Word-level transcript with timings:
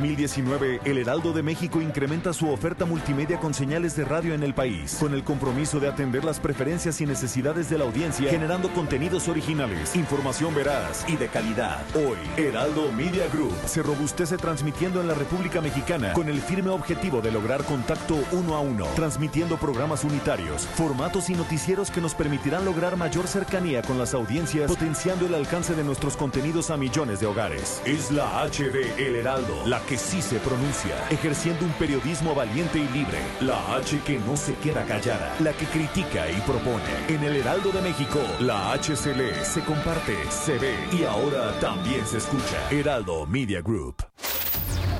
2019, 0.00 0.80
El 0.84 0.98
Heraldo 0.98 1.32
de 1.32 1.42
México 1.42 1.82
incrementa 1.82 2.32
su 2.32 2.48
oferta 2.48 2.86
multimedia 2.86 3.40
con 3.40 3.52
señales 3.52 3.96
de 3.96 4.04
radio 4.04 4.34
en 4.34 4.44
el 4.44 4.54
país, 4.54 4.96
con 5.00 5.12
el 5.14 5.24
compromiso 5.24 5.80
de 5.80 5.88
atender 5.88 6.24
las 6.24 6.38
preferencias 6.38 7.00
y 7.00 7.06
necesidades 7.06 7.68
de 7.68 7.76
la 7.76 7.84
audiencia, 7.84 8.30
generando 8.30 8.72
contenidos 8.72 9.28
originales, 9.28 9.96
información 9.96 10.54
veraz 10.54 11.04
y 11.08 11.16
de 11.16 11.26
calidad. 11.26 11.84
Hoy, 11.94 12.16
Heraldo 12.36 12.92
Media 12.92 13.26
Group 13.28 13.52
se 13.66 13.82
robustece 13.82 14.36
transmitiendo 14.36 15.00
en 15.00 15.08
la 15.08 15.14
República 15.14 15.60
Mexicana 15.60 16.12
con 16.12 16.28
el 16.28 16.40
firme 16.40 16.70
objetivo 16.70 17.20
de 17.20 17.32
lograr 17.32 17.64
contacto 17.64 18.16
uno 18.30 18.54
a 18.54 18.60
uno, 18.60 18.86
transmitiendo 18.94 19.58
programas 19.58 20.04
unitarios, 20.04 20.66
formatos 20.66 21.30
y 21.30 21.34
noticieros 21.34 21.90
que 21.90 22.00
nos 22.00 22.14
permitirán 22.14 22.64
lograr 22.64 22.96
mayor 22.96 23.26
cercanía 23.26 23.82
con 23.82 23.98
las 23.98 24.14
audiencias, 24.14 24.70
potenciando 24.70 25.26
el 25.26 25.34
alcance 25.34 25.74
de 25.74 25.82
nuestros 25.82 26.16
contenidos 26.16 26.70
a 26.70 26.76
millones 26.76 27.18
de 27.18 27.26
hogares. 27.26 27.82
Es 27.84 28.12
la 28.12 28.42
H 28.42 28.70
de 28.70 29.06
El 29.06 29.16
Heraldo, 29.16 29.66
la 29.66 29.79
que 29.88 29.96
sí 29.96 30.22
se 30.22 30.38
pronuncia, 30.38 30.94
ejerciendo 31.10 31.64
un 31.64 31.72
periodismo 31.72 32.34
valiente 32.34 32.78
y 32.78 32.88
libre. 32.88 33.18
La 33.40 33.76
H 33.76 34.00
que 34.04 34.18
no 34.18 34.36
se 34.36 34.54
queda 34.54 34.84
callada, 34.84 35.34
la 35.40 35.52
que 35.52 35.66
critica 35.66 36.30
y 36.30 36.40
propone. 36.42 36.82
En 37.08 37.22
el 37.24 37.36
Heraldo 37.36 37.70
de 37.72 37.82
México, 37.82 38.20
la 38.40 38.72
H 38.72 38.96
se 38.96 39.14
lee, 39.14 39.32
se 39.42 39.60
comparte, 39.62 40.16
se 40.30 40.58
ve 40.58 40.74
y 40.92 41.04
ahora 41.04 41.58
también 41.60 42.06
se 42.06 42.18
escucha. 42.18 42.70
Heraldo 42.70 43.26
Media 43.26 43.60
Group. 43.60 43.96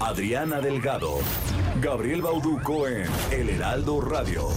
Adriana 0.00 0.60
Delgado, 0.60 1.18
Gabriel 1.80 2.22
Bauduco 2.22 2.88
en 2.88 3.06
El 3.30 3.50
Heraldo 3.50 4.00
Radio. 4.00 4.48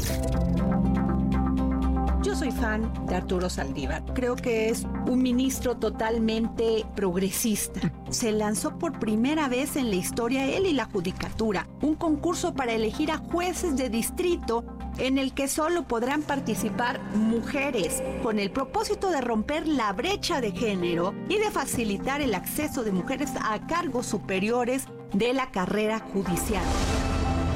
Yo 2.24 2.38
soy 2.38 2.52
fan 2.52 2.90
de 3.06 3.16
Arturo 3.16 3.50
Saldívar. 3.50 4.02
Creo 4.14 4.38
que 4.38 4.70
es 4.70 4.86
un 5.08 5.22
ministro 5.22 5.76
totalmente 5.76 6.86
progresista. 6.96 7.92
Se 8.10 8.32
lanzó 8.32 8.80
por 8.80 8.98
primera 8.98 9.50
vez 9.50 9.76
en 9.76 9.90
la 9.90 9.98
historia 9.98 10.46
él 10.46 10.66
y 10.66 10.72
la 10.72 10.86
judicatura, 10.86 11.68
un 11.82 11.96
concurso 11.96 12.54
para 12.54 12.72
elegir 12.72 13.12
a 13.12 13.18
jueces 13.18 13.76
de 13.76 13.90
distrito 13.90 14.64
en 15.00 15.18
el 15.18 15.34
que 15.34 15.50
solo 15.50 15.84
podrán 15.84 16.22
participar 16.22 17.02
mujeres, 17.14 18.02
con 18.22 18.40
el 18.40 18.52
propósito 18.52 19.10
de 19.10 19.20
romper 19.20 19.68
la 19.68 19.92
brecha 19.92 20.40
de 20.40 20.54
género 20.54 21.14
y 21.28 21.38
de 21.40 21.52
facilitar 21.52 22.22
el 22.22 22.36
acceso 22.36 22.86
de 22.86 22.94
mujeres 22.94 23.32
a 23.42 23.68
cargos 23.68 24.06
superiores 24.06 24.86
de 25.12 25.34
la 25.34 25.52
carrera 25.52 26.00
judicial. 26.00 26.64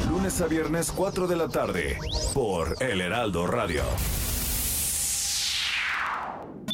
Lunes 0.10 0.42
a 0.42 0.48
viernes 0.48 0.92
4 0.92 1.26
de 1.26 1.36
la 1.38 1.48
tarde 1.48 1.98
por 2.34 2.76
El 2.82 3.00
Heraldo 3.00 3.48
Radio. 3.48 3.84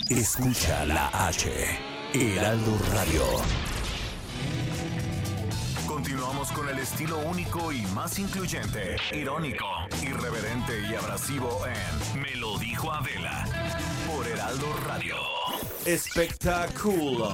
Escucha 0.09 0.86
la 0.86 1.08
H. 1.28 1.50
Heraldo 2.14 2.78
Radio. 2.92 3.23
Continuamos 5.88 6.52
con 6.52 6.68
el 6.68 6.80
estilo 6.80 7.18
único 7.20 7.72
y 7.72 7.82
más 7.94 8.20
incluyente, 8.20 8.98
irónico, 9.14 9.66
irreverente 10.02 10.81
y 10.90 10.96
abrasivo 10.96 11.62
en 11.66 12.22
Me 12.22 12.36
lo 12.36 12.58
dijo 12.59 12.91
Adela 12.91 13.46
por 14.06 14.28
Heraldo 14.28 14.68
Radio. 14.86 15.16
Espectáculo. 15.86 17.34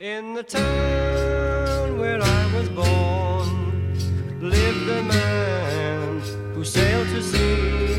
In 0.00 0.34
the 0.34 0.42
town 0.42 1.98
where 1.98 2.22
I 2.22 2.54
was 2.54 2.68
born 2.70 3.92
lived 4.40 4.88
a 4.88 5.02
man 5.02 6.22
who 6.54 6.64
sailed 6.64 7.08
to 7.08 7.22
sea, 7.22 7.97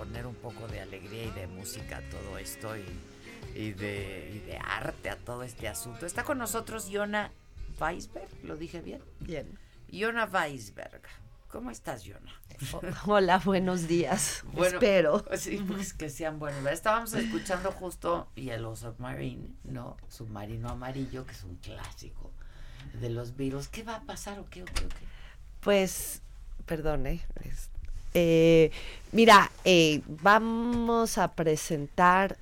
poner 0.00 0.26
un 0.26 0.34
poco 0.34 0.66
de 0.66 0.80
alegría 0.80 1.24
y 1.24 1.30
de 1.32 1.46
música 1.46 1.98
a 1.98 2.00
todo 2.08 2.38
esto 2.38 2.74
y, 2.74 2.86
y 3.54 3.72
de, 3.74 4.30
y 4.34 4.38
de 4.46 4.56
arte 4.56 5.10
a 5.10 5.16
todo 5.16 5.42
este 5.42 5.68
asunto. 5.68 6.06
Está 6.06 6.24
con 6.24 6.38
nosotros 6.38 6.88
Yona 6.88 7.30
Weisberg, 7.78 8.26
¿lo 8.42 8.56
dije 8.56 8.80
bien? 8.80 9.02
Bien. 9.20 9.58
Yona 9.90 10.24
Weisberg. 10.24 11.02
¿Cómo 11.48 11.70
estás, 11.70 12.04
Yona? 12.04 12.32
Hola, 13.04 13.42
buenos 13.44 13.88
días. 13.88 14.42
Espero. 14.56 15.22
Sí, 15.36 15.62
pues 15.68 15.92
que 15.92 16.08
sean 16.08 16.38
buenos. 16.38 16.64
Estábamos 16.72 17.12
escuchando 17.12 17.70
justo 17.70 18.26
Yellow 18.36 18.76
Submarine, 18.76 19.50
¿no? 19.64 19.98
Submarino 20.08 20.70
Amarillo, 20.70 21.26
que 21.26 21.32
es 21.32 21.44
un 21.44 21.56
clásico 21.56 22.30
de 22.98 23.10
los 23.10 23.36
Beatles. 23.36 23.68
¿Qué 23.68 23.82
va 23.82 23.96
a 23.96 24.02
pasar 24.04 24.38
o 24.38 24.46
qué 24.48 24.62
o 24.62 24.64
qué 24.64 24.86
o 24.86 24.88
qué? 24.88 25.04
Pues, 25.60 26.22
perdone. 26.64 27.20
es- 27.44 27.68
eh, 28.14 28.70
mira, 29.12 29.50
eh, 29.64 30.02
vamos 30.06 31.18
a 31.18 31.32
presentar 31.32 32.36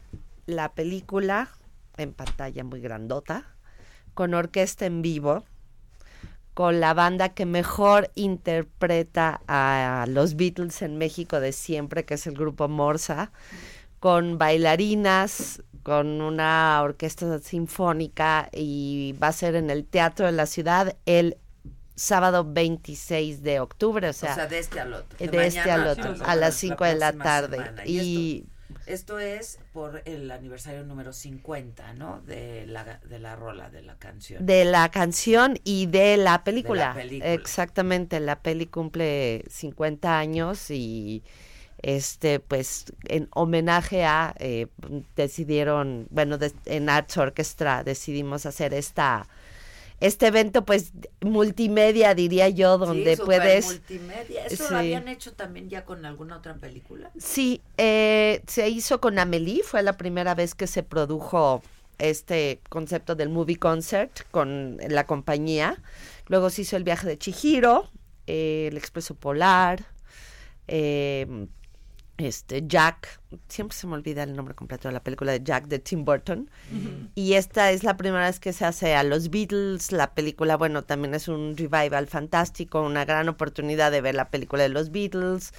la 0.46 0.70
película 0.70 1.48
en 1.96 2.12
pantalla 2.12 2.64
muy 2.64 2.80
grandota, 2.80 3.44
con 4.14 4.34
orquesta 4.34 4.86
en 4.86 5.02
vivo, 5.02 5.44
con 6.54 6.80
la 6.80 6.94
banda 6.94 7.28
que 7.30 7.46
mejor 7.46 8.10
interpreta 8.14 9.40
a 9.46 10.06
los 10.08 10.36
Beatles 10.36 10.82
en 10.82 10.96
México 10.98 11.38
de 11.40 11.52
siempre, 11.52 12.04
que 12.04 12.14
es 12.14 12.26
el 12.26 12.34
grupo 12.34 12.68
Morsa, 12.68 13.30
con 14.00 14.38
bailarinas, 14.38 15.62
con 15.82 16.20
una 16.20 16.80
orquesta 16.82 17.38
sinfónica 17.38 18.48
y 18.52 19.14
va 19.22 19.28
a 19.28 19.32
ser 19.32 19.54
en 19.54 19.70
el 19.70 19.84
Teatro 19.84 20.26
de 20.26 20.32
la 20.32 20.46
Ciudad 20.46 20.96
el 21.06 21.36
sábado 21.98 22.44
26 22.50 23.42
de 23.42 23.60
octubre, 23.60 24.08
o 24.08 24.12
sea, 24.12 24.32
o 24.32 24.34
sea, 24.34 24.46
de 24.46 24.58
este 24.58 24.80
al 24.80 24.92
otro. 24.94 25.18
de 25.18 25.46
este 25.46 25.70
al 25.70 25.86
otro, 25.86 26.10
a 26.24 26.32
a 26.32 26.34
la 26.34 26.40
las 26.42 26.54
5 26.54 26.84
de 26.84 26.94
la 26.94 27.12
tarde. 27.12 27.56
semana. 27.58 27.82
Y, 27.86 27.98
Y 28.00 28.46
Esto 28.86 29.18
es 29.18 29.58
por 29.72 30.02
el 30.06 30.30
aniversario 30.30 30.84
número 30.84 31.12
50, 31.12 31.92
¿no? 31.94 32.20
De 32.22 32.66
la, 32.66 33.00
de 33.04 33.18
la 33.18 33.34
rola, 33.36 33.68
de 33.70 33.82
la 33.82 33.96
canción. 33.98 34.44
de 34.46 34.64
la 34.64 34.90
canción 34.90 35.58
y 35.64 35.86
de 35.86 36.16
la 36.16 36.44
película. 36.44 36.94
película. 36.94 37.32
Exactamente, 37.32 38.20
la 38.20 38.40
peli 38.40 38.66
cumple 38.66 39.44
50 39.50 40.18
años 40.18 40.70
y 40.70 41.22
este 41.82 42.40
pues 42.40 42.86
en 43.08 43.28
homenaje 43.32 44.04
a 44.04 44.34
eh, 44.38 44.66
decidieron, 45.16 46.06
bueno, 46.10 46.38
de- 46.38 46.52
en 46.66 46.88
Arts 46.88 47.16
Orchestra 47.18 47.84
decidimos 47.84 48.46
hacer 48.46 48.74
esta 48.74 49.28
este 50.00 50.28
evento 50.28 50.64
pues 50.64 50.92
multimedia 51.20 52.14
diría 52.14 52.48
yo 52.48 52.78
donde 52.78 53.16
sí, 53.16 53.22
puedes 53.24 53.66
multimedia. 53.66 54.46
¿Eso 54.46 54.66
Sí. 54.66 54.72
lo 54.72 54.78
habían 54.78 55.08
hecho 55.08 55.32
también 55.32 55.68
ya 55.68 55.84
con 55.84 56.04
alguna 56.04 56.36
otra 56.36 56.54
película? 56.54 57.10
Sí, 57.18 57.60
eh, 57.76 58.42
se 58.46 58.68
hizo 58.68 59.00
con 59.00 59.18
Amelie, 59.18 59.62
fue 59.62 59.82
la 59.82 59.94
primera 59.94 60.34
vez 60.34 60.54
que 60.54 60.66
se 60.66 60.82
produjo 60.82 61.62
este 61.98 62.60
concepto 62.68 63.16
del 63.16 63.28
movie 63.28 63.56
concert 63.56 64.20
con 64.30 64.78
la 64.88 65.04
compañía. 65.06 65.76
Luego 66.28 66.48
se 66.50 66.62
hizo 66.62 66.76
el 66.76 66.84
viaje 66.84 67.08
de 67.08 67.18
Chihiro, 67.18 67.90
eh, 68.28 68.68
el 68.70 68.76
Expreso 68.76 69.14
Polar, 69.14 69.84
eh, 70.68 71.26
este 72.18 72.64
Jack, 72.66 73.20
siempre 73.48 73.76
se 73.76 73.86
me 73.86 73.94
olvida 73.94 74.24
el 74.24 74.34
nombre 74.34 74.54
completo 74.54 74.88
de 74.88 74.92
la 74.94 75.02
película 75.02 75.32
de 75.32 75.40
Jack 75.42 75.66
de 75.68 75.78
Tim 75.78 76.04
Burton. 76.04 76.50
Y 77.14 77.34
esta 77.34 77.70
es 77.70 77.84
la 77.84 77.96
primera 77.96 78.26
vez 78.26 78.40
que 78.40 78.52
se 78.52 78.64
hace 78.64 78.94
a 78.94 79.02
los 79.04 79.30
Beatles. 79.30 79.92
La 79.92 80.14
película, 80.14 80.56
bueno, 80.56 80.82
también 80.84 81.14
es 81.14 81.28
un 81.28 81.56
revival 81.56 82.06
fantástico, 82.08 82.82
una 82.82 83.04
gran 83.04 83.28
oportunidad 83.28 83.90
de 83.92 84.00
ver 84.00 84.14
la 84.16 84.30
película 84.30 84.64
de 84.64 84.68
los 84.70 84.90
Beatles, 84.90 85.52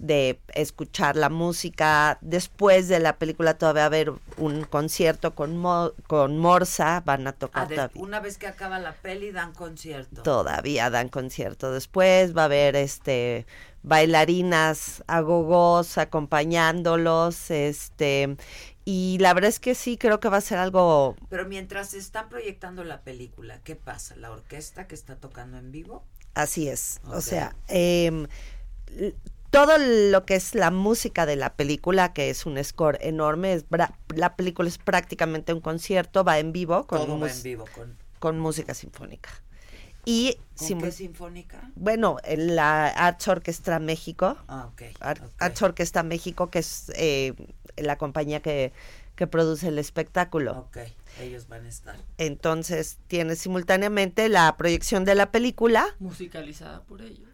de 0.00 0.40
escuchar 0.54 1.14
la 1.14 1.28
música. 1.28 2.18
Después 2.20 2.88
de 2.88 2.98
la 2.98 3.18
película 3.18 3.54
todavía 3.56 3.82
va 3.82 3.84
a 3.84 3.86
haber 3.86 4.12
un 4.38 4.64
concierto 4.64 5.36
con, 5.36 5.56
Mo- 5.56 5.92
con 6.08 6.38
Morsa, 6.38 7.02
van 7.06 7.28
a 7.28 7.32
tocar 7.32 7.64
Ah, 7.64 7.66
de- 7.68 7.74
todavía. 7.76 8.02
una 8.02 8.18
vez 8.18 8.38
que 8.38 8.48
acaba 8.48 8.80
la 8.80 8.92
peli 8.94 9.30
dan 9.30 9.52
concierto. 9.52 10.22
Todavía 10.22 10.90
dan 10.90 11.08
concierto 11.08 11.70
después, 11.70 12.36
va 12.36 12.42
a 12.42 12.44
haber 12.46 12.74
este 12.74 13.46
bailarinas 13.82 15.02
agogos 15.06 15.98
acompañándolos, 15.98 17.50
este 17.50 18.36
y 18.84 19.18
la 19.20 19.32
verdad 19.32 19.48
es 19.48 19.60
que 19.60 19.74
sí, 19.76 19.96
creo 19.96 20.18
que 20.18 20.28
va 20.28 20.38
a 20.38 20.40
ser 20.40 20.58
algo... 20.58 21.14
Pero 21.28 21.46
mientras 21.46 21.94
están 21.94 22.28
proyectando 22.28 22.82
la 22.82 23.02
película, 23.02 23.60
¿qué 23.62 23.76
pasa? 23.76 24.16
¿La 24.16 24.32
orquesta 24.32 24.88
que 24.88 24.96
está 24.96 25.14
tocando 25.16 25.56
en 25.56 25.70
vivo? 25.70 26.04
Así 26.34 26.68
es. 26.68 27.00
O 27.06 27.20
sea, 27.20 27.54
em, 27.68 28.26
todo 29.50 29.78
lo 29.78 30.24
que 30.24 30.34
es 30.34 30.54
la 30.54 30.70
música 30.70 31.26
de 31.26 31.36
la 31.36 31.54
película, 31.54 32.12
que 32.12 32.30
es 32.30 32.44
un 32.46 32.62
score 32.64 32.98
enorme, 33.02 33.52
es 33.52 33.64
la 34.16 34.34
película 34.34 34.68
es 34.68 34.78
prácticamente 34.78 35.52
un 35.52 35.60
concierto, 35.60 36.24
va 36.24 36.38
en 36.40 36.52
vivo 36.52 36.86
con, 36.86 36.98
Todo 37.00 37.12
va 37.12 37.18
mus- 37.18 37.36
en 37.36 37.42
vivo. 37.42 37.64
¿Con, 37.74 37.96
con 38.18 38.38
música 38.40 38.74
sinfónica. 38.74 39.30
Y 40.04 40.38
¿con 40.58 40.66
simu- 40.68 40.82
qué 40.84 40.92
sinfónica? 40.92 41.70
bueno, 41.76 42.16
en 42.24 42.56
la 42.56 42.88
Arts 42.88 43.28
Orchestra 43.28 43.78
México, 43.78 44.36
Ah, 44.48 44.68
ok. 44.72 44.82
Ar- 45.00 45.22
ok. 45.24 45.30
Arts 45.38 45.62
Orchestra 45.62 46.02
México, 46.02 46.50
que 46.50 46.58
es 46.60 46.90
eh, 46.96 47.34
la 47.76 47.96
compañía 47.96 48.40
que, 48.40 48.72
que 49.14 49.26
produce 49.26 49.68
el 49.68 49.78
espectáculo. 49.78 50.58
Ok, 50.68 50.78
ellos 51.20 51.46
van 51.48 51.64
a 51.66 51.68
estar. 51.68 51.96
Entonces 52.18 52.98
tiene 53.06 53.36
simultáneamente 53.36 54.28
la 54.28 54.56
proyección 54.56 55.04
de 55.04 55.14
la 55.14 55.30
película 55.30 55.86
Musicalizada 56.00 56.82
por 56.82 57.02
ellos. 57.02 57.28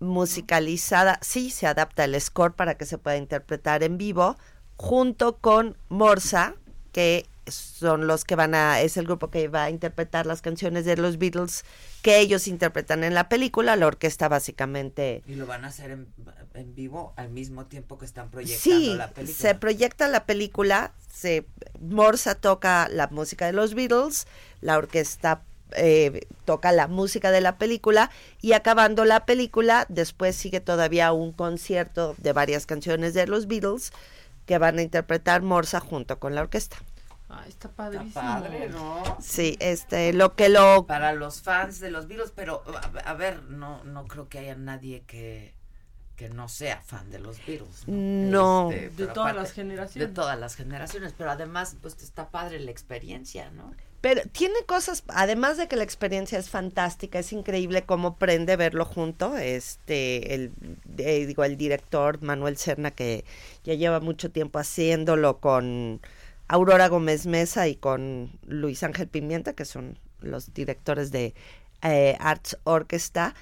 musicalizada, 0.00 1.18
sí, 1.22 1.50
se 1.50 1.66
adapta 1.66 2.04
el 2.04 2.20
score 2.20 2.54
para 2.54 2.76
que 2.76 2.86
se 2.86 2.98
pueda 2.98 3.16
interpretar 3.16 3.82
en 3.82 3.98
vivo, 3.98 4.36
junto 4.76 5.36
con 5.38 5.76
Morsa, 5.88 6.54
que 6.92 7.26
son 7.54 8.06
los 8.06 8.24
que 8.24 8.36
van 8.36 8.54
a, 8.54 8.80
es 8.80 8.96
el 8.96 9.06
grupo 9.06 9.30
que 9.30 9.48
va 9.48 9.64
a 9.64 9.70
interpretar 9.70 10.26
las 10.26 10.42
canciones 10.42 10.84
de 10.84 10.96
los 10.96 11.18
Beatles 11.18 11.64
que 12.02 12.18
ellos 12.20 12.48
interpretan 12.48 13.04
en 13.04 13.14
la 13.14 13.28
película, 13.28 13.76
la 13.76 13.86
orquesta 13.86 14.28
básicamente... 14.28 15.22
Y 15.26 15.34
lo 15.34 15.46
van 15.46 15.64
a 15.64 15.68
hacer 15.68 15.90
en, 15.90 16.08
en 16.54 16.74
vivo 16.74 17.12
al 17.16 17.30
mismo 17.30 17.66
tiempo 17.66 17.98
que 17.98 18.04
están 18.06 18.30
proyectando 18.30 18.80
Sí, 18.80 18.94
la 18.94 19.10
película. 19.10 19.38
se 19.38 19.54
proyecta 19.54 20.08
la 20.08 20.24
película, 20.24 20.92
se 21.12 21.46
Morsa 21.80 22.34
toca 22.34 22.88
la 22.88 23.08
música 23.08 23.46
de 23.46 23.52
los 23.52 23.74
Beatles, 23.74 24.26
la 24.60 24.78
orquesta 24.78 25.42
eh, 25.76 26.26
toca 26.44 26.72
la 26.72 26.86
música 26.88 27.30
de 27.30 27.40
la 27.40 27.58
película 27.58 28.10
y 28.40 28.52
acabando 28.52 29.04
la 29.04 29.26
película, 29.26 29.84
después 29.88 30.34
sigue 30.34 30.60
todavía 30.60 31.12
un 31.12 31.32
concierto 31.32 32.14
de 32.18 32.32
varias 32.32 32.64
canciones 32.64 33.12
de 33.12 33.26
los 33.26 33.46
Beatles 33.46 33.92
que 34.46 34.56
van 34.56 34.78
a 34.78 34.82
interpretar 34.82 35.42
Morsa 35.42 35.78
junto 35.78 36.18
con 36.18 36.34
la 36.34 36.40
orquesta. 36.40 36.78
Ah, 37.30 37.40
está 37.46 37.68
Está 37.68 37.68
padrísimo. 37.68 38.12
padre, 38.14 38.68
¿no? 38.70 39.02
Sí, 39.20 39.56
este, 39.60 40.12
lo 40.14 40.34
que 40.34 40.48
lo 40.48 40.86
Para 40.86 41.12
los 41.12 41.42
fans 41.42 41.78
de 41.80 41.90
los 41.90 42.06
Beatles, 42.08 42.32
pero 42.34 42.62
a, 42.74 43.10
a 43.10 43.14
ver, 43.14 43.42
no, 43.44 43.84
no 43.84 44.06
creo 44.06 44.28
que 44.30 44.38
haya 44.38 44.54
nadie 44.56 45.02
que, 45.06 45.54
que 46.16 46.30
no 46.30 46.48
sea 46.48 46.80
fan 46.80 47.10
de 47.10 47.18
los 47.18 47.36
Beatles. 47.44 47.86
No. 47.86 48.70
Este, 48.72 48.88
De 48.90 49.06
todas 49.12 49.32
aparte- 49.32 49.40
las 49.42 49.52
generaciones. 49.52 50.08
De 50.08 50.14
todas 50.14 50.38
las 50.38 50.54
generaciones, 50.56 51.14
pero 51.16 51.30
además, 51.30 51.76
pues 51.82 52.02
está 52.02 52.30
padre 52.30 52.60
la 52.60 52.70
experiencia, 52.70 53.50
¿no? 53.50 53.74
Pero 54.00 54.22
tiene 54.30 54.54
cosas, 54.64 55.02
además 55.08 55.56
de 55.56 55.66
que 55.66 55.74
la 55.74 55.82
experiencia 55.82 56.38
es 56.38 56.48
fantástica, 56.48 57.18
es 57.18 57.32
increíble 57.32 57.82
cómo 57.84 58.16
prende 58.16 58.54
verlo 58.56 58.84
junto. 58.84 59.36
Este, 59.36 60.34
el, 60.34 60.52
eh, 60.98 61.26
digo, 61.26 61.42
el 61.44 61.56
director 61.56 62.22
Manuel 62.22 62.56
Serna, 62.56 62.92
que 62.92 63.24
ya 63.64 63.74
lleva 63.74 63.98
mucho 63.98 64.30
tiempo 64.30 64.60
haciéndolo 64.60 65.40
con 65.40 66.00
Aurora 66.48 66.88
Gómez 66.88 67.26
Mesa 67.26 67.68
y 67.68 67.76
con 67.76 68.38
Luis 68.46 68.82
Ángel 68.82 69.08
Pimienta, 69.08 69.52
que 69.52 69.64
son 69.64 69.98
los 70.20 70.52
directores 70.54 71.12
de 71.12 71.34
eh, 71.82 72.16
Arts 72.20 72.58
Orchestra. 72.64 73.34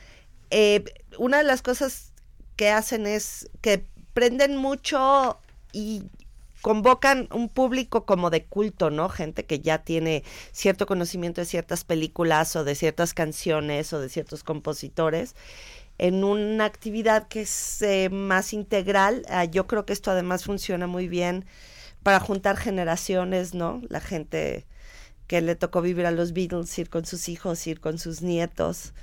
Eh, 0.50 0.84
una 1.18 1.38
de 1.38 1.44
las 1.44 1.62
cosas 1.62 2.12
que 2.56 2.70
hacen 2.70 3.06
es 3.06 3.48
que 3.60 3.84
prenden 4.12 4.56
mucho 4.56 5.38
y 5.72 6.04
convocan 6.62 7.28
un 7.32 7.48
público 7.48 8.04
como 8.06 8.30
de 8.30 8.44
culto, 8.44 8.90
¿no? 8.90 9.08
Gente 9.08 9.44
que 9.44 9.60
ya 9.60 9.78
tiene 9.84 10.24
cierto 10.50 10.86
conocimiento 10.86 11.40
de 11.40 11.46
ciertas 11.46 11.84
películas 11.84 12.56
o 12.56 12.64
de 12.64 12.74
ciertas 12.74 13.14
canciones 13.14 13.92
o 13.92 14.00
de 14.00 14.08
ciertos 14.08 14.42
compositores 14.42 15.36
en 15.98 16.24
una 16.24 16.64
actividad 16.64 17.28
que 17.28 17.42
es 17.42 17.82
eh, 17.82 18.08
más 18.10 18.52
integral. 18.52 19.24
Ah, 19.28 19.44
yo 19.44 19.66
creo 19.66 19.86
que 19.86 19.92
esto 19.92 20.10
además 20.10 20.44
funciona 20.44 20.86
muy 20.86 21.08
bien 21.08 21.44
para 22.06 22.20
juntar 22.20 22.56
generaciones, 22.56 23.52
¿no? 23.52 23.82
La 23.88 23.98
gente 24.00 24.64
que 25.26 25.40
le 25.40 25.56
tocó 25.56 25.82
vivir 25.82 26.06
a 26.06 26.12
los 26.12 26.32
Beatles, 26.32 26.78
ir 26.78 26.88
con 26.88 27.04
sus 27.04 27.28
hijos, 27.28 27.66
ir 27.66 27.80
con 27.80 27.98
sus 27.98 28.22
nietos. 28.22 28.94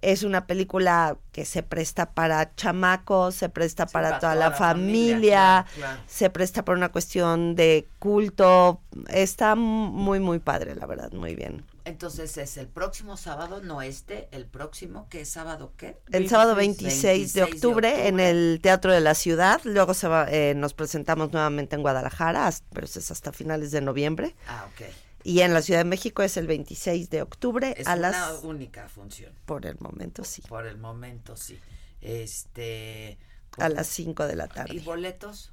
Es 0.00 0.22
una 0.22 0.46
película 0.46 1.18
que 1.32 1.44
se 1.44 1.64
presta 1.64 2.12
para 2.14 2.54
chamacos, 2.54 3.34
se 3.34 3.48
presta 3.48 3.88
Sí, 3.88 3.92
para, 3.92 4.10
para 4.10 4.20
toda, 4.20 4.34
toda 4.34 4.36
la, 4.36 4.50
la 4.50 4.52
familia, 4.52 5.16
familia, 5.16 5.66
claro, 5.74 5.74
claro. 5.74 6.02
se 6.06 6.30
presta 6.30 6.64
por 6.64 6.76
una 6.76 6.90
cuestión 6.92 7.56
de 7.56 7.88
culto. 7.98 8.80
Está 9.08 9.56
muy, 9.56 10.20
muy 10.20 10.38
padre, 10.38 10.76
la 10.76 10.86
verdad, 10.86 11.10
muy 11.10 11.34
bien. 11.34 11.64
Entonces 11.84 12.36
es 12.38 12.56
el 12.58 12.68
próximo 12.68 13.16
sábado, 13.16 13.60
no 13.60 13.82
este, 13.82 14.28
el 14.30 14.46
próximo, 14.46 15.08
¿qué 15.08 15.22
es 15.22 15.28
sábado 15.30 15.72
qué? 15.76 15.98
El 16.12 16.28
sábado 16.28 16.54
26 16.54 17.02
26 17.02 17.32
de 17.32 17.42
octubre, 17.42 18.08
en 18.08 18.20
el 18.20 18.60
Teatro 18.62 18.92
de 18.92 19.00
la 19.00 19.14
Ciudad. 19.14 19.60
Luego 19.64 19.92
se 19.94 20.06
va, 20.06 20.30
eh, 20.30 20.54
nos 20.54 20.74
presentamos 20.74 21.32
nuevamente 21.32 21.74
en 21.74 21.82
Guadalajara, 21.82 22.50
pero 22.72 22.86
es 22.86 23.10
hasta 23.10 23.32
finales 23.32 23.72
de 23.72 23.80
noviembre. 23.80 24.36
Ah, 24.46 24.68
ok. 24.72 24.86
Y 25.24 25.40
en 25.40 25.54
la 25.54 25.62
Ciudad 25.62 25.80
de 25.80 25.84
México 25.84 26.22
es 26.22 26.36
el 26.36 26.46
26 26.46 27.10
de 27.10 27.22
octubre 27.22 27.74
Es 27.76 27.86
a 27.86 27.94
una 27.94 28.10
las... 28.10 28.44
única 28.44 28.88
función. 28.88 29.32
Por 29.46 29.66
el 29.66 29.78
momento, 29.78 30.24
sí. 30.24 30.42
Por 30.48 30.66
el 30.66 30.78
momento, 30.78 31.36
sí. 31.36 31.58
Este. 32.00 33.18
A 33.58 33.68
las 33.68 33.86
5 33.88 34.26
de 34.26 34.36
la 34.36 34.46
¿Y 34.46 34.48
tarde. 34.48 34.80
boletos? 34.80 35.52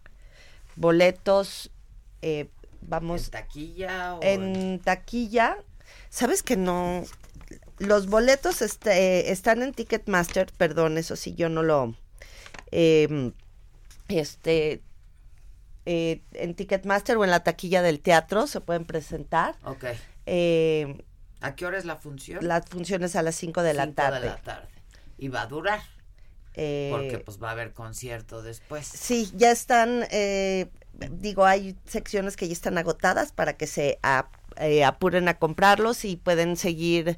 Boletos, 0.76 1.72
eh, 2.22 2.50
¿En 2.81 2.90
vamos, 2.90 3.30
taquilla 3.30 4.16
o 4.16 4.20
en 4.24 4.80
taquilla. 4.80 5.58
¿Sabes 6.10 6.44
que 6.44 6.58
no? 6.58 7.04
Los 7.80 8.08
boletos 8.08 8.62
este, 8.62 9.32
están 9.32 9.62
en 9.62 9.74
Ticketmaster, 9.74 10.52
perdón, 10.58 10.98
eso 10.98 11.16
sí, 11.16 11.34
yo 11.36 11.50
no 11.50 11.64
lo... 11.64 11.96
em, 12.72 13.34
este... 14.08 14.82
eh, 15.86 16.22
en 16.34 16.56
Ticketmaster 16.56 17.18
o 17.18 17.24
en 17.24 17.32
la 17.32 17.44
taquilla 17.44 17.82
del 17.82 18.00
teatro 18.00 18.48
se 18.48 18.62
pueden 18.62 18.86
presentar. 18.86 19.56
Ok. 19.64 19.86
Eh, 20.26 21.04
¿A 21.42 21.56
qué 21.56 21.66
hora 21.66 21.78
es 21.78 21.86
la 21.86 21.96
función? 21.96 22.46
las 22.48 22.66
funciones 22.68 23.16
a 23.16 23.24
las 23.24 23.36
5 23.36 23.64
de 23.64 23.74
la 23.74 23.84
Cinco 23.86 23.96
tarde. 23.96 24.20
de 24.20 24.26
la 24.28 24.38
tarde. 24.42 24.68
Y 25.18 25.30
va 25.30 25.44
a 25.44 25.48
durar, 25.48 25.82
Eh, 26.56 26.90
porque 26.92 27.20
pues 27.20 27.42
va 27.42 27.50
a 27.50 27.52
haber 27.52 27.74
concierto 27.74 28.42
después. 28.42 28.86
Sí, 28.88 29.32
ya 29.36 29.52
están, 29.52 30.06
eh, 30.12 30.70
digo, 31.12 31.46
hay 31.46 31.78
secciones 31.86 32.36
que 32.36 32.48
ya 32.48 32.54
están 32.54 32.78
agotadas 32.78 33.32
para 33.32 33.56
que 33.56 33.68
se 33.68 34.00
eh, 34.57 34.84
apuren 34.84 35.28
a 35.28 35.38
comprarlos 35.40 36.06
y 36.06 36.16
pueden 36.16 36.56
seguir 36.57 37.18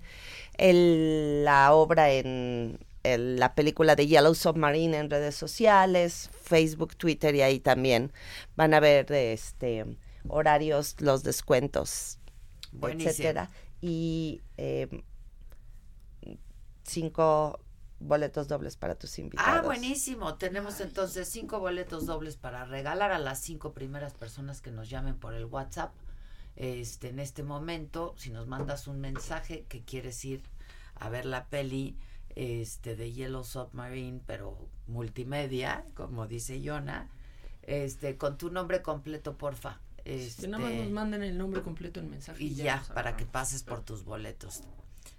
el- 0.58 1.44
la 1.44 1.74
obra 1.74 2.12
en 2.12 2.80
el- 3.04 3.38
la 3.38 3.56
película 3.56 3.96
de 3.96 4.08
Yellow 4.08 4.36
Submarine 4.36 4.98
en 4.98 5.10
redes 5.10 5.36
sociales, 5.36 6.30
Facebook, 6.44 6.96
Twitter 6.96 7.34
y 7.36 7.42
ahí 7.42 7.60
también 7.60 8.12
van 8.56 8.74
a 8.74 8.80
ver 8.80 9.12
este 9.12 9.86
horarios, 10.30 10.96
los 11.00 11.24
descuentos, 11.24 12.20
Buenísimo. 12.72 13.10
etcétera 13.10 13.50
y 13.82 14.42
eh, 14.58 14.88
cinco 16.84 17.60
boletos 18.00 18.48
dobles 18.48 18.78
para 18.78 18.96
tus 18.96 19.20
invitados. 19.20 19.60
Ah, 19.60 19.62
buenísimo. 19.62 20.36
Tenemos 20.36 20.80
entonces 20.82 21.28
cinco 21.28 21.60
boletos 21.60 22.06
dobles 22.06 22.36
para 22.38 22.66
regalar 22.66 23.12
a 23.12 23.20
las 23.20 23.40
cinco 23.40 23.74
primeras 23.74 24.14
personas 24.14 24.62
que 24.62 24.72
nos 24.72 24.90
llamen 24.90 25.16
por 25.16 25.34
el 25.34 25.46
WhatsApp. 25.46 25.92
Este, 26.56 27.10
en 27.10 27.20
este 27.20 27.44
momento, 27.44 28.14
si 28.18 28.30
nos 28.30 28.48
mandas 28.48 28.88
un 28.88 29.00
mensaje 29.00 29.66
que 29.70 29.82
quieres 29.82 30.24
ir 30.26 30.44
a 30.96 31.10
ver 31.10 31.26
la 31.26 31.46
peli 31.48 31.98
este, 32.36 32.96
de 32.96 33.12
Yellow 33.12 33.44
Submarine, 33.44 34.22
pero 34.26 34.58
multimedia, 34.88 35.84
como 35.96 36.28
dice 36.28 36.62
Yona, 36.62 37.10
este, 37.64 38.18
con 38.18 38.38
tu 38.38 38.52
nombre 38.52 38.82
completo, 38.82 39.38
porfa. 39.38 39.80
Este, 40.06 40.44
Que 40.44 40.48
nada 40.48 40.64
más 40.66 40.74
nos 40.74 40.90
manden 40.90 41.24
el 41.24 41.38
nombre 41.38 41.62
completo 41.62 42.00
en 42.00 42.10
mensaje. 42.10 42.44
y 42.44 42.56
ya, 42.56 42.78
nos 42.78 42.90
para 42.90 43.16
que 43.18 43.26
pases 43.26 43.64
por 43.64 43.82
tus 43.84 44.04
boletos. 44.04 44.62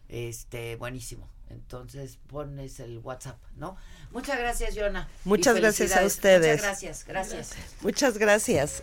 Este, 0.08 0.76
buenísimo. 0.76 1.28
Entonces 1.48 2.18
pones 2.28 2.80
el 2.80 2.98
WhatsApp, 2.98 3.38
¿no? 3.56 3.76
Muchas 4.10 4.38
gracias, 4.38 4.74
Yona. 4.74 5.08
Muchas 5.24 5.56
gracias 5.56 5.96
a 5.96 6.04
ustedes. 6.04 6.56
Muchas 6.56 6.80
gracias, 6.82 7.04
gracias. 7.06 7.56
Muchas 7.82 8.18
gracias. 8.18 8.82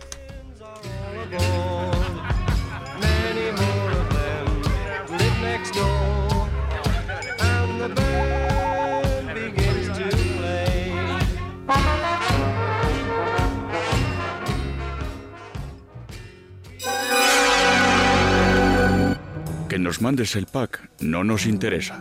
Que 19.68 19.78
nos 19.78 20.00
mandes 20.00 20.34
el 20.34 20.46
pack 20.46 20.90
no 21.00 21.22
nos 21.22 21.46
interesa. 21.46 21.98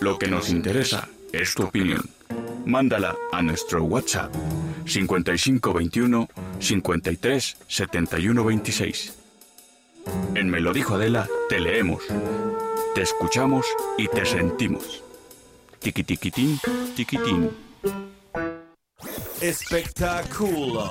Lo 0.00 0.18
que 0.18 0.28
nos 0.28 0.48
interesa 0.48 1.08
es 1.32 1.54
tu 1.54 1.64
opinión. 1.64 2.02
Mándala 2.64 3.16
a 3.32 3.42
nuestro 3.42 3.82
WhatsApp 3.82 4.32
5521 4.86 6.28
53 6.60 7.56
71 7.66 8.44
26. 8.44 9.21
En 10.34 10.50
Me 10.50 10.60
lo 10.60 10.72
dijo 10.72 10.94
Adela, 10.94 11.28
te 11.48 11.60
leemos, 11.60 12.02
te 12.94 13.02
escuchamos 13.02 13.66
y 13.98 14.08
te 14.08 14.24
sentimos. 14.24 15.02
Tiquitiquitín, 15.78 16.58
tiquitín. 16.94 17.50
Espectáculo. 19.40 20.90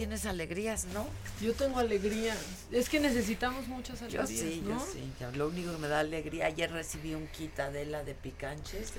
Tienes 0.00 0.24
alegrías, 0.24 0.86
¿no? 0.94 1.06
Yo 1.42 1.52
tengo 1.52 1.78
alegría. 1.78 2.34
Es 2.72 2.88
que 2.88 3.00
necesitamos 3.00 3.68
muchas 3.68 4.00
Yo 4.08 4.22
alegrías, 4.22 4.28
sí, 4.30 4.62
¿no? 4.64 4.70
yo 4.78 4.86
sí. 4.90 5.12
Lo 5.36 5.48
único 5.48 5.72
que 5.72 5.76
me 5.76 5.88
da 5.88 6.00
alegría, 6.00 6.46
ayer 6.46 6.72
recibí 6.72 7.12
un 7.14 7.26
quitadela 7.26 8.02
de 8.02 8.14
picanches. 8.14 8.94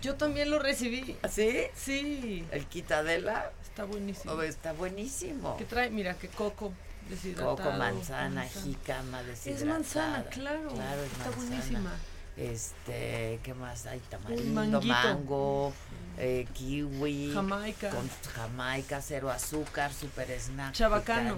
Yo 0.00 0.14
también 0.14 0.48
lo 0.50 0.58
recibí. 0.58 1.14
¿Sí? 1.30 1.58
Sí. 1.76 2.46
El 2.52 2.64
quitadela 2.66 3.52
Está 3.62 3.84
buenísimo. 3.84 4.32
oh, 4.32 4.40
está 4.42 4.72
buenísimo. 4.72 5.58
¿Qué 5.58 5.66
trae? 5.66 5.90
Mira, 5.90 6.14
que 6.14 6.28
coco 6.28 6.72
deshidratado. 7.10 7.56
Coco, 7.56 7.70
manzana, 7.72 8.40
manzana. 8.40 8.62
jícama, 8.64 9.20
Es 9.20 9.26
deshidratada. 9.26 9.72
manzana, 9.74 10.24
claro. 10.30 10.68
Claro, 10.70 11.02
es 11.02 11.12
Está 11.12 11.24
manzana. 11.24 11.36
buenísima. 11.48 11.92
Este, 12.36 13.40
¿qué 13.42 13.54
más 13.54 13.86
hay? 13.86 13.98
Tamarindo, 14.10 14.82
mango, 14.82 15.72
eh, 16.18 16.46
kiwi. 16.52 17.32
Jamaica. 17.32 17.90
Con 17.90 18.10
jamaica, 18.34 19.00
cero 19.00 19.30
azúcar, 19.30 19.92
super 19.92 20.30
snack. 20.30 20.72
Chabacano. 20.74 21.36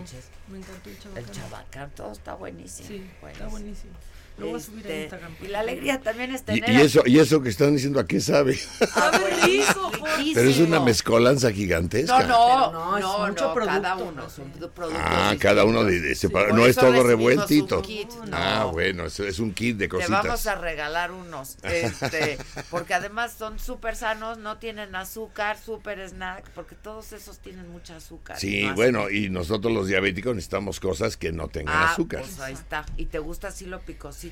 Me 0.48 0.58
encantó 0.58 0.90
el 0.90 0.98
chabacano. 0.98 1.26
El 1.26 1.30
chabacán, 1.30 1.90
todo 1.92 2.12
está 2.12 2.34
buenísimo. 2.34 2.88
Sí, 2.88 3.10
está 3.30 3.46
buenísimo. 3.46 3.92
Lo 4.38 4.46
voy 4.46 4.60
a 4.60 4.62
subir 4.62 4.86
a 4.86 4.88
Este, 4.88 5.02
Instagram. 5.02 5.32
Y 5.42 5.46
la 5.48 5.60
alegría 5.60 6.00
también 6.00 6.34
es 6.34 6.42
Y, 6.42 6.44
tener. 6.44 6.70
y 6.70 6.80
eso, 6.80 7.02
y 7.06 7.18
eso 7.18 7.42
que 7.42 7.48
están 7.48 7.74
diciendo 7.74 8.00
a 8.00 8.06
qué 8.06 8.20
sabe. 8.20 8.56
¡Sabe 8.56 9.30
rico! 9.44 9.90
Pero 10.34 10.48
es 10.50 10.58
una 10.58 10.80
mezcolanza 10.80 11.52
gigantesca. 11.52 12.22
No, 12.24 12.72
no, 12.72 12.72
no, 12.72 12.96
es 12.98 13.04
no, 13.04 13.26
mucho 13.28 13.48
no, 13.48 13.54
cada 13.54 13.94
producto, 13.94 14.04
uno, 14.12 14.22
¿no? 14.22 14.30
son 14.30 14.50
productos 14.50 15.02
Ah, 15.04 15.34
cada 15.38 15.64
uno 15.64 15.84
de, 15.84 16.16
No 16.54 16.66
es 16.66 16.76
todo 16.76 17.02
revueltito. 17.04 17.80
un 17.82 18.34
Ah, 18.34 18.60
no. 18.62 18.72
bueno, 18.72 19.06
es, 19.06 19.20
es 19.20 19.38
un 19.38 19.52
kit 19.52 19.76
de 19.76 19.88
Te 19.88 19.96
vamos 19.96 20.08
cositas. 20.26 20.46
a 20.48 20.54
regalar 20.56 21.12
unos, 21.12 21.56
este, 21.62 22.38
porque 22.70 22.94
además 22.94 23.34
son 23.38 23.58
súper 23.58 23.94
sanos, 23.96 24.38
no 24.38 24.58
tienen 24.58 24.94
azúcar, 24.96 25.56
súper 25.58 26.00
snack, 26.08 26.48
porque 26.50 26.74
todos 26.74 27.12
esos 27.12 27.38
tienen 27.38 27.68
mucha 27.70 27.96
azúcar. 27.96 28.38
Sí, 28.38 28.62
no 28.64 28.74
bueno, 28.74 28.98
azúcar. 29.00 29.14
y 29.16 29.30
nosotros 29.30 29.72
los 29.72 29.86
diabéticos 29.86 30.34
necesitamos 30.34 30.80
cosas 30.80 31.16
que 31.16 31.32
no 31.32 31.48
tengan 31.48 31.76
ah, 31.76 31.92
azúcar. 31.92 32.22
Pues 32.22 32.40
ahí 32.40 32.54
está. 32.54 32.84
¿Y 32.96 33.06
te 33.06 33.18
gusta 33.20 33.48
así 33.48 33.66
lo 33.66 33.80
picosito? 33.80 34.27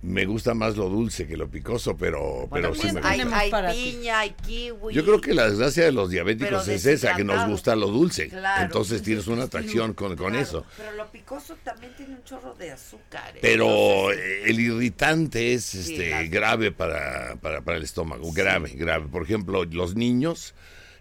Me 0.00 0.26
gusta 0.26 0.54
más 0.54 0.76
lo 0.76 0.88
dulce 0.88 1.26
que 1.26 1.36
lo 1.36 1.48
picoso, 1.50 1.96
pero, 1.96 2.48
pero 2.52 2.72
sí 2.72 2.86
me 2.92 3.00
hay, 3.02 3.20
gusta. 3.22 3.38
hay 3.38 3.50
para 3.50 3.72
piña, 3.72 4.20
hay 4.20 4.30
kiwi. 4.30 4.94
Yo 4.94 5.04
creo 5.04 5.20
que 5.20 5.34
la 5.34 5.50
desgracia 5.50 5.84
de 5.84 5.90
los 5.90 6.08
Pero 6.08 6.24
diabéticos 6.24 6.68
es 6.68 6.86
esa, 6.86 7.16
que 7.16 7.24
nos 7.24 7.48
gusta 7.48 7.74
lo 7.74 7.88
dulce. 7.88 8.28
Claro. 8.28 8.64
Entonces 8.64 9.02
tienes 9.02 9.26
una 9.26 9.42
atracción 9.44 9.94
con, 9.94 10.14
con 10.16 10.28
Claro, 10.30 10.38
eso. 10.38 10.64
Pero 10.76 10.92
lo 10.92 11.10
picoso 11.10 11.56
también 11.64 11.92
tiene 11.96 12.14
un 12.14 12.22
chorro 12.22 12.54
de 12.54 12.70
azúcar. 12.70 13.34
¿eh? 13.34 13.38
Pero 13.42 14.12
Entonces, 14.12 14.42
el 14.46 14.60
irritante 14.60 15.52
es 15.54 15.64
Sí, 15.64 15.78
este 15.94 16.10
la- 16.10 16.22
grave 16.24 16.70
para, 16.70 17.34
para, 17.42 17.60
para 17.62 17.76
el 17.76 17.82
estómago, 17.82 18.30
grave, 18.32 18.70
grave. 18.76 19.06
Por 19.10 19.24
ejemplo, 19.24 19.64
los 19.64 19.96
niños, 19.96 20.54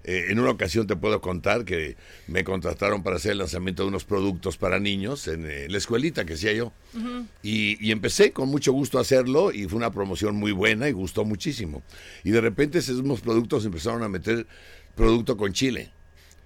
eh, 0.07 0.27
en 0.29 0.39
una 0.39 0.51
ocasión 0.51 0.87
te 0.87 0.95
puedo 0.95 1.19
contar 1.19 1.65
que 1.65 1.97
me 2.27 2.45
contrataron 2.45 3.03
para 3.03 3.17
hacer 3.17 3.33
el 3.33 3.39
lanzamiento 3.39 3.83
de 3.83 3.89
unos 3.89 4.05
productos 4.05 4.55
para 4.55 4.79
niños 4.79 5.27
en 5.27 5.45
eh, 5.45 5.67
la 5.69 5.77
escuelita 5.77 6.25
que 6.25 6.35
hacía 6.35 6.53
yo. 6.53 6.71
y, 7.43 7.77
y 7.85 7.91
empecé 7.91 8.31
con 8.31 8.47
mucho 8.47 8.71
gusto 8.71 8.99
a 8.99 9.01
hacerlo 9.01 9.51
y 9.51 9.67
fue 9.67 9.75
una 9.75 9.91
promoción 9.91 10.37
muy 10.37 10.53
buena 10.53 10.87
y 10.87 10.93
gustó 10.93 11.25
muchísimo. 11.25 11.83
Y 12.23 12.31
de 12.31 12.39
repente 12.39 12.77
esos 12.77 12.95
mismos 12.95 13.19
productos 13.19 13.65
empezaron 13.65 14.01
a 14.01 14.07
meter 14.07 14.47
producto 14.95 15.35
con 15.35 15.51
chile 15.51 15.91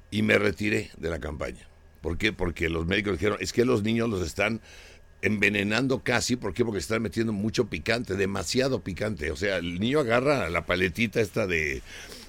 y 0.09 0.23
me 0.23 0.39
retiré 0.39 0.89
de 0.97 1.11
la 1.11 1.19
campaña. 1.19 1.67
¿Por 2.01 2.17
qué? 2.17 2.33
Porque 2.33 2.67
los 2.67 2.87
médicos 2.87 3.13
dijeron, 3.13 3.37
es 3.41 3.53
que 3.53 3.63
los 3.63 3.83
niños 3.83 4.09
los 4.09 4.25
están 4.25 4.59
envenenando 5.21 5.99
casi, 5.99 6.35
¿por 6.35 6.55
qué? 6.55 6.65
Porque 6.65 6.79
están 6.79 7.03
metiendo 7.03 7.31
mucho 7.31 7.67
picante, 7.67 8.15
demasiado 8.15 8.81
picante. 8.81 9.29
O 9.29 9.35
sea, 9.35 9.57
el 9.57 9.79
niño 9.79 9.99
agarra 9.99 10.49
la 10.49 10.65
paletita 10.65 11.21
esta 11.21 11.45
de, 11.45 11.83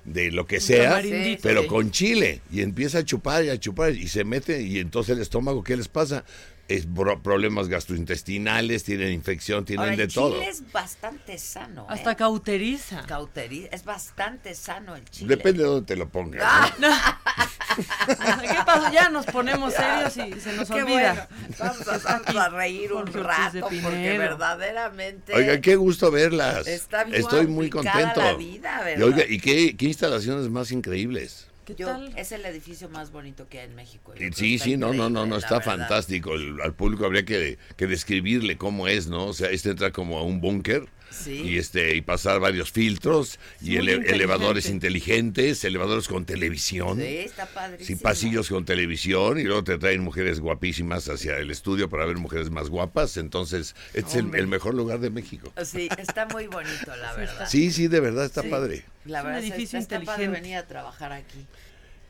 de 0.04 0.30
lo 0.32 0.46
que 0.46 0.60
sea, 0.60 1.00
pero 1.42 1.62
Sí. 1.62 1.66
con 1.68 1.90
chile, 1.92 2.42
y 2.50 2.60
empieza 2.62 2.98
a 2.98 3.04
chupar 3.04 3.44
y 3.44 3.50
a 3.50 3.58
chupar, 3.60 3.92
y 3.92 4.08
se 4.08 4.24
mete, 4.24 4.60
y 4.62 4.78
entonces 4.80 5.14
el 5.16 5.22
estómago, 5.22 5.62
¿qué 5.62 5.76
les 5.76 5.88
pasa? 5.88 6.24
Es 6.68 6.88
bro- 6.88 7.20
problemas 7.22 7.68
gastrointestinales, 7.68 8.84
tienen 8.84 9.12
infección, 9.12 9.64
tienen 9.64 9.84
ahora, 9.84 9.96
de 9.96 10.02
el 10.04 10.12
todo. 10.12 10.34
chile 10.34 10.48
es 10.48 10.72
bastante 10.72 11.36
sano. 11.38 11.86
Hasta 11.88 12.12
¿eh? 12.12 12.16
cauteriza. 12.16 13.04
Cauteri- 13.06 13.68
es 13.70 13.84
bastante 13.84 14.54
sano 14.54 14.96
el 14.96 15.04
chile. 15.04 15.36
Depende 15.36 15.62
de 15.62 15.68
dónde 15.68 15.86
te 15.86 15.96
lo 15.96 16.08
pongas. 16.08 16.42
Ah, 16.44 16.74
¿no? 16.78 16.88
¿Qué 18.42 18.54
pasó? 18.66 18.92
Ya 18.92 19.08
nos 19.08 19.26
ponemos 19.26 19.72
serios 19.74 20.16
y 20.16 20.40
se 20.40 20.52
nos 20.54 20.68
Qué 20.68 20.82
olvida. 20.82 21.28
bueno. 21.28 21.48
Vamos 21.58 21.88
a, 21.88 21.98
vamos 21.98 22.36
a 22.36 22.48
reír 22.50 22.92
un 22.92 23.06
rato 23.06 23.60
porque 23.60 24.18
verdaderamente. 24.18 25.34
Oiga, 25.34 25.60
qué 25.60 25.76
gusto 25.76 26.10
verlas. 26.10 26.66
Está 26.66 27.04
bien 27.04 27.20
Estoy 27.20 27.46
muy 27.46 27.70
contento. 27.70 28.20
la 28.20 28.34
vida, 28.34 28.82
y 28.98 29.02
oiga, 29.02 29.24
¿y 29.28 29.38
qué, 29.40 29.76
qué 29.76 29.86
instalaciones 29.86 30.48
más 30.48 30.70
increíbles? 30.72 31.48
¿Qué 31.64 31.74
Yo- 31.76 31.86
tal? 31.86 32.12
es 32.16 32.32
el 32.32 32.44
edificio 32.44 32.88
más 32.88 33.12
bonito 33.12 33.48
que 33.48 33.60
hay 33.60 33.66
en 33.66 33.74
México. 33.76 34.12
Sí, 34.34 34.58
sí, 34.58 34.76
no, 34.76 34.92
no, 34.92 35.08
no, 35.08 35.26
no, 35.26 35.36
está 35.36 35.58
verdad. 35.58 35.64
fantástico. 35.78 36.34
El- 36.34 36.60
al 36.60 36.74
público 36.74 37.04
habría 37.06 37.24
que, 37.24 37.56
que 37.76 37.86
describirle 37.86 38.56
cómo 38.58 38.88
es, 38.88 39.06
¿no? 39.06 39.26
O 39.26 39.32
sea, 39.32 39.48
este 39.50 39.70
entra 39.70 39.92
como 39.92 40.18
a 40.18 40.24
un 40.24 40.40
búnker 40.40 40.86
Sí. 41.12 41.42
y 41.42 41.58
este 41.58 41.94
y 41.96 42.00
pasar 42.00 42.40
varios 42.40 42.72
filtros 42.72 43.38
y 43.60 43.76
ele- 43.76 43.92
inteligente. 43.92 44.14
elevadores 44.14 44.70
inteligentes, 44.70 45.64
elevadores 45.64 46.08
con 46.08 46.24
televisión. 46.24 46.98
Sí, 46.98 47.04
está 47.18 47.46
padrísimo. 47.46 47.98
Sí, 47.98 48.02
pasillos 48.02 48.48
con 48.48 48.64
televisión 48.64 49.38
y 49.38 49.44
luego 49.44 49.64
te 49.64 49.78
traen 49.78 50.02
mujeres 50.02 50.40
guapísimas 50.40 51.08
hacia 51.08 51.36
el 51.38 51.50
estudio 51.50 51.88
para 51.88 52.06
ver 52.06 52.16
mujeres 52.16 52.50
más 52.50 52.68
guapas. 52.68 53.16
Entonces, 53.16 53.74
este 53.94 54.10
es 54.10 54.16
el, 54.16 54.34
el 54.34 54.46
mejor 54.46 54.74
lugar 54.74 55.00
de 55.00 55.10
México. 55.10 55.52
Sí, 55.64 55.88
está 55.98 56.26
muy 56.26 56.46
bonito, 56.46 56.94
la 56.96 57.12
verdad. 57.14 57.48
Sí, 57.48 57.70
sí, 57.70 57.88
de 57.88 58.00
verdad 58.00 58.24
está 58.24 58.42
Sí. 58.42 58.48
padre. 58.48 58.84
La 59.04 59.18
Es 59.18 59.24
un 59.24 59.30
verdad 59.32 59.44
es 59.44 59.50
edificio 59.52 59.78
está, 59.78 59.96
está 59.96 60.06
padre 60.06 60.24
inteligente. 60.24 60.40
venir 60.48 60.56
a 60.64 60.66
trabajar 60.66 61.12
aquí. 61.12 61.46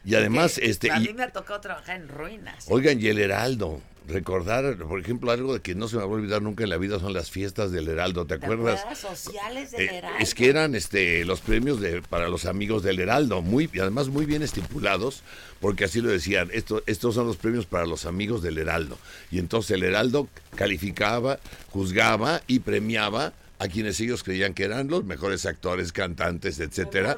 Y 0.04 0.14
además, 0.16 0.54
Porque 0.54 0.70
este... 0.70 0.90
A 0.90 0.98
y- 0.98 1.08
mí 1.08 1.14
me 1.14 1.22
ha 1.22 1.30
tocado 1.30 1.60
trabajar 1.60 1.96
en 2.00 2.08
ruinas. 2.08 2.64
Oigan, 2.68 3.00
y 3.00 3.06
el 3.06 3.18
Heraldo. 3.18 3.80
Recordar, 4.08 4.76
por 4.76 4.98
ejemplo, 5.00 5.30
algo 5.30 5.54
de 5.54 5.60
que 5.60 5.74
no 5.74 5.86
se 5.88 5.96
me 5.96 6.02
va 6.02 6.08
a 6.08 6.12
olvidar 6.12 6.42
nunca 6.42 6.64
en 6.64 6.70
la 6.70 6.76
vida 6.76 6.98
son 6.98 7.12
las 7.12 7.30
fiestas 7.30 7.70
del 7.70 7.88
Heraldo. 7.88 8.26
¿Te 8.26 8.36
¿Te 8.38 8.44
acuerdas? 8.44 8.80
acuerdas? 8.80 8.98
Sociales 8.98 9.70
del 9.70 9.80
Eh, 9.82 9.96
Heraldo. 9.98 10.18
es 10.20 10.34
que 10.34 10.48
eran 10.48 10.74
este 10.74 11.24
los 11.24 11.40
premios 11.40 11.80
de 11.80 12.02
para 12.02 12.28
los 12.28 12.44
amigos 12.46 12.82
del 12.82 12.98
Heraldo, 13.00 13.42
muy 13.42 13.70
y 13.72 13.78
además 13.78 14.08
muy 14.08 14.26
bien 14.26 14.42
estipulados, 14.42 15.22
porque 15.60 15.84
así 15.84 16.00
lo 16.00 16.10
decían, 16.10 16.50
esto, 16.52 16.82
estos 16.86 17.14
son 17.14 17.26
los 17.26 17.36
premios 17.36 17.66
para 17.66 17.86
los 17.86 18.04
amigos 18.04 18.42
del 18.42 18.58
Heraldo. 18.58 18.98
Y 19.30 19.38
entonces 19.38 19.70
el 19.72 19.84
Heraldo 19.84 20.28
calificaba, 20.56 21.38
juzgaba 21.70 22.42
y 22.46 22.58
premiaba 22.60 23.32
a 23.58 23.68
quienes 23.68 24.00
ellos 24.00 24.24
creían 24.24 24.54
que 24.54 24.64
eran 24.64 24.88
los 24.88 25.04
mejores 25.04 25.46
actores, 25.46 25.92
cantantes, 25.92 26.58
etcétera. 26.58 27.16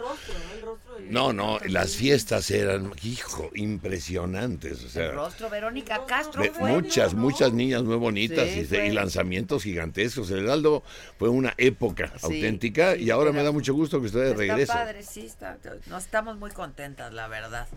No, 1.00 1.32
no, 1.32 1.58
las 1.68 1.96
fiestas 1.96 2.50
eran, 2.50 2.92
hijo, 3.02 3.50
impresionantes, 3.54 4.84
o 4.84 4.88
sea, 4.88 5.06
El 5.06 5.12
rostro, 5.14 5.50
Verónica 5.50 6.04
Castro. 6.06 6.42
Ve- 6.42 6.50
fue, 6.50 6.70
muchas, 6.70 7.14
¿no? 7.14 7.20
muchas 7.20 7.52
niñas 7.52 7.82
muy 7.82 7.96
bonitas 7.96 8.48
Sí, 8.50 8.66
y, 8.70 8.90
lanzamientos 8.90 9.62
gigantescos. 9.62 10.30
El 10.30 10.40
Heraldo 10.44 10.82
fue 11.18 11.28
una 11.28 11.54
época 11.58 12.12
Sí, 12.16 12.26
auténtica 12.26 12.94
sí, 12.94 13.04
y 13.04 13.10
ahora 13.10 13.32
me 13.32 13.42
da 13.42 13.52
mucho 13.52 13.74
gusto 13.74 14.00
que 14.00 14.06
esté 14.06 14.18
de 14.34 14.62
Está 14.62 14.74
padre, 14.74 15.02
sí, 15.02 15.26
está, 15.26 15.58
estamos 15.96 16.38
muy 16.38 16.50
contentas, 16.50 17.12
la 17.12 17.28
verdad. 17.28 17.68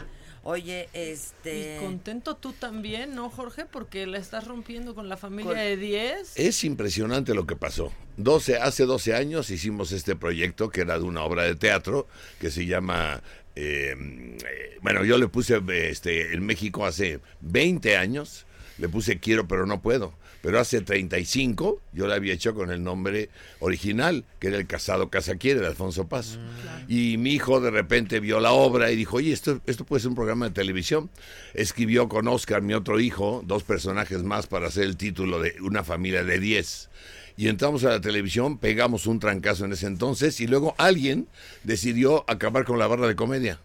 Oye, 0.50 0.88
este... 0.94 1.76
Y 1.76 1.80
contento 1.84 2.38
tú 2.38 2.54
también, 2.54 3.14
¿no, 3.14 3.30
Jorge? 3.30 3.66
Porque 3.66 4.08
la 4.08 4.18
estás 4.18 4.48
rompiendo 4.48 4.96
con 4.96 5.10
la 5.10 5.18
familia 5.18 5.52
Con- 5.52 5.58
de 5.58 5.76
10. 5.76 6.38
Es 6.38 6.64
impresionante 6.64 7.34
lo 7.34 7.46
que 7.46 7.58
pasó. 7.58 7.92
12, 8.16 8.56
hace 8.56 8.86
12 8.86 9.14
años 9.14 9.50
hicimos 9.50 9.92
este 9.92 10.16
proyecto 10.16 10.70
que 10.70 10.80
era 10.80 10.98
de 11.00 11.04
una 11.04 11.24
obra 11.24 11.44
de 11.44 11.56
teatro 11.56 12.08
que 12.40 12.50
se 12.50 12.66
llama... 12.66 13.22
eh, 13.58 13.94
eh, 14.46 14.78
bueno, 14.82 15.04
yo 15.04 15.18
le 15.18 15.28
puse 15.28 15.62
este, 15.90 16.34
en 16.34 16.46
México 16.46 16.86
hace 16.86 17.20
20 17.42 17.98
años, 17.98 18.46
le 18.78 18.88
puse 18.88 19.20
quiero 19.20 19.50
pero 19.50 19.66
no 19.66 19.82
puedo. 19.82 20.14
Pero 20.42 20.60
hace 20.60 20.82
35 20.82 21.82
yo 21.94 22.08
la 22.08 22.16
había 22.16 22.34
hecho 22.34 22.54
con 22.54 22.72
el 22.72 22.84
nombre 22.84 23.30
original, 23.60 24.24
que 24.40 24.48
era 24.48 24.58
El 24.58 24.68
Casado 24.68 25.10
Casa 25.10 25.36
Quiere, 25.36 25.60
de 25.60 25.68
Alfonso 25.68 26.08
Paz. 26.08 26.40
Y 26.88 27.18
mi 27.18 27.32
hijo 27.32 27.60
de 27.60 27.72
repente 27.72 28.20
vio 28.20 28.40
la 28.40 28.52
obra 28.52 28.92
y 28.92 28.96
dijo, 28.96 29.18
oye, 29.18 29.34
esto, 29.34 29.62
esto 29.66 29.86
puede 29.86 30.02
ser 30.02 30.10
un 30.10 30.16
programa 30.16 30.48
de 30.48 30.52
televisión. 30.52 31.10
Escribió 31.54 32.08
con 32.08 32.28
Oscar, 32.28 32.62
mi 32.62 32.74
otro 32.74 33.00
hijo, 33.00 33.44
dos 33.46 33.64
personajes 33.64 34.24
más 34.24 34.48
para 34.48 34.68
hacer 34.68 34.84
el 34.84 34.98
título 34.98 35.40
de 35.40 35.56
Una 35.62 35.84
familia 35.84 36.24
de 36.24 36.40
10. 36.40 36.90
Y 37.38 37.50
entramos 37.50 37.84
a 37.84 37.90
la 37.90 38.02
televisión, 38.02 38.58
pegamos 38.58 39.06
un 39.06 39.20
trancazo 39.20 39.66
en 39.66 39.74
ese 39.74 39.86
entonces 39.86 40.40
y 40.42 40.48
luego 40.48 40.74
alguien 40.80 41.28
decidió 41.64 42.26
acabar 42.28 42.66
con 42.66 42.80
la 42.80 42.88
barra 42.88 43.08
de 43.08 43.16
comedia. 43.16 43.60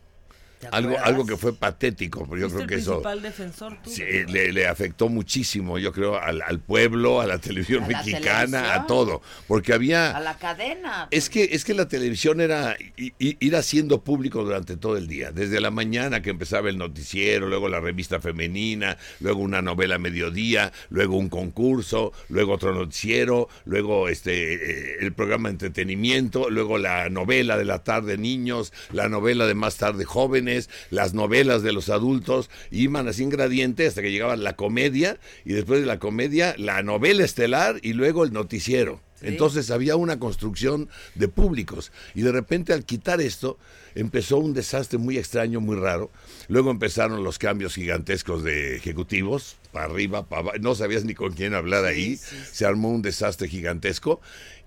¿Te 0.63 0.69
Algo, 0.69 0.97
algo 1.03 1.27
que 1.27 1.37
fue 1.37 1.53
patético, 1.57 2.25
pero 2.31 2.43
yo 2.43 2.49
creo 2.49 2.61
el 2.61 2.67
que 2.69 2.77
eso 2.77 3.03
principal 3.03 3.21
defensor 3.21 3.79
tú. 3.83 3.91
sí, 3.91 4.05
le, 4.29 4.53
le 4.53 4.69
afectó 4.69 5.09
muchísimo, 5.09 5.77
yo 5.77 5.93
creo, 5.93 6.17
al, 6.21 6.41
al 6.41 6.61
pueblo, 6.61 7.21
a 7.21 7.27
la 7.27 7.39
televisión 7.39 7.83
A 7.83 7.89
la 7.89 7.99
mexicana, 7.99 8.45
televisión. 8.47 8.65
a 8.85 8.87
todo. 8.87 9.23
Porque 9.49 9.73
había... 9.73 10.17
A 10.17 10.21
la 10.21 10.39
cadena. 10.39 11.09
Es 11.11 11.29
que, 11.31 11.49
es 11.51 11.65
que 11.65 11.75
la 11.75 11.89
televisión 11.89 12.41
era 12.41 12.77
i- 12.97 13.13
i- 13.19 13.37
ir 13.41 13.57
haciendo 13.57 14.05
público 14.05 14.45
durante 14.45 14.77
todo 14.77 14.97
el 14.97 15.09
día, 15.09 15.33
desde 15.33 15.61
la 15.61 15.73
mañana 15.73 16.23
que 16.23 16.31
empezaba 16.31 16.69
el 16.71 16.79
noticiero, 16.79 17.49
luego 17.49 17.69
la 17.69 17.81
revista 17.81 18.21
femenina, 18.21 18.97
luego 19.19 19.41
una 19.41 19.63
novela 19.63 19.97
a 19.97 19.99
mediodía, 19.99 20.73
luego 20.91 21.17
un 21.17 21.29
concurso, 21.29 22.13
luego 22.29 22.53
otro 22.53 22.73
noticiero, 22.73 23.49
luego 23.65 24.09
este 24.09 24.55
eh, 24.55 24.97
el 25.01 25.13
programa 25.13 25.49
de 25.49 25.55
entretenimiento, 25.55 26.51
luego 26.51 26.79
la 26.79 27.09
novela 27.11 27.57
de 27.57 27.65
la 27.65 27.83
tarde 27.83 28.17
niños, 28.17 28.73
la 28.93 29.09
novela 29.09 29.47
de 29.47 29.55
más 29.55 29.77
tarde 29.77 30.05
jóvenes, 30.05 30.52
las 30.91 31.15
novelas 31.15 31.63
de 31.63 31.73
los 31.73 31.89
adultos, 31.89 32.51
iban 32.71 33.09
así 33.09 33.23
en 33.23 33.31
gradiente 33.31 33.87
hasta 33.87 34.03
que 34.03 34.11
llegaba 34.11 34.37
la 34.37 34.57
comedia 34.57 35.19
y 35.45 35.53
después 35.53 35.81
de 35.81 35.87
la 35.87 35.99
comedia 35.99 36.55
la 36.59 36.83
novela 36.83 37.25
estelar 37.25 37.79
y 37.83 37.93
luego 37.93 38.25
el 38.25 38.33
noticiero. 38.33 39.01
Entonces 39.23 39.71
había 39.71 39.97
una 39.97 40.19
construcción 40.19 40.89
de 41.15 41.29
públicos 41.29 41.93
y 42.15 42.23
de 42.23 42.33
repente 42.33 42.73
al 42.73 42.85
quitar 42.85 43.21
esto 43.21 43.59
empezó 43.95 44.39
un 44.39 44.53
desastre 44.53 44.99
muy 44.99 45.17
extraño, 45.17 45.61
muy 45.61 45.77
raro. 45.77 46.11
Luego 46.49 46.71
empezaron 46.71 47.23
los 47.23 47.39
cambios 47.39 47.75
gigantescos 47.75 48.43
de 48.43 48.77
ejecutivos, 48.77 49.59
para 49.71 49.87
arriba, 49.87 50.27
para 50.27 50.41
abajo, 50.41 50.59
no 50.61 50.75
sabías 50.75 51.05
ni 51.05 51.15
con 51.15 51.33
quién 51.33 51.55
hablar 51.55 51.85
ahí, 51.85 52.17
se 52.17 52.67
armó 52.67 52.91
un 52.91 53.03
desastre 53.03 53.49
gigantesco. 53.49 54.21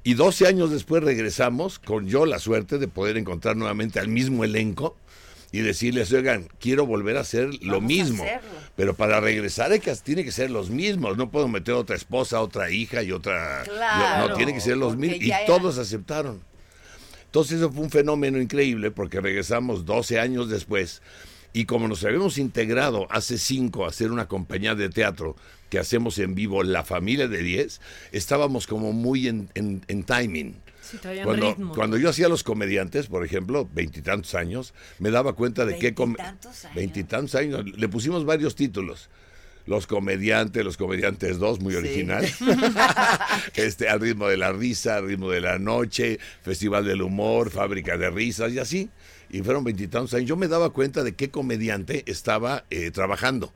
Y 0.03 0.13
12 0.13 0.47
años 0.47 0.71
después 0.71 1.03
regresamos 1.03 1.79
con 1.79 2.07
yo 2.07 2.25
la 2.25 2.39
suerte 2.39 2.77
de 2.77 2.87
poder 2.87 3.17
encontrar 3.17 3.57
nuevamente 3.57 3.99
al 3.99 4.07
mismo 4.07 4.43
elenco 4.43 4.95
y 5.57 5.61
decirles, 5.61 6.11
oigan, 6.11 6.47
quiero 6.59 6.85
volver 6.85 7.15
a 7.17 7.21
hacer 7.21 7.49
lo 7.63 7.75
Vamos 7.75 7.83
mismo. 7.83 8.23
Pero 8.75 8.93
para 8.95 9.21
regresar 9.21 9.71
hay 9.71 9.79
que, 9.79 9.95
tiene 9.95 10.23
que 10.25 10.31
ser 10.31 10.51
los 10.51 10.69
mismos. 10.69 11.15
No 11.17 11.31
puedo 11.31 11.47
meter 11.47 11.75
otra 11.75 11.95
esposa, 11.95 12.41
otra 12.41 12.69
hija 12.71 13.01
y 13.03 13.11
otra... 13.13 13.63
Claro, 13.63 14.27
no, 14.29 14.35
tiene 14.35 14.53
que 14.53 14.59
ser 14.61 14.75
los 14.77 14.97
mismos. 14.97 15.21
Y 15.21 15.31
era- 15.31 15.45
todos 15.45 15.77
aceptaron. 15.77 16.41
Entonces 17.25 17.57
eso 17.59 17.71
fue 17.71 17.83
un 17.83 17.89
fenómeno 17.89 18.41
increíble 18.41 18.91
porque 18.91 19.21
regresamos 19.21 19.85
12 19.85 20.19
años 20.19 20.49
después 20.49 21.01
y 21.53 21.65
como 21.65 21.87
nos 21.87 22.03
habíamos 22.03 22.37
integrado 22.37 23.07
hace 23.09 23.37
5 23.37 23.85
a 23.85 23.89
hacer 23.89 24.11
una 24.11 24.27
compañía 24.27 24.75
de 24.75 24.89
teatro 24.89 25.35
que 25.69 25.79
hacemos 25.79 26.19
en 26.19 26.35
vivo 26.35 26.63
La 26.63 26.83
Familia 26.83 27.27
de 27.27 27.41
10, 27.41 27.79
estábamos 28.11 28.67
como 28.67 28.91
muy 28.93 29.27
en, 29.29 29.49
en- 29.55 29.83
en 29.87 30.03
timing. 30.03 30.55
Sí, 30.89 30.97
Cuando, 31.23 31.49
ritmo. 31.49 31.73
cuando 31.73 31.97
yo 31.97 32.09
hacía 32.09 32.29
los 32.29 32.43
comediantes, 32.43 33.07
por 33.07 33.25
ejemplo, 33.25 33.67
veintitantos 33.73 34.35
años, 34.35 34.73
me 34.99 35.09
daba 35.11 35.33
cuenta 35.33 35.65
de 35.65 35.77
qué... 35.77 35.93
com- 35.93 36.13
¿Veintitantos 36.13 36.65
años? 36.65 36.75
Veintitantos 36.75 37.35
años. 37.35 37.65
Le 37.77 37.87
pusimos 37.89 38.25
varios 38.25 38.55
títulos. 38.55 39.09
Los 39.65 39.87
comediantes, 39.87 40.63
los 40.63 40.77
comediantes 40.77 41.39
2, 41.39 41.59
muy 41.59 41.73
Sí. 41.73 41.79
original. 41.79 42.25
este, 43.55 43.89
al 43.89 43.99
ritmo 43.99 44.27
de 44.27 44.37
la 44.37 44.51
risa, 44.51 44.97
al 44.97 45.07
ritmo 45.07 45.31
de 45.31 45.41
la 45.41 45.57
noche, 45.59 46.19
Festival 46.43 46.85
del 46.85 47.01
Humor, 47.01 47.49
Fábrica 47.49 47.97
de 47.97 48.09
Risas 48.09 48.51
y 48.53 48.59
así. 48.59 48.89
Y 49.29 49.41
fueron 49.41 49.63
veintitantos 49.63 50.13
años. 50.13 50.29
Yo 50.29 50.35
me 50.37 50.47
daba 50.47 50.69
cuenta 50.69 51.03
de 51.03 51.15
qué 51.15 51.29
comediante 51.31 52.03
estaba 52.05 52.65
eh, 52.69 52.91
trabajando. 52.91 53.53